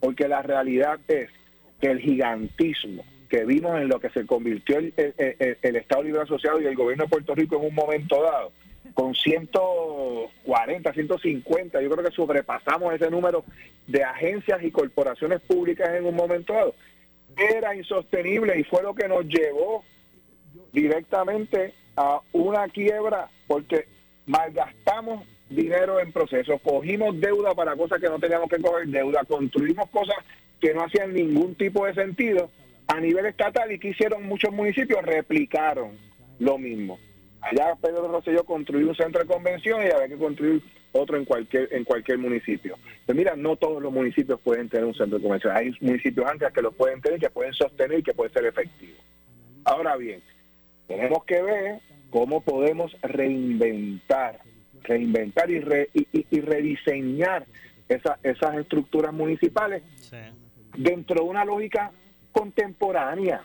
Porque 0.00 0.28
la 0.28 0.42
realidad 0.42 0.98
es 1.08 1.30
que 1.80 1.88
el 1.88 2.00
gigantismo 2.00 3.04
que 3.28 3.44
vimos 3.44 3.80
en 3.80 3.88
lo 3.88 4.00
que 4.00 4.10
se 4.10 4.26
convirtió 4.26 4.78
el, 4.78 4.92
el 4.96 5.76
Estado 5.76 6.02
Libre 6.02 6.22
Asociado 6.22 6.60
y 6.60 6.66
el 6.66 6.74
gobierno 6.74 7.04
de 7.04 7.10
Puerto 7.10 7.34
Rico 7.34 7.56
en 7.56 7.66
un 7.66 7.74
momento 7.74 8.22
dado 8.22 8.52
con 8.94 9.14
140, 9.14 10.92
150, 10.92 11.80
yo 11.80 11.90
creo 11.90 12.04
que 12.04 12.14
sobrepasamos 12.14 12.94
ese 12.94 13.10
número 13.10 13.44
de 13.86 14.02
agencias 14.02 14.62
y 14.62 14.70
corporaciones 14.70 15.40
públicas 15.40 15.90
en 15.90 16.06
un 16.06 16.14
momento 16.14 16.52
dado. 16.52 16.74
Era 17.36 17.74
insostenible 17.74 18.58
y 18.58 18.64
fue 18.64 18.82
lo 18.82 18.94
que 18.94 19.08
nos 19.08 19.24
llevó 19.26 19.84
directamente 20.72 21.74
a 21.96 22.20
una 22.32 22.68
quiebra 22.68 23.28
porque 23.46 23.86
malgastamos 24.26 25.26
dinero 25.48 25.98
en 26.00 26.12
procesos, 26.12 26.60
cogimos 26.62 27.20
deuda 27.20 27.54
para 27.54 27.74
cosas 27.76 28.00
que 28.00 28.08
no 28.08 28.18
teníamos 28.18 28.48
que 28.48 28.60
coger 28.60 28.86
deuda, 28.86 29.24
construimos 29.24 29.90
cosas 29.90 30.16
que 30.60 30.72
no 30.72 30.84
hacían 30.84 31.12
ningún 31.12 31.56
tipo 31.56 31.86
de 31.86 31.94
sentido 31.94 32.50
a 32.86 33.00
nivel 33.00 33.26
estatal 33.26 33.70
y 33.72 33.78
que 33.78 33.88
hicieron 33.88 34.24
muchos 34.24 34.52
municipios, 34.52 35.02
replicaron 35.02 35.98
lo 36.38 36.58
mismo. 36.58 36.98
Allá 37.40 37.74
Pedro 37.80 38.08
Rosselló 38.08 38.44
construyó 38.44 38.88
un 38.88 38.94
centro 38.94 39.20
de 39.22 39.26
convención 39.26 39.80
y 39.82 39.90
había 39.90 40.08
que 40.08 40.18
construir 40.18 40.62
otro 40.92 41.16
en 41.16 41.24
cualquier 41.24 41.72
en 41.72 41.84
cualquier 41.84 42.18
municipio. 42.18 42.76
Pero 43.06 43.16
mira, 43.16 43.34
no 43.36 43.56
todos 43.56 43.82
los 43.82 43.92
municipios 43.92 44.40
pueden 44.40 44.68
tener 44.68 44.84
un 44.84 44.94
centro 44.94 45.18
de 45.18 45.22
convención. 45.22 45.56
Hay 45.56 45.72
municipios 45.80 46.26
antes 46.26 46.52
que 46.52 46.62
lo 46.62 46.72
pueden 46.72 47.00
tener, 47.00 47.18
que 47.18 47.30
pueden 47.30 47.54
sostener 47.54 48.00
y 48.00 48.02
que 48.02 48.12
puede 48.12 48.30
ser 48.30 48.44
efectivo. 48.44 48.98
Ahora 49.64 49.96
bien, 49.96 50.22
tenemos 50.86 51.24
que 51.24 51.40
ver 51.42 51.80
cómo 52.10 52.42
podemos 52.42 52.94
reinventar, 53.02 54.40
reinventar 54.82 55.50
y, 55.50 55.62
y, 56.12 56.40
rediseñar 56.40 57.46
esas 57.88 58.54
estructuras 58.56 59.12
municipales 59.12 59.82
dentro 60.76 61.22
de 61.22 61.28
una 61.28 61.44
lógica 61.44 61.92
contemporánea 62.32 63.42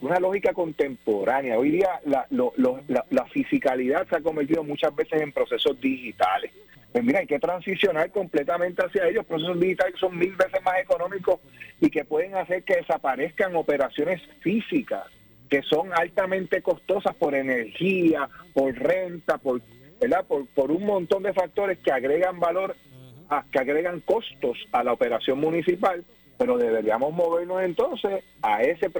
una 0.00 0.18
lógica 0.18 0.52
contemporánea. 0.52 1.58
Hoy 1.58 1.70
día 1.70 2.00
la, 2.04 2.26
la, 2.28 3.24
fisicalidad 3.26 4.06
se 4.08 4.16
ha 4.16 4.20
convertido 4.20 4.62
muchas 4.62 4.94
veces 4.94 5.20
en 5.22 5.32
procesos 5.32 5.80
digitales. 5.80 6.52
Pues 6.92 7.02
mira, 7.02 7.20
hay 7.20 7.26
que 7.26 7.38
transicionar 7.38 8.10
completamente 8.10 8.84
hacia 8.84 9.08
ellos, 9.08 9.26
procesos 9.26 9.58
digitales 9.58 9.94
son 9.98 10.16
mil 10.16 10.36
veces 10.36 10.62
más 10.64 10.78
económicos 10.78 11.40
y 11.80 11.90
que 11.90 12.04
pueden 12.04 12.36
hacer 12.36 12.62
que 12.62 12.76
desaparezcan 12.76 13.56
operaciones 13.56 14.22
físicas 14.40 15.04
que 15.50 15.62
son 15.62 15.90
altamente 15.92 16.62
costosas 16.62 17.14
por 17.14 17.34
energía, 17.34 18.28
por 18.52 18.74
renta, 18.74 19.38
por, 19.38 19.60
¿verdad? 20.00 20.24
por, 20.26 20.46
por 20.48 20.70
un 20.70 20.84
montón 20.84 21.22
de 21.22 21.32
factores 21.32 21.78
que 21.78 21.92
agregan 21.92 22.40
valor, 22.40 22.76
que 23.52 23.58
agregan 23.58 24.00
costos 24.00 24.58
a 24.72 24.82
la 24.84 24.92
operación 24.92 25.38
municipal 25.38 26.04
pero 26.36 26.58
deberíamos 26.58 27.12
movernos 27.12 27.62
entonces 27.62 28.24
a 28.42 28.62
ese, 28.62 28.90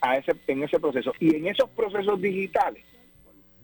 a, 0.00 0.16
ese 0.16 0.32
en 0.46 0.62
ese 0.62 0.78
proceso 0.78 1.12
y 1.20 1.34
en 1.36 1.46
esos 1.48 1.68
procesos 1.70 2.20
digitales 2.20 2.84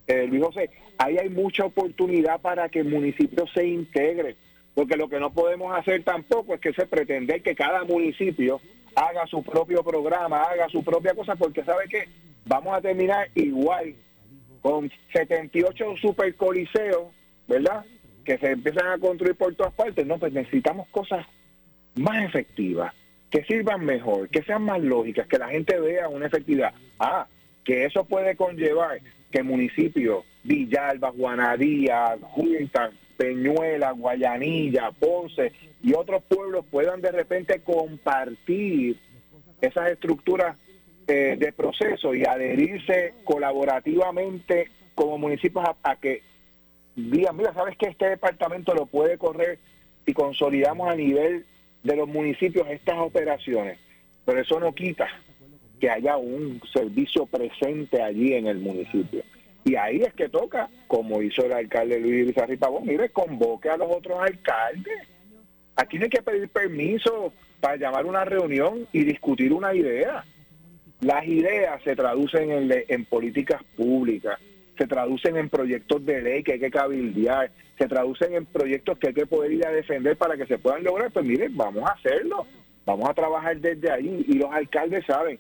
eh, 0.07 0.27
Luis 0.27 0.43
José 0.43 0.71
ahí 0.99 1.19
hay 1.19 1.29
mucha 1.29 1.65
oportunidad 1.65 2.41
para 2.41 2.69
que 2.69 2.81
el 2.81 2.89
municipio 2.89 3.47
se 3.55 3.67
integre 3.67 4.37
Porque 4.75 4.97
lo 4.97 5.09
que 5.09 5.21
no 5.21 5.33
podemos 5.33 5.77
hacer 5.77 6.03
tampoco 6.03 6.55
es 6.55 6.61
que 6.61 6.73
se 6.73 6.87
pretender 6.87 7.43
que 7.43 7.55
cada 7.55 7.85
municipio 7.85 8.61
haga 8.95 9.27
su 9.27 9.43
propio 9.43 9.83
programa, 9.83 10.43
haga 10.43 10.69
su 10.69 10.83
propia 10.83 11.15
cosa, 11.15 11.37
porque 11.37 11.65
sabe 11.65 11.89
que 11.89 12.09
vamos 12.47 12.75
a 12.75 12.81
terminar 12.81 13.29
igual 13.35 13.95
con 14.61 14.91
78 15.13 15.97
supercoliseos, 16.01 17.09
¿verdad? 17.49 17.85
Que 18.25 18.39
se 18.39 18.53
empiezan 18.53 18.87
a 18.87 18.99
construir 18.99 19.35
por 19.35 19.55
todas 19.55 19.75
partes. 19.75 20.07
No, 20.07 20.19
pues 20.19 20.33
necesitamos 20.33 20.89
cosas 20.89 21.27
más 21.95 22.25
efectivas, 22.25 22.95
que 23.33 23.43
sirvan 23.45 23.85
mejor, 23.85 24.29
que 24.29 24.43
sean 24.43 24.63
más 24.63 24.81
lógicas, 24.81 25.27
que 25.27 25.39
la 25.39 25.49
gente 25.49 25.81
vea 25.81 26.07
una 26.09 26.27
efectividad. 26.27 26.75
Ah, 26.99 27.27
que 27.65 27.87
eso 27.87 28.05
puede 28.05 28.37
conllevar 28.37 29.01
que 29.31 29.43
municipios, 29.43 30.25
Villalba, 30.45 31.11
Guanadía, 31.11 32.19
Junta, 32.21 32.91
Peñuela, 33.17 33.93
Guayanilla, 33.93 34.91
Ponce 34.91 35.53
y 35.83 35.95
otros 35.95 36.23
pueblos 36.25 36.67
puedan 36.71 37.01
de 37.01 37.11
repente 37.11 37.61
compartir 37.61 38.99
esas 39.63 39.91
estructuras 39.91 40.57
eh, 41.07 41.37
de 41.39 41.53
proceso 41.53 42.15
y 42.15 42.25
adherirse 42.25 43.15
colaborativamente 43.25 44.71
como 44.95 45.17
municipios 45.17 45.65
a, 45.83 45.97
que 45.97 46.23
digan, 46.97 47.37
mira, 47.37 47.55
sabes 47.55 47.79
que 47.79 47.87
este 47.87 48.11
departamento 48.11 48.75
lo 48.75 48.85
puede 48.85 49.17
correr 49.17 49.59
y 50.05 50.13
consolidamos 50.13 50.91
a 50.91 50.97
nivel 50.97 51.47
de 51.83 51.97
los 51.97 52.09
municipios 52.09 52.69
estas 52.69 52.99
operaciones, 52.99 53.79
pero 54.25 54.41
eso 54.41 54.61
no 54.61 54.75
quita 54.75 55.09
que 55.81 55.91
haya 55.91 56.17
un 56.17 56.61
servicio 56.73 57.27
presente 57.27 58.01
allí 58.01 58.35
en 58.35 58.47
el 58.47 58.59
municipio. 58.59 59.23
Y 59.65 59.75
ahí 59.75 60.03
es 60.03 60.13
que 60.15 60.29
toca, 60.29 60.69
como 60.87 61.23
hizo 61.23 61.45
el 61.45 61.53
alcalde 61.53 62.01
Luis 62.01 62.27
Bizarri 62.27 62.57
Pavón, 62.57 62.87
mire, 62.87 63.09
convoque 63.11 63.69
a 63.69 63.77
los 63.77 63.89
otros 63.91 64.21
alcaldes. 64.21 65.09
Aquí 65.77 65.99
no 65.99 66.05
hay 66.05 66.11
que 66.11 66.23
pedir 66.23 66.49
permiso 66.49 67.33
para 67.61 67.77
llamar 67.77 68.07
una 68.07 68.25
reunión 68.25 68.87
y 68.93 69.05
discutir 69.05 69.53
una 69.53 69.75
idea. 69.75 70.25
Las 71.01 71.27
ideas 71.27 71.83
se 71.83 71.97
traducen 71.97 72.51
en, 72.51 72.85
en 72.87 73.05
políticas 73.05 73.63
públicas, 73.77 74.39
se 74.79 74.87
traducen 74.87 75.37
en 75.37 75.49
proyectos 75.49 76.05
de 76.05 76.23
ley 76.23 76.43
que 76.43 76.53
hay 76.53 76.61
que 76.61 76.71
cabildear, 76.71 77.51
se 77.79 77.87
traducen 77.87 78.35
en 78.35 78.47
proyectos 78.47 78.99
que 78.99 79.09
hay 79.09 79.15
que 79.15 79.27
poder 79.27 79.53
ir 79.53 79.67
a 79.67 79.73
defender 79.73 80.17
para 80.17 80.37
que 80.37 80.47
se 80.47 80.59
puedan 80.59 80.85
lograr. 80.85 81.11
Pues 81.11 81.25
miren, 81.25 81.57
vamos 81.57 81.85
a 81.89 81.93
hacerlo, 81.93 82.47
vamos 82.85 83.09
a 83.09 83.15
trabajar 83.15 83.59
desde 83.59 83.91
ahí 83.91 84.25
y 84.27 84.35
los 84.35 84.51
alcaldes 84.53 85.05
saben. 85.07 85.39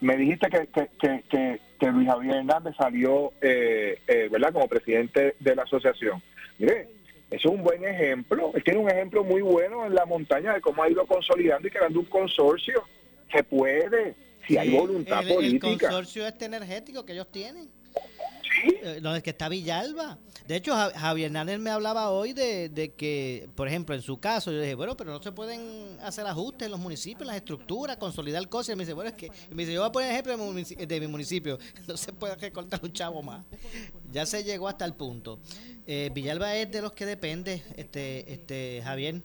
Me 0.00 0.16
dijiste 0.16 0.48
que, 0.48 0.68
que, 1.00 1.60
que, 1.78 1.90
Luis 1.90 2.08
Javier 2.08 2.36
Hernández 2.36 2.74
salió, 2.78 3.32
eh, 3.42 3.98
eh, 4.06 4.28
¿verdad?, 4.30 4.52
como 4.52 4.68
presidente 4.68 5.34
de 5.38 5.54
la 5.54 5.64
asociación. 5.64 6.22
Mire, 6.58 6.88
eso 7.30 7.48
es 7.48 7.54
un 7.54 7.62
buen 7.62 7.84
ejemplo. 7.84 8.52
Él 8.54 8.62
tiene 8.64 8.80
un 8.80 8.90
ejemplo 8.90 9.24
muy 9.24 9.42
bueno 9.42 9.84
en 9.84 9.94
la 9.94 10.06
montaña 10.06 10.54
de 10.54 10.60
cómo 10.60 10.82
ha 10.82 10.88
ido 10.88 11.04
consolidando 11.06 11.66
y 11.66 11.70
creando 11.70 12.00
un 12.00 12.06
consorcio. 12.06 12.84
Se 13.30 13.42
puede, 13.42 14.14
si 14.46 14.56
hay 14.56 14.70
voluntad 14.70 15.26
política. 15.26 15.68
El 15.68 15.78
consorcio 15.78 16.26
este 16.26 16.44
energético 16.44 17.04
que 17.04 17.12
ellos 17.12 17.30
tienen. 17.30 17.68
Eh, 18.64 19.00
donde 19.02 19.22
que 19.22 19.30
está 19.30 19.48
Villalba. 19.48 20.18
De 20.46 20.56
hecho, 20.56 20.74
Javier 20.74 21.26
Hernández 21.26 21.58
me 21.58 21.70
hablaba 21.70 22.10
hoy 22.10 22.32
de, 22.32 22.92
que, 22.96 23.48
por 23.54 23.68
ejemplo, 23.68 23.94
en 23.94 24.02
su 24.02 24.18
caso, 24.18 24.52
yo 24.52 24.60
dije, 24.60 24.74
bueno, 24.74 24.96
pero 24.96 25.12
no 25.12 25.22
se 25.22 25.32
pueden 25.32 25.98
hacer 26.02 26.26
ajustes 26.26 26.66
en 26.66 26.70
los 26.70 26.80
municipios, 26.80 27.22
en 27.22 27.28
las 27.28 27.36
estructuras, 27.36 27.96
consolidar 27.96 28.46
cosas. 28.48 28.74
Y 28.74 28.76
me 28.76 28.84
dice, 28.84 28.92
bueno, 28.92 29.10
es 29.10 29.16
que, 29.16 29.30
me 29.50 29.62
dice, 29.62 29.74
yo 29.74 29.80
voy 29.80 29.88
a 29.88 29.92
poner 29.92 30.10
ejemplo 30.10 30.32
de 30.32 31.00
mi, 31.00 31.06
municipio, 31.06 31.58
no 31.88 31.96
se 31.96 32.12
puede 32.12 32.34
recortar 32.36 32.80
un 32.82 32.92
chavo 32.92 33.22
más. 33.22 33.44
Ya 34.12 34.26
se 34.26 34.44
llegó 34.44 34.68
hasta 34.68 34.84
el 34.84 34.94
punto. 34.94 35.40
Eh, 35.86 36.10
Villalba 36.14 36.56
es 36.56 36.70
de 36.70 36.82
los 36.82 36.92
que 36.92 37.06
depende, 37.06 37.62
este, 37.76 38.32
este 38.32 38.80
Javier. 38.82 39.22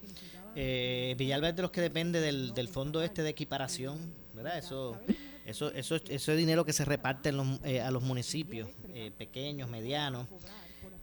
Eh, 0.56 1.16
Villalba 1.18 1.50
es 1.50 1.56
de 1.56 1.62
los 1.62 1.72
que 1.72 1.82
depende 1.82 2.22
del, 2.22 2.54
del 2.54 2.68
fondo 2.68 3.02
este 3.02 3.24
de 3.24 3.30
equiparación, 3.30 4.14
¿verdad? 4.34 4.58
Eso 4.58 5.00
eso, 5.50 5.72
eso, 5.74 5.96
eso 5.96 6.32
es 6.32 6.38
dinero 6.38 6.64
que 6.64 6.74
se 6.74 6.86
reparte 6.86 7.32
eh, 7.64 7.82
a 7.82 7.90
los 7.92 8.04
municipios, 8.04 8.70
eh, 8.94 9.12
pequeños, 9.18 9.70
medianos, 9.70 10.28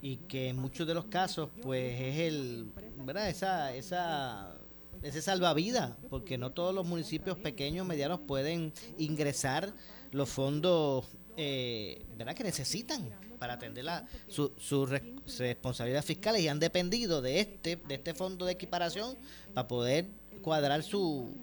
y 0.01 0.19
que 0.19 0.51
en 0.51 0.57
muchos 0.57 0.87
de 0.87 0.95
los 0.95 1.07
casos, 1.07 1.51
pues 1.63 2.01
es 2.01 2.19
el, 2.21 2.67
¿verdad? 2.99 3.29
Esa, 3.29 3.75
esa, 3.75 4.57
ese 5.03 5.21
salvavidas, 5.21 5.95
porque 6.09 6.39
no 6.39 6.53
todos 6.53 6.75
los 6.75 6.87
municipios 6.87 7.37
pequeños, 7.39 7.87
medianos 7.87 8.21
pueden 8.21 8.73
ingresar 8.99 9.73
los 10.13 10.29
fondos, 10.29 11.07
eh, 11.37 12.05
¿verdad? 12.17 12.35
Que 12.35 12.45
necesitan 12.45 13.11
para 13.41 13.55
atender 13.55 13.85
la, 13.85 14.07
su, 14.29 14.53
su 14.59 14.87
responsabilidad 14.87 16.05
fiscal 16.05 16.39
y 16.39 16.47
han 16.47 16.61
dependido 16.61 17.21
de 17.21 17.41
este, 17.41 17.77
de 17.77 17.95
este 17.97 18.15
fondo 18.15 18.47
de 18.47 18.53
equiparación 18.53 19.17
para 19.55 19.67
poder 19.67 20.07
cuadrar 20.41 20.83
su, 20.83 21.35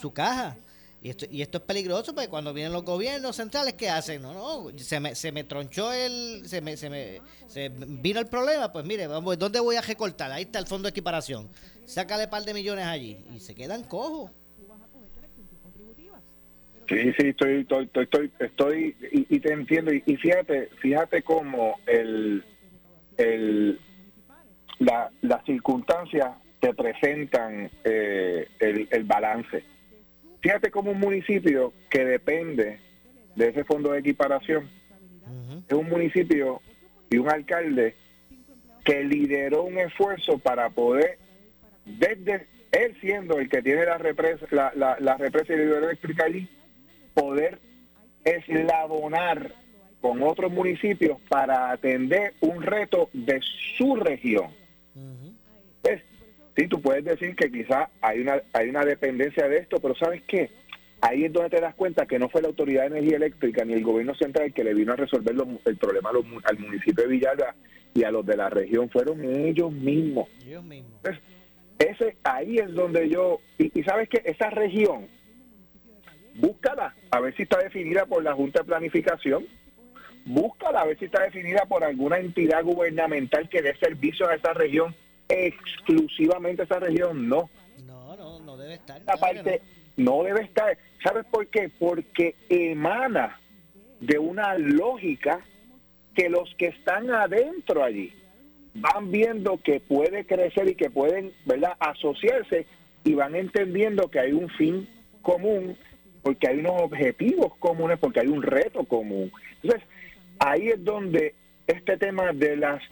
su 0.00 0.12
caja. 0.12 0.56
Y 1.04 1.10
esto, 1.10 1.26
y 1.30 1.42
esto 1.42 1.58
es 1.58 1.64
peligroso 1.64 2.14
porque 2.14 2.30
cuando 2.30 2.54
vienen 2.54 2.72
los 2.72 2.82
gobiernos 2.82 3.36
centrales, 3.36 3.74
¿qué 3.74 3.90
hacen? 3.90 4.22
No, 4.22 4.32
no, 4.32 4.78
se 4.78 5.00
me, 5.00 5.14
se 5.14 5.32
me 5.32 5.44
tronchó 5.44 5.92
el, 5.92 6.46
se 6.46 6.62
me, 6.62 6.78
se 6.78 6.88
me 6.88 7.20
vino 8.00 8.20
el 8.20 8.26
problema, 8.26 8.72
pues 8.72 8.86
mire, 8.86 9.06
vamos, 9.06 9.38
¿dónde 9.38 9.60
voy 9.60 9.76
a 9.76 9.82
recortar? 9.82 10.32
Ahí 10.32 10.44
está 10.44 10.58
el 10.60 10.66
fondo 10.66 10.86
de 10.86 10.92
equiparación. 10.92 11.50
Sácale 11.84 12.26
par 12.26 12.42
de 12.44 12.54
millones 12.54 12.86
allí 12.86 13.22
y 13.36 13.40
se 13.40 13.54
quedan 13.54 13.84
cojos. 13.84 14.30
Sí, 16.88 17.12
sí, 17.18 17.28
estoy, 17.28 17.60
estoy, 17.60 17.90
estoy, 17.92 18.32
estoy, 18.38 18.96
y, 19.12 19.40
te 19.40 19.52
entiendo. 19.52 19.92
Y, 19.92 20.16
fíjate, 20.16 20.70
fíjate 20.80 21.22
cómo 21.22 21.80
el, 21.86 22.42
el, 23.18 23.78
la, 24.78 25.10
las 25.20 25.44
circunstancias 25.44 26.30
te 26.60 26.72
presentan 26.72 27.70
eh, 27.84 28.48
el, 28.58 28.88
el 28.90 29.04
balance 29.04 29.73
Fíjate 30.44 30.70
como 30.70 30.90
un 30.90 31.00
municipio 31.00 31.72
que 31.88 32.04
depende 32.04 32.78
de 33.34 33.48
ese 33.48 33.64
fondo 33.64 33.92
de 33.92 34.00
equiparación 34.00 34.68
es 35.66 35.72
un 35.72 35.88
municipio 35.88 36.60
y 37.08 37.16
un 37.16 37.30
alcalde 37.30 37.94
que 38.84 39.04
lideró 39.04 39.62
un 39.62 39.78
esfuerzo 39.78 40.36
para 40.36 40.68
poder, 40.68 41.16
desde 41.86 42.46
él 42.72 42.94
siendo 43.00 43.38
el 43.38 43.48
que 43.48 43.62
tiene 43.62 43.86
la 43.86 43.96
represa, 43.96 44.46
la, 44.50 44.98
la, 45.00 45.16
represa 45.16 45.54
hidroeléctrica 45.54 46.24
allí, 46.24 46.46
poder 47.14 47.58
eslabonar 48.22 49.50
con 50.02 50.22
otros 50.22 50.52
municipios 50.52 51.18
para 51.30 51.70
atender 51.70 52.34
un 52.42 52.62
reto 52.62 53.08
de 53.14 53.40
su 53.78 53.96
región. 53.96 54.48
Sí, 56.56 56.68
tú 56.68 56.80
puedes 56.80 57.04
decir 57.04 57.34
que 57.34 57.50
quizás 57.50 57.88
hay 58.00 58.20
una, 58.20 58.40
hay 58.52 58.68
una 58.68 58.84
dependencia 58.84 59.48
de 59.48 59.58
esto, 59.58 59.78
pero 59.80 59.94
¿sabes 59.96 60.22
qué? 60.28 60.50
Ahí 61.00 61.24
es 61.24 61.32
donde 61.32 61.50
te 61.50 61.60
das 61.60 61.74
cuenta 61.74 62.06
que 62.06 62.18
no 62.18 62.28
fue 62.28 62.40
la 62.40 62.48
Autoridad 62.48 62.82
de 62.82 62.98
Energía 62.98 63.16
Eléctrica 63.16 63.64
ni 63.64 63.74
el 63.74 63.82
gobierno 63.82 64.14
central 64.14 64.54
que 64.54 64.64
le 64.64 64.72
vino 64.72 64.92
a 64.92 64.96
resolver 64.96 65.34
el 65.64 65.76
problema 65.76 66.10
al 66.44 66.58
municipio 66.58 67.04
de 67.04 67.10
Villalba 67.10 67.54
y 67.92 68.04
a 68.04 68.10
los 68.10 68.24
de 68.26 68.36
la 68.36 68.50
región, 68.50 68.88
fueron 68.90 69.24
ellos 69.24 69.72
mismos. 69.72 70.28
Ellos 70.44 70.64
mismos. 70.64 70.90
ese, 71.78 72.16
ahí 72.24 72.56
es 72.56 72.72
donde 72.72 73.08
yo, 73.08 73.40
y, 73.58 73.82
sabes 73.82 74.08
que 74.08 74.22
esa 74.24 74.50
región, 74.50 75.08
búscala, 76.34 76.94
a 77.10 77.20
ver 77.20 77.36
si 77.36 77.42
está 77.42 77.58
definida 77.58 78.06
por 78.06 78.22
la 78.22 78.34
Junta 78.34 78.60
de 78.60 78.66
Planificación, 78.66 79.46
búscala 80.24 80.80
a 80.80 80.86
ver 80.86 80.98
si 80.98 81.04
está 81.04 81.22
definida 81.22 81.66
por 81.68 81.84
alguna 81.84 82.18
entidad 82.18 82.64
gubernamental 82.64 83.48
que 83.48 83.62
dé 83.62 83.76
servicio 83.76 84.28
a 84.28 84.34
esa 84.34 84.54
región 84.54 84.94
exclusivamente 85.28 86.64
esa 86.64 86.78
región, 86.78 87.28
no. 87.28 87.50
No, 87.84 88.16
no, 88.16 88.40
no 88.40 88.56
debe 88.56 88.74
estar. 88.74 88.98
Esta 88.98 89.16
parte 89.16 89.62
no. 89.96 90.22
debe 90.22 90.42
estar. 90.42 90.76
¿Sabes 91.02 91.24
por 91.26 91.46
qué? 91.48 91.70
Porque 91.78 92.34
emana 92.48 93.40
de 94.00 94.18
una 94.18 94.56
lógica 94.58 95.40
que 96.14 96.28
los 96.28 96.54
que 96.56 96.66
están 96.66 97.10
adentro 97.10 97.82
allí 97.82 98.12
van 98.74 99.10
viendo 99.10 99.58
que 99.58 99.80
puede 99.80 100.26
crecer 100.26 100.68
y 100.68 100.74
que 100.74 100.90
pueden, 100.90 101.32
¿verdad?, 101.44 101.74
asociarse 101.78 102.66
y 103.04 103.14
van 103.14 103.36
entendiendo 103.36 104.08
que 104.08 104.18
hay 104.18 104.32
un 104.32 104.48
fin 104.50 104.88
común, 105.22 105.76
porque 106.22 106.48
hay 106.48 106.58
unos 106.58 106.82
objetivos 106.82 107.56
comunes, 107.58 107.98
porque 107.98 108.20
hay 108.20 108.26
un 108.26 108.42
reto 108.42 108.84
común. 108.84 109.30
Entonces, 109.62 109.86
ahí 110.38 110.68
es 110.68 110.84
donde 110.84 111.34
este 111.66 111.96
tema 111.96 112.32
de 112.32 112.56
las 112.56 112.82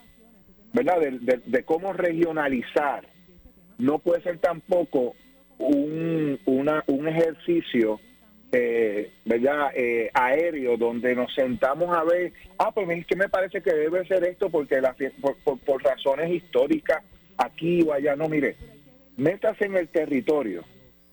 ¿verdad? 0.73 1.01
De, 1.01 1.65
cómo 1.65 1.93
regionalizar. 1.93 3.07
No 3.79 3.99
puede 3.99 4.23
ser 4.23 4.39
tampoco 4.39 5.15
un, 5.59 6.39
una, 6.47 6.85
un 6.87 7.09
ejercicio 7.09 8.01
eh, 8.55 9.11
¿verdad? 9.25 9.71
Eh, 9.75 10.11
aéreo 10.13 10.77
donde 10.77 11.15
nos 11.15 11.35
sentamos 11.35 11.97
a 11.97 12.05
ver, 12.05 12.35
ah, 12.59 12.71
pues 12.71 12.87
es 12.91 13.07
que 13.07 13.17
me 13.17 13.31
parece 13.31 13.63
que 13.63 13.73
debe 13.73 14.07
ser 14.07 14.25
esto 14.25 14.51
porque 14.51 14.79
la, 14.79 14.95
por, 15.23 15.59
por, 15.59 15.83
razones 15.83 16.31
históricas 16.31 17.03
aquí 17.39 17.83
o 17.83 17.95
allá. 17.95 18.15
No, 18.15 18.29
mire, 18.29 18.57
métase 19.17 19.65
en 19.65 19.77
el 19.77 19.89
territorio, 19.89 20.65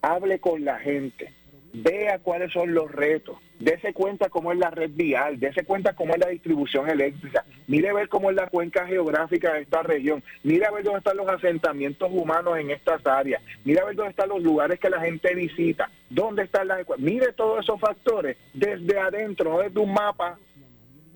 hable 0.01 0.39
con 0.39 0.65
la 0.65 0.79
gente, 0.79 1.33
vea 1.73 2.19
cuáles 2.19 2.51
son 2.51 2.73
los 2.73 2.91
retos, 2.91 3.37
Dese 3.59 3.91
cuenta 3.91 4.29
cómo 4.29 4.53
es 4.53 4.57
la 4.57 4.69
red 4.69 4.91
vial, 4.93 5.37
dese 5.37 5.65
cuenta 5.65 5.93
cómo 5.93 6.13
es 6.13 6.19
la 6.21 6.29
distribución 6.29 6.89
eléctrica, 6.89 7.43
mire 7.67 7.89
a 7.89 7.93
ver 7.93 8.07
cómo 8.07 8.29
es 8.29 8.35
la 8.37 8.47
cuenca 8.47 8.87
geográfica 8.87 9.53
de 9.53 9.63
esta 9.63 9.83
región, 9.83 10.23
mire 10.43 10.65
a 10.65 10.71
ver 10.71 10.85
dónde 10.85 10.99
están 10.99 11.17
los 11.17 11.27
asentamientos 11.27 12.09
humanos 12.09 12.57
en 12.57 12.71
estas 12.71 13.05
áreas, 13.05 13.43
mire 13.65 13.81
a 13.81 13.85
ver 13.85 13.97
dónde 13.97 14.11
están 14.11 14.29
los 14.29 14.41
lugares 14.41 14.79
que 14.79 14.89
la 14.89 15.01
gente 15.01 15.35
visita, 15.35 15.91
dónde 16.09 16.43
están 16.43 16.69
las... 16.69 16.85
Mire 16.99 17.33
todos 17.33 17.59
esos 17.59 17.77
factores 17.81 18.37
desde 18.53 18.97
adentro, 18.97 19.51
no 19.51 19.59
desde 19.59 19.79
un 19.81 19.93
mapa, 19.93 20.39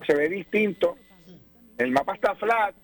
se 0.06 0.14
ve 0.14 0.28
distinto, 0.28 0.98
el 1.78 1.92
mapa 1.92 2.14
está 2.14 2.34
flat, 2.34 2.74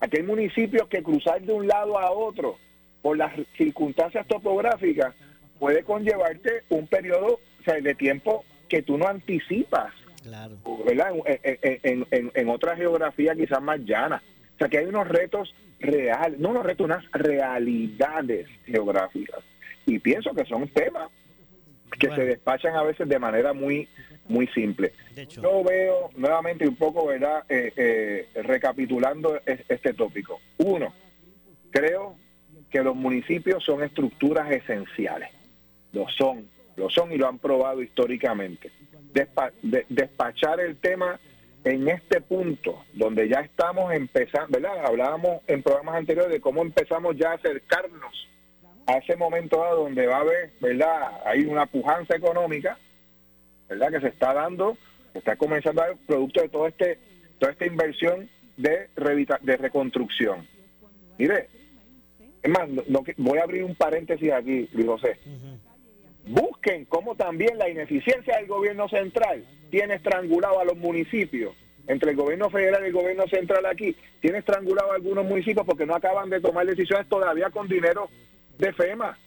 aquí 0.00 0.18
hay 0.18 0.22
municipios 0.22 0.86
que 0.88 1.02
cruzar 1.02 1.40
de 1.40 1.52
un 1.52 1.66
lado 1.66 1.98
a 1.98 2.10
otro 2.10 2.58
por 3.00 3.16
las 3.16 3.32
circunstancias 3.56 4.26
topográficas 4.28 5.14
puede 5.62 5.84
conllevarte 5.84 6.64
un 6.70 6.88
periodo 6.88 7.38
de 7.64 7.94
tiempo 7.94 8.44
que 8.68 8.82
tú 8.82 8.98
no 8.98 9.06
anticipas. 9.06 9.94
Claro. 10.20 10.56
¿verdad? 10.84 11.12
En, 11.24 12.04
en, 12.10 12.32
en, 12.34 12.48
otra 12.48 12.74
geografía 12.74 13.36
quizás 13.36 13.62
más 13.62 13.78
llana. 13.84 14.20
O 14.56 14.58
sea 14.58 14.68
que 14.68 14.78
hay 14.78 14.86
unos 14.86 15.06
retos 15.06 15.54
reales, 15.78 16.40
no 16.40 16.48
unos 16.48 16.66
retos, 16.66 16.84
unas 16.84 17.04
realidades 17.12 18.48
geográficas. 18.66 19.38
Y 19.86 20.00
pienso 20.00 20.34
que 20.34 20.44
son 20.46 20.66
temas 20.66 21.10
que 21.96 22.12
se 22.12 22.24
despachan 22.24 22.74
a 22.74 22.82
veces 22.82 23.08
de 23.08 23.20
manera 23.20 23.52
muy 23.52 23.88
muy 24.26 24.48
simple. 24.48 24.94
Yo 25.28 25.62
veo 25.62 26.10
nuevamente 26.16 26.66
un 26.66 26.74
poco, 26.74 27.06
¿verdad? 27.06 27.44
Eh, 27.48 27.72
eh, 27.76 28.42
recapitulando 28.42 29.40
este 29.46 29.94
tópico. 29.94 30.40
Uno, 30.58 30.92
creo 31.70 32.16
que 32.68 32.82
los 32.82 32.96
municipios 32.96 33.62
son 33.62 33.84
estructuras 33.84 34.50
esenciales. 34.50 35.30
Lo 35.92 36.08
son, 36.08 36.48
lo 36.76 36.88
son 36.90 37.12
y 37.12 37.16
lo 37.16 37.28
han 37.28 37.38
probado 37.38 37.82
históricamente. 37.82 38.70
despachar 39.88 40.60
el 40.60 40.76
tema 40.76 41.20
en 41.64 41.88
este 41.88 42.20
punto, 42.20 42.84
donde 42.92 43.28
ya 43.28 43.40
estamos 43.40 43.92
empezando, 43.92 44.58
¿verdad? 44.58 44.84
Hablábamos 44.84 45.42
en 45.46 45.62
programas 45.62 45.96
anteriores 45.96 46.32
de 46.32 46.40
cómo 46.40 46.62
empezamos 46.62 47.16
ya 47.16 47.30
a 47.30 47.34
acercarnos 47.34 48.28
a 48.86 48.96
ese 48.96 49.16
momento 49.16 49.58
dado 49.58 49.84
donde 49.84 50.06
va 50.06 50.16
a 50.16 50.20
haber, 50.20 50.50
¿verdad? 50.60 51.20
Hay 51.24 51.44
una 51.44 51.66
pujanza 51.66 52.16
económica, 52.16 52.78
¿verdad? 53.68 53.92
Que 53.92 54.00
se 54.00 54.08
está 54.08 54.34
dando, 54.34 54.76
está 55.14 55.36
comenzando 55.36 55.82
a 55.82 55.88
dar 55.88 55.96
producto 55.98 56.40
de 56.40 56.48
todo 56.48 56.66
este, 56.66 56.98
toda 57.38 57.52
esta 57.52 57.66
inversión 57.66 58.28
de, 58.56 58.88
de 59.42 59.56
reconstrucción. 59.56 60.48
Mire, 61.18 61.48
es 62.42 62.50
más, 62.50 62.68
voy 63.18 63.38
a 63.38 63.44
abrir 63.44 63.62
un 63.62 63.76
paréntesis 63.76 64.32
aquí, 64.32 64.68
Luis 64.72 64.86
José 64.86 65.16
busquen 66.26 66.84
cómo 66.86 67.14
también 67.14 67.58
la 67.58 67.68
ineficiencia 67.68 68.36
del 68.36 68.46
gobierno 68.46 68.88
central 68.88 69.44
tiene 69.70 69.94
estrangulado 69.94 70.60
a 70.60 70.64
los 70.64 70.76
municipios, 70.76 71.54
entre 71.86 72.10
el 72.10 72.16
gobierno 72.16 72.50
federal 72.50 72.82
y 72.84 72.86
el 72.88 72.92
gobierno 72.92 73.26
central 73.26 73.66
aquí, 73.66 73.96
tiene 74.20 74.38
estrangulado 74.38 74.92
a 74.92 74.96
algunos 74.96 75.24
municipios 75.24 75.66
porque 75.66 75.86
no 75.86 75.94
acaban 75.94 76.30
de 76.30 76.40
tomar 76.40 76.66
decisiones 76.66 77.08
todavía 77.08 77.50
con 77.50 77.68
dinero 77.68 78.08
de 78.58 78.72
FEMA 78.72 79.18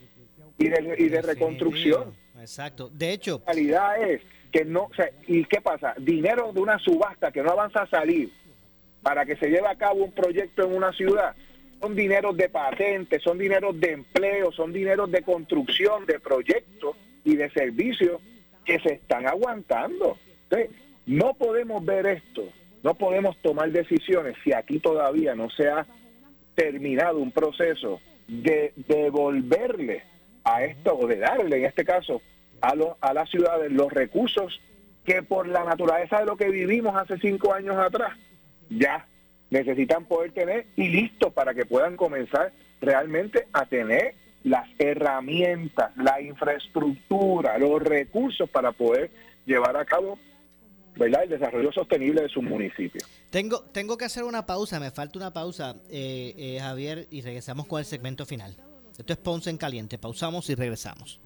y 0.58 0.70
de, 0.70 0.96
y 0.98 1.10
de 1.10 1.22
reconstrucción. 1.22 2.14
Exacto. 2.40 2.90
De 2.90 3.12
hecho, 3.12 3.42
la 3.46 3.54
realidad 3.54 4.02
es 4.02 4.22
que 4.52 4.64
no, 4.64 4.90
¿y 5.28 5.44
qué 5.46 5.60
pasa? 5.62 5.96
Dinero 5.98 6.54
de 6.54 6.62
una 6.62 6.80
subasta 6.80 7.32
que 7.32 7.44
no 7.44 7.52
avanza 7.52 7.82
a 7.82 7.90
salir 7.90 8.32
para 9.02 9.26
que 9.26 9.36
se 9.36 9.50
lleve 9.50 9.68
a 9.68 9.76
cabo 9.76 10.06
un 10.06 10.12
proyecto 10.12 10.64
en 10.64 10.76
una 10.76 10.94
ciudad 10.94 11.36
son 11.80 11.96
dineros 11.96 12.36
de 12.38 12.50
patentes, 12.50 13.22
son 13.22 13.38
dineros 13.38 13.80
de 13.80 13.92
empleo, 13.92 14.52
son 14.52 14.74
dineros 14.74 15.12
de 15.12 15.22
construcción, 15.22 16.06
de 16.06 16.20
proyectos 16.20 16.96
y 17.24 17.36
de 17.36 17.50
servicios 17.52 18.22
que 18.64 18.80
se 18.80 18.94
están 18.94 19.28
aguantando. 19.28 20.18
No 21.06 21.34
podemos 21.36 21.84
ver 21.86 22.08
esto, 22.08 22.44
no 22.84 22.96
podemos 22.96 23.38
tomar 23.42 23.72
decisiones 23.72 24.36
si 24.44 24.54
aquí 24.54 24.80
todavía 24.80 25.36
no 25.36 25.50
se 25.50 25.68
ha 25.68 25.86
terminado 26.56 27.20
un 27.20 27.32
proceso 27.32 28.02
de 28.28 28.74
devolverle 28.76 30.04
a 30.44 30.64
esto, 30.64 30.98
o 30.98 31.08
de 31.08 31.18
darle 31.18 31.58
en 31.58 31.66
este 31.66 31.84
caso 31.84 32.22
a, 32.62 32.74
a 33.02 33.14
las 33.14 33.30
ciudades 33.30 33.72
los 33.72 33.92
recursos 33.92 34.60
que 35.04 35.22
por 35.22 35.48
la 35.48 35.64
naturaleza 35.64 36.20
de 36.20 36.26
lo 36.26 36.38
que 36.38 36.50
vivimos 36.50 36.96
hace 36.96 37.18
cinco 37.20 37.54
años 37.54 37.76
atrás 37.78 38.18
ya 38.70 39.08
necesitan 39.50 40.06
poder 40.06 40.32
tener 40.32 40.66
y 40.76 40.90
listo 40.90 41.32
para 41.32 41.54
que 41.54 41.66
puedan 41.66 41.98
comenzar 41.98 42.52
realmente 42.82 43.48
a 43.54 43.66
tener 43.66 44.16
las 44.44 44.68
herramientas, 44.78 45.96
la 45.98 46.22
infraestructura, 46.22 47.58
los 47.58 47.82
recursos 47.82 48.50
para 48.50 48.72
poder 48.72 49.10
llevar 49.46 49.76
a 49.76 49.86
cabo 49.86 50.20
¿verdad? 50.96 51.24
el 51.24 51.30
desarrollo 51.30 51.72
sostenible 51.72 52.22
de 52.22 52.30
sus 52.30 52.44
municipios. 52.44 53.10
Tengo, 53.30 53.62
tengo 53.72 53.98
que 53.98 54.06
hacer 54.06 54.24
una 54.24 54.46
pausa, 54.46 54.80
me 54.80 54.92
falta 54.92 55.18
una 55.20 55.34
pausa, 55.34 55.76
eh, 55.90 56.34
eh, 56.38 56.60
Javier, 56.60 57.08
y 57.10 57.22
regresamos 57.22 57.66
con 57.66 57.80
el 57.80 57.86
segmento 57.86 58.26
final. 58.26 58.56
Esto 58.98 59.14
es 59.14 59.20
Ponce 59.20 59.50
en 59.50 59.58
Caliente, 59.58 59.98
pausamos 59.98 60.50
y 60.50 60.56
regresamos. 60.56 61.20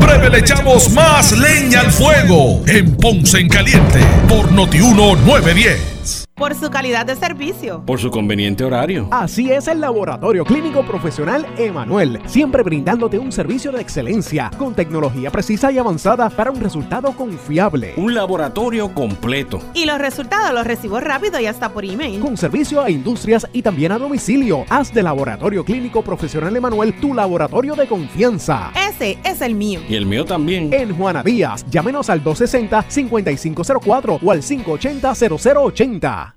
En 0.00 0.06
breve 0.06 0.30
le 0.30 0.38
echamos 0.38 0.90
más 0.92 1.32
leña 1.32 1.80
al 1.80 1.92
fuego 1.92 2.62
en 2.66 2.96
Ponce 2.96 3.38
en 3.38 3.48
Caliente 3.48 4.00
por 4.28 4.50
Notiuno 4.50 5.14
910. 5.16 6.26
Por 6.40 6.54
su 6.54 6.70
calidad 6.70 7.04
de 7.04 7.16
servicio. 7.16 7.84
Por 7.84 8.00
su 8.00 8.10
conveniente 8.10 8.64
horario. 8.64 9.08
Así 9.10 9.52
es 9.52 9.68
el 9.68 9.78
Laboratorio 9.78 10.42
Clínico 10.46 10.86
Profesional 10.86 11.46
Emanuel, 11.58 12.18
siempre 12.24 12.62
brindándote 12.62 13.18
un 13.18 13.30
servicio 13.30 13.70
de 13.72 13.82
excelencia 13.82 14.50
con 14.56 14.74
tecnología 14.74 15.30
precisa 15.30 15.70
y 15.70 15.76
avanzada 15.76 16.30
para 16.30 16.50
un 16.50 16.58
resultado 16.58 17.12
confiable. 17.12 17.92
Un 17.98 18.14
laboratorio 18.14 18.94
completo. 18.94 19.60
Y 19.74 19.84
los 19.84 19.98
resultados 19.98 20.54
los 20.54 20.66
recibo 20.66 20.98
rápido 20.98 21.38
y 21.38 21.44
hasta 21.44 21.74
por 21.74 21.84
email. 21.84 22.20
Con 22.20 22.38
servicio 22.38 22.80
a 22.80 22.88
industrias 22.88 23.46
y 23.52 23.60
también 23.60 23.92
a 23.92 23.98
domicilio. 23.98 24.64
Haz 24.70 24.94
de 24.94 25.02
Laboratorio 25.02 25.62
Clínico 25.62 26.00
Profesional 26.00 26.56
Emanuel 26.56 26.98
tu 27.00 27.12
laboratorio 27.12 27.74
de 27.74 27.86
confianza. 27.86 28.72
Ese 28.88 29.18
es 29.24 29.42
el 29.42 29.54
mío. 29.54 29.80
Y 29.90 29.96
el 29.96 30.06
mío 30.06 30.24
también. 30.24 30.72
En 30.72 30.96
Juana 30.96 31.20
Díaz, 31.24 31.66
llámenos 31.68 32.08
al 32.10 32.22
260-5504 32.22 34.20
o 34.22 34.30
al 34.30 34.40
580-0080. 34.40 36.34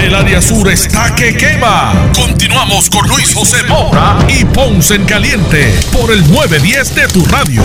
El 0.00 0.14
área 0.14 0.40
sur 0.40 0.70
está 0.70 1.12
que 1.16 1.36
quema. 1.36 2.12
Continuamos 2.14 2.88
con 2.88 3.08
Luis 3.08 3.34
José 3.34 3.66
Moura 3.68 4.16
y 4.28 4.44
Ponce 4.44 4.94
en 4.94 5.04
Caliente 5.06 5.72
por 5.92 6.12
el 6.12 6.20
910 6.30 6.94
de 6.94 7.08
tu 7.08 7.24
radio. 7.26 7.62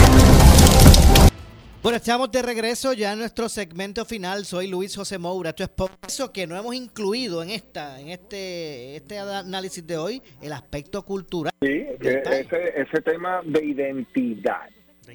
Bueno, 1.84 1.98
estamos 1.98 2.32
de 2.32 2.42
regreso 2.42 2.92
ya 2.94 3.14
en 3.14 3.20
nuestro 3.20 3.50
segmento 3.50 4.04
final. 4.04 4.46
Soy 4.46 4.66
Luis 4.68 4.96
José 4.96 5.20
Moura. 5.20 5.52
Esto 5.52 5.62
es 5.64 5.70
por 5.70 5.92
eso 6.08 6.34
que 6.34 6.48
no 6.48 6.58
hemos 6.58 6.74
incluido 6.74 7.44
en 7.44 7.52
esta, 7.52 8.02
en 8.02 8.10
este, 8.10 8.96
este 8.96 9.20
análisis 9.20 9.86
de 9.86 9.96
hoy, 9.96 10.24
el 10.42 10.54
aspecto 10.54 11.06
cultural. 11.06 11.54
Sí, 11.62 11.86
ese, 12.02 12.74
ese 12.76 13.02
tema 13.04 13.42
de 13.46 13.64
identidad. 13.64 14.68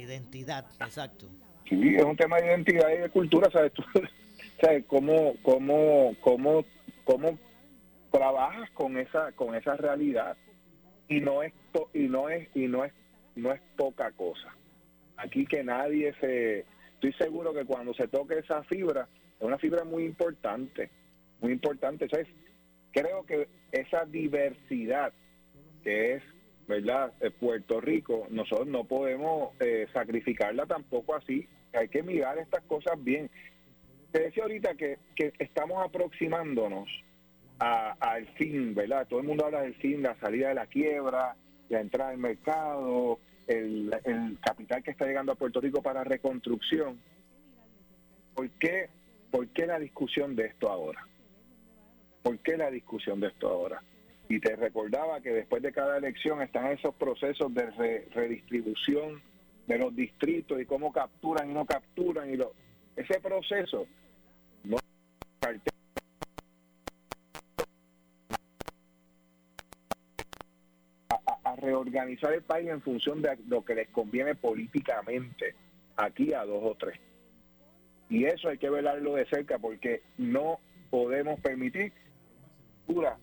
De 0.06 0.14
identidad, 0.14 0.66
exacto. 0.80 1.28
Sí, 1.68 1.94
es 1.94 2.02
un 2.04 2.16
tema 2.16 2.38
de 2.38 2.46
identidad 2.46 2.90
y 2.90 3.02
de 3.02 3.08
cultura, 3.08 3.48
¿sabes? 3.52 3.72
¿sabes? 4.60 4.84
¿Cómo, 4.86 5.34
cómo, 5.42 6.16
cómo 6.20 6.64
cómo 7.04 7.38
trabajas 8.10 8.70
con 8.70 8.96
esa 8.98 9.32
con 9.32 9.54
esa 9.54 9.76
realidad 9.76 10.36
y 11.08 11.20
no 11.20 11.42
es 11.42 11.52
y 11.92 12.08
no 12.08 12.28
es 12.28 12.48
y 12.54 12.66
no 12.66 12.84
es 12.84 12.92
no 13.34 13.52
es 13.52 13.60
poca 13.76 14.12
cosa 14.12 14.54
aquí 15.16 15.46
que 15.46 15.64
nadie 15.64 16.14
se 16.20 16.64
estoy 16.94 17.12
seguro 17.14 17.54
que 17.54 17.64
cuando 17.64 17.94
se 17.94 18.08
toque 18.08 18.38
esa 18.38 18.62
fibra 18.64 19.08
es 19.38 19.46
una 19.46 19.58
fibra 19.58 19.84
muy 19.84 20.04
importante 20.04 20.90
muy 21.40 21.52
importante 21.52 22.08
¿sabes? 22.08 22.28
creo 22.92 23.24
que 23.24 23.48
esa 23.72 24.04
diversidad 24.04 25.12
que 25.82 26.14
es 26.14 26.22
verdad 26.68 27.12
eh, 27.20 27.30
Puerto 27.30 27.80
Rico 27.80 28.26
nosotros 28.30 28.68
no 28.68 28.84
podemos 28.84 29.54
eh, 29.60 29.86
sacrificarla 29.92 30.66
tampoco 30.66 31.14
así 31.14 31.48
hay 31.72 31.88
que 31.88 32.02
mirar 32.02 32.38
estas 32.38 32.62
cosas 32.64 33.02
bien 33.02 33.30
te 34.12 34.22
decía 34.22 34.42
ahorita 34.42 34.74
que, 34.74 34.98
que 35.16 35.32
estamos 35.38 35.82
aproximándonos 35.84 36.88
al 37.58 38.26
fin, 38.34 38.74
¿verdad? 38.74 39.06
Todo 39.08 39.20
el 39.20 39.26
mundo 39.26 39.46
habla 39.46 39.62
del 39.62 39.74
fin, 39.74 40.02
la 40.02 40.18
salida 40.18 40.48
de 40.48 40.54
la 40.54 40.66
quiebra, 40.66 41.36
la 41.68 41.80
entrada 41.80 42.10
al 42.10 42.18
mercado, 42.18 43.18
el, 43.46 43.94
el 44.04 44.38
capital 44.40 44.82
que 44.82 44.90
está 44.90 45.06
llegando 45.06 45.32
a 45.32 45.36
Puerto 45.36 45.60
Rico 45.60 45.82
para 45.82 46.04
reconstrucción. 46.04 46.98
¿Por 48.34 48.50
qué, 48.50 48.88
¿Por 49.30 49.48
qué 49.48 49.66
la 49.66 49.78
discusión 49.78 50.34
de 50.34 50.46
esto 50.46 50.70
ahora? 50.70 51.06
¿Por 52.22 52.38
qué 52.38 52.56
la 52.56 52.70
discusión 52.70 53.20
de 53.20 53.28
esto 53.28 53.48
ahora? 53.48 53.82
Y 54.32 54.40
te 54.40 54.56
recordaba 54.56 55.20
que 55.20 55.28
después 55.28 55.62
de 55.62 55.72
cada 55.72 55.98
elección 55.98 56.40
están 56.40 56.68
esos 56.68 56.94
procesos 56.94 57.52
de 57.52 58.08
redistribución 58.14 59.20
de 59.66 59.76
los 59.76 59.94
distritos 59.94 60.58
y 60.58 60.64
cómo 60.64 60.90
capturan 60.90 61.50
y 61.50 61.52
no 61.52 61.66
capturan 61.66 62.32
y 62.32 62.38
lo, 62.38 62.54
ese 62.96 63.20
proceso 63.20 63.86
no 64.64 64.78
a, 71.44 71.56
reorganizar 71.56 72.32
el 72.32 72.40
país 72.40 72.70
en 72.70 72.80
función 72.80 73.20
de 73.20 73.36
lo 73.48 73.62
que 73.62 73.74
les 73.74 73.90
conviene 73.90 74.34
políticamente 74.34 75.54
aquí 75.94 76.32
a 76.32 76.46
dos 76.46 76.62
o 76.62 76.74
tres. 76.74 76.98
Y 78.08 78.24
eso 78.24 78.48
hay 78.48 78.56
que 78.56 78.70
velarlo 78.70 79.14
de 79.14 79.26
cerca 79.26 79.58
porque 79.58 80.00
no 80.16 80.58
podemos 80.88 81.38
permitir 81.40 81.92
pura 82.86 83.18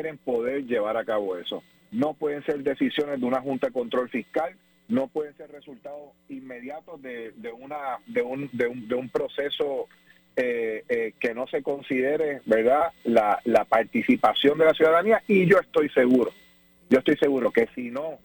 quieren 0.00 0.16
poder 0.16 0.64
llevar 0.64 0.96
a 0.96 1.04
cabo 1.04 1.36
eso. 1.36 1.62
No 1.92 2.14
pueden 2.14 2.42
ser 2.44 2.62
decisiones 2.62 3.20
de 3.20 3.26
una 3.26 3.40
Junta 3.42 3.66
de 3.66 3.72
Control 3.74 4.08
Fiscal, 4.08 4.54
no 4.88 5.08
pueden 5.08 5.36
ser 5.36 5.50
resultados 5.52 6.12
inmediatos 6.30 7.02
de, 7.02 7.32
de 7.36 7.52
una, 7.52 7.98
de, 8.06 8.22
un, 8.22 8.48
de, 8.52 8.66
un, 8.66 8.88
de 8.88 8.94
un 8.94 9.10
proceso 9.10 9.88
eh, 10.36 10.84
eh, 10.88 11.12
que 11.20 11.34
no 11.34 11.46
se 11.48 11.62
considere 11.62 12.40
verdad 12.46 12.92
la, 13.04 13.40
la 13.44 13.64
participación 13.66 14.56
de 14.58 14.64
la 14.64 14.72
ciudadanía 14.74 15.22
y 15.28 15.46
yo 15.46 15.58
estoy 15.58 15.90
seguro, 15.90 16.30
yo 16.88 16.98
estoy 17.00 17.16
seguro 17.18 17.50
que 17.52 17.68
si 17.74 17.90
no 17.90 18.18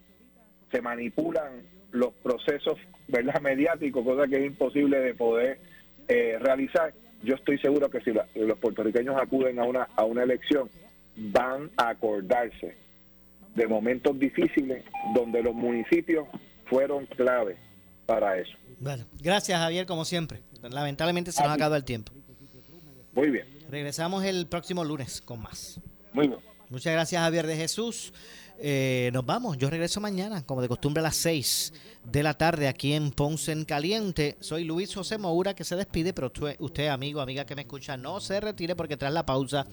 se 0.72 0.82
manipulan 0.82 1.62
los 1.92 2.14
procesos 2.14 2.78
verdad 3.10 3.42
mediáticos, 3.42 4.06
cosa 4.06 4.28
que 4.28 4.38
es 4.38 4.46
imposible 4.46 5.00
de 5.00 5.14
poder 5.14 5.60
eh, 6.08 6.38
realizar, 6.40 6.94
yo 7.22 7.36
estoy 7.36 7.58
seguro 7.58 7.90
que 7.90 8.00
si 8.02 8.14
la- 8.14 8.28
los 8.36 8.58
puertorriqueños 8.60 9.18
acuden 9.22 9.60
a 9.60 9.64
una, 9.66 9.90
a 9.96 10.06
una 10.06 10.24
elección, 10.24 10.70
van 11.16 11.72
a 11.78 11.90
acordarse 11.90 12.76
de 13.56 13.68
momentos 13.68 14.18
difíciles 14.20 14.84
donde 15.14 15.42
los 15.42 15.56
municipios 15.56 16.28
fueron 16.66 17.06
clave 17.06 17.58
para 18.06 18.38
eso. 18.38 18.52
Bueno, 18.80 19.06
gracias 19.22 19.60
Javier, 19.60 19.86
como 19.86 20.04
siempre. 20.06 20.42
Lamentablemente 20.62 21.32
se 21.32 21.42
nos 21.42 21.52
ha 21.52 21.54
acabado 21.54 21.76
el 21.76 21.86
tiempo. 21.86 22.12
Muy 23.14 23.30
bien, 23.30 23.48
Regresamos 23.70 24.24
el 24.26 24.46
próximo 24.48 24.84
lunes 24.84 25.22
con 25.22 25.42
más. 25.42 25.80
muy 26.14 26.28
bien. 26.28 26.40
Muchas 26.70 26.94
gracias 26.94 27.22
Javier 27.22 27.48
de 27.48 27.56
Jesús. 27.56 28.12
Eh, 28.60 29.10
nos 29.14 29.26
vamos, 29.26 29.58
yo 29.58 29.70
regreso 29.70 30.00
mañana, 30.00 30.46
como 30.46 30.62
de 30.62 30.68
costumbre 30.68 31.02
a 31.02 31.04
las 31.04 31.16
6 31.18 31.74
de 32.04 32.24
la 32.24 32.36
tarde 32.36 32.68
aquí 32.68 32.94
en 32.94 33.12
Ponce 33.12 33.52
en 33.52 33.66
Caliente. 33.66 34.38
Soy 34.40 34.64
Luis 34.64 34.94
José 34.94 35.18
Moura 35.18 35.54
que 35.54 35.64
se 35.64 35.76
despide, 35.76 36.14
pero 36.14 36.28
usted, 36.28 36.56
usted, 36.60 36.88
amigo, 36.88 37.22
amiga 37.22 37.46
que 37.46 37.56
me 37.56 37.64
escucha, 37.64 37.98
no 37.98 38.20
se 38.20 38.40
retire 38.40 38.76
porque 38.76 38.98
tras 38.98 39.12
la 39.12 39.26
pausa 39.26 39.66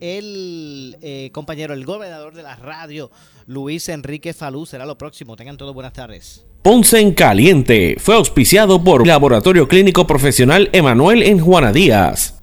el 0.00 0.96
eh, 1.02 1.30
compañero, 1.32 1.74
el 1.74 1.84
gobernador 1.84 2.34
de 2.34 2.42
la 2.42 2.56
radio, 2.56 3.10
Luis 3.46 3.88
Enrique 3.88 4.32
Falú, 4.32 4.66
será 4.66 4.86
lo 4.86 4.96
próximo. 4.96 5.36
Tengan 5.36 5.56
todos 5.56 5.74
buenas 5.74 5.92
tardes. 5.92 6.46
Ponce 6.62 7.00
en 7.00 7.12
Caliente 7.12 7.96
fue 7.98 8.14
auspiciado 8.16 8.82
por 8.82 9.06
Laboratorio 9.06 9.66
Clínico 9.66 10.06
Profesional 10.06 10.68
Emanuel 10.72 11.22
en 11.22 11.40
Juana 11.40 11.72
Díaz. 11.72 12.39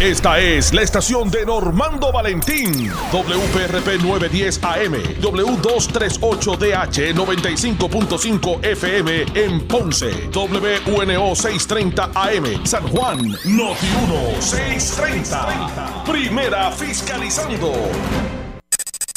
Esta 0.00 0.38
es 0.38 0.74
la 0.74 0.82
estación 0.82 1.30
de 1.30 1.46
Normando 1.46 2.12
Valentín. 2.12 2.90
WPRP 3.12 4.02
910 4.02 4.62
AM. 4.62 4.94
W238DH 5.20 7.14
95.5 7.14 8.64
FM 8.64 9.24
en 9.34 9.66
Ponce. 9.66 10.28
WNO 10.34 11.34
630 11.34 12.10
AM. 12.14 12.66
San 12.66 12.86
Juan. 12.88 13.18
Noti 13.44 13.86
1 14.04 14.40
630. 14.40 16.04
Primera 16.04 16.70
fiscalizando. 16.70 17.72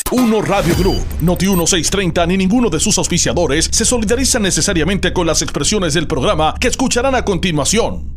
Uno 0.09 0.41
Radio 0.41 0.73
Group, 0.77 1.05
Noti 1.19 1.47
1630 1.47 2.25
ni 2.27 2.37
ninguno 2.37 2.69
de 2.69 2.79
sus 2.79 2.97
auspiciadores 2.97 3.67
se 3.69 3.83
solidarizan 3.83 4.41
necesariamente 4.41 5.11
con 5.11 5.27
las 5.27 5.41
expresiones 5.41 5.93
del 5.93 6.07
programa 6.07 6.55
que 6.61 6.69
escucharán 6.69 7.13
a 7.13 7.25
continuación. 7.25 8.15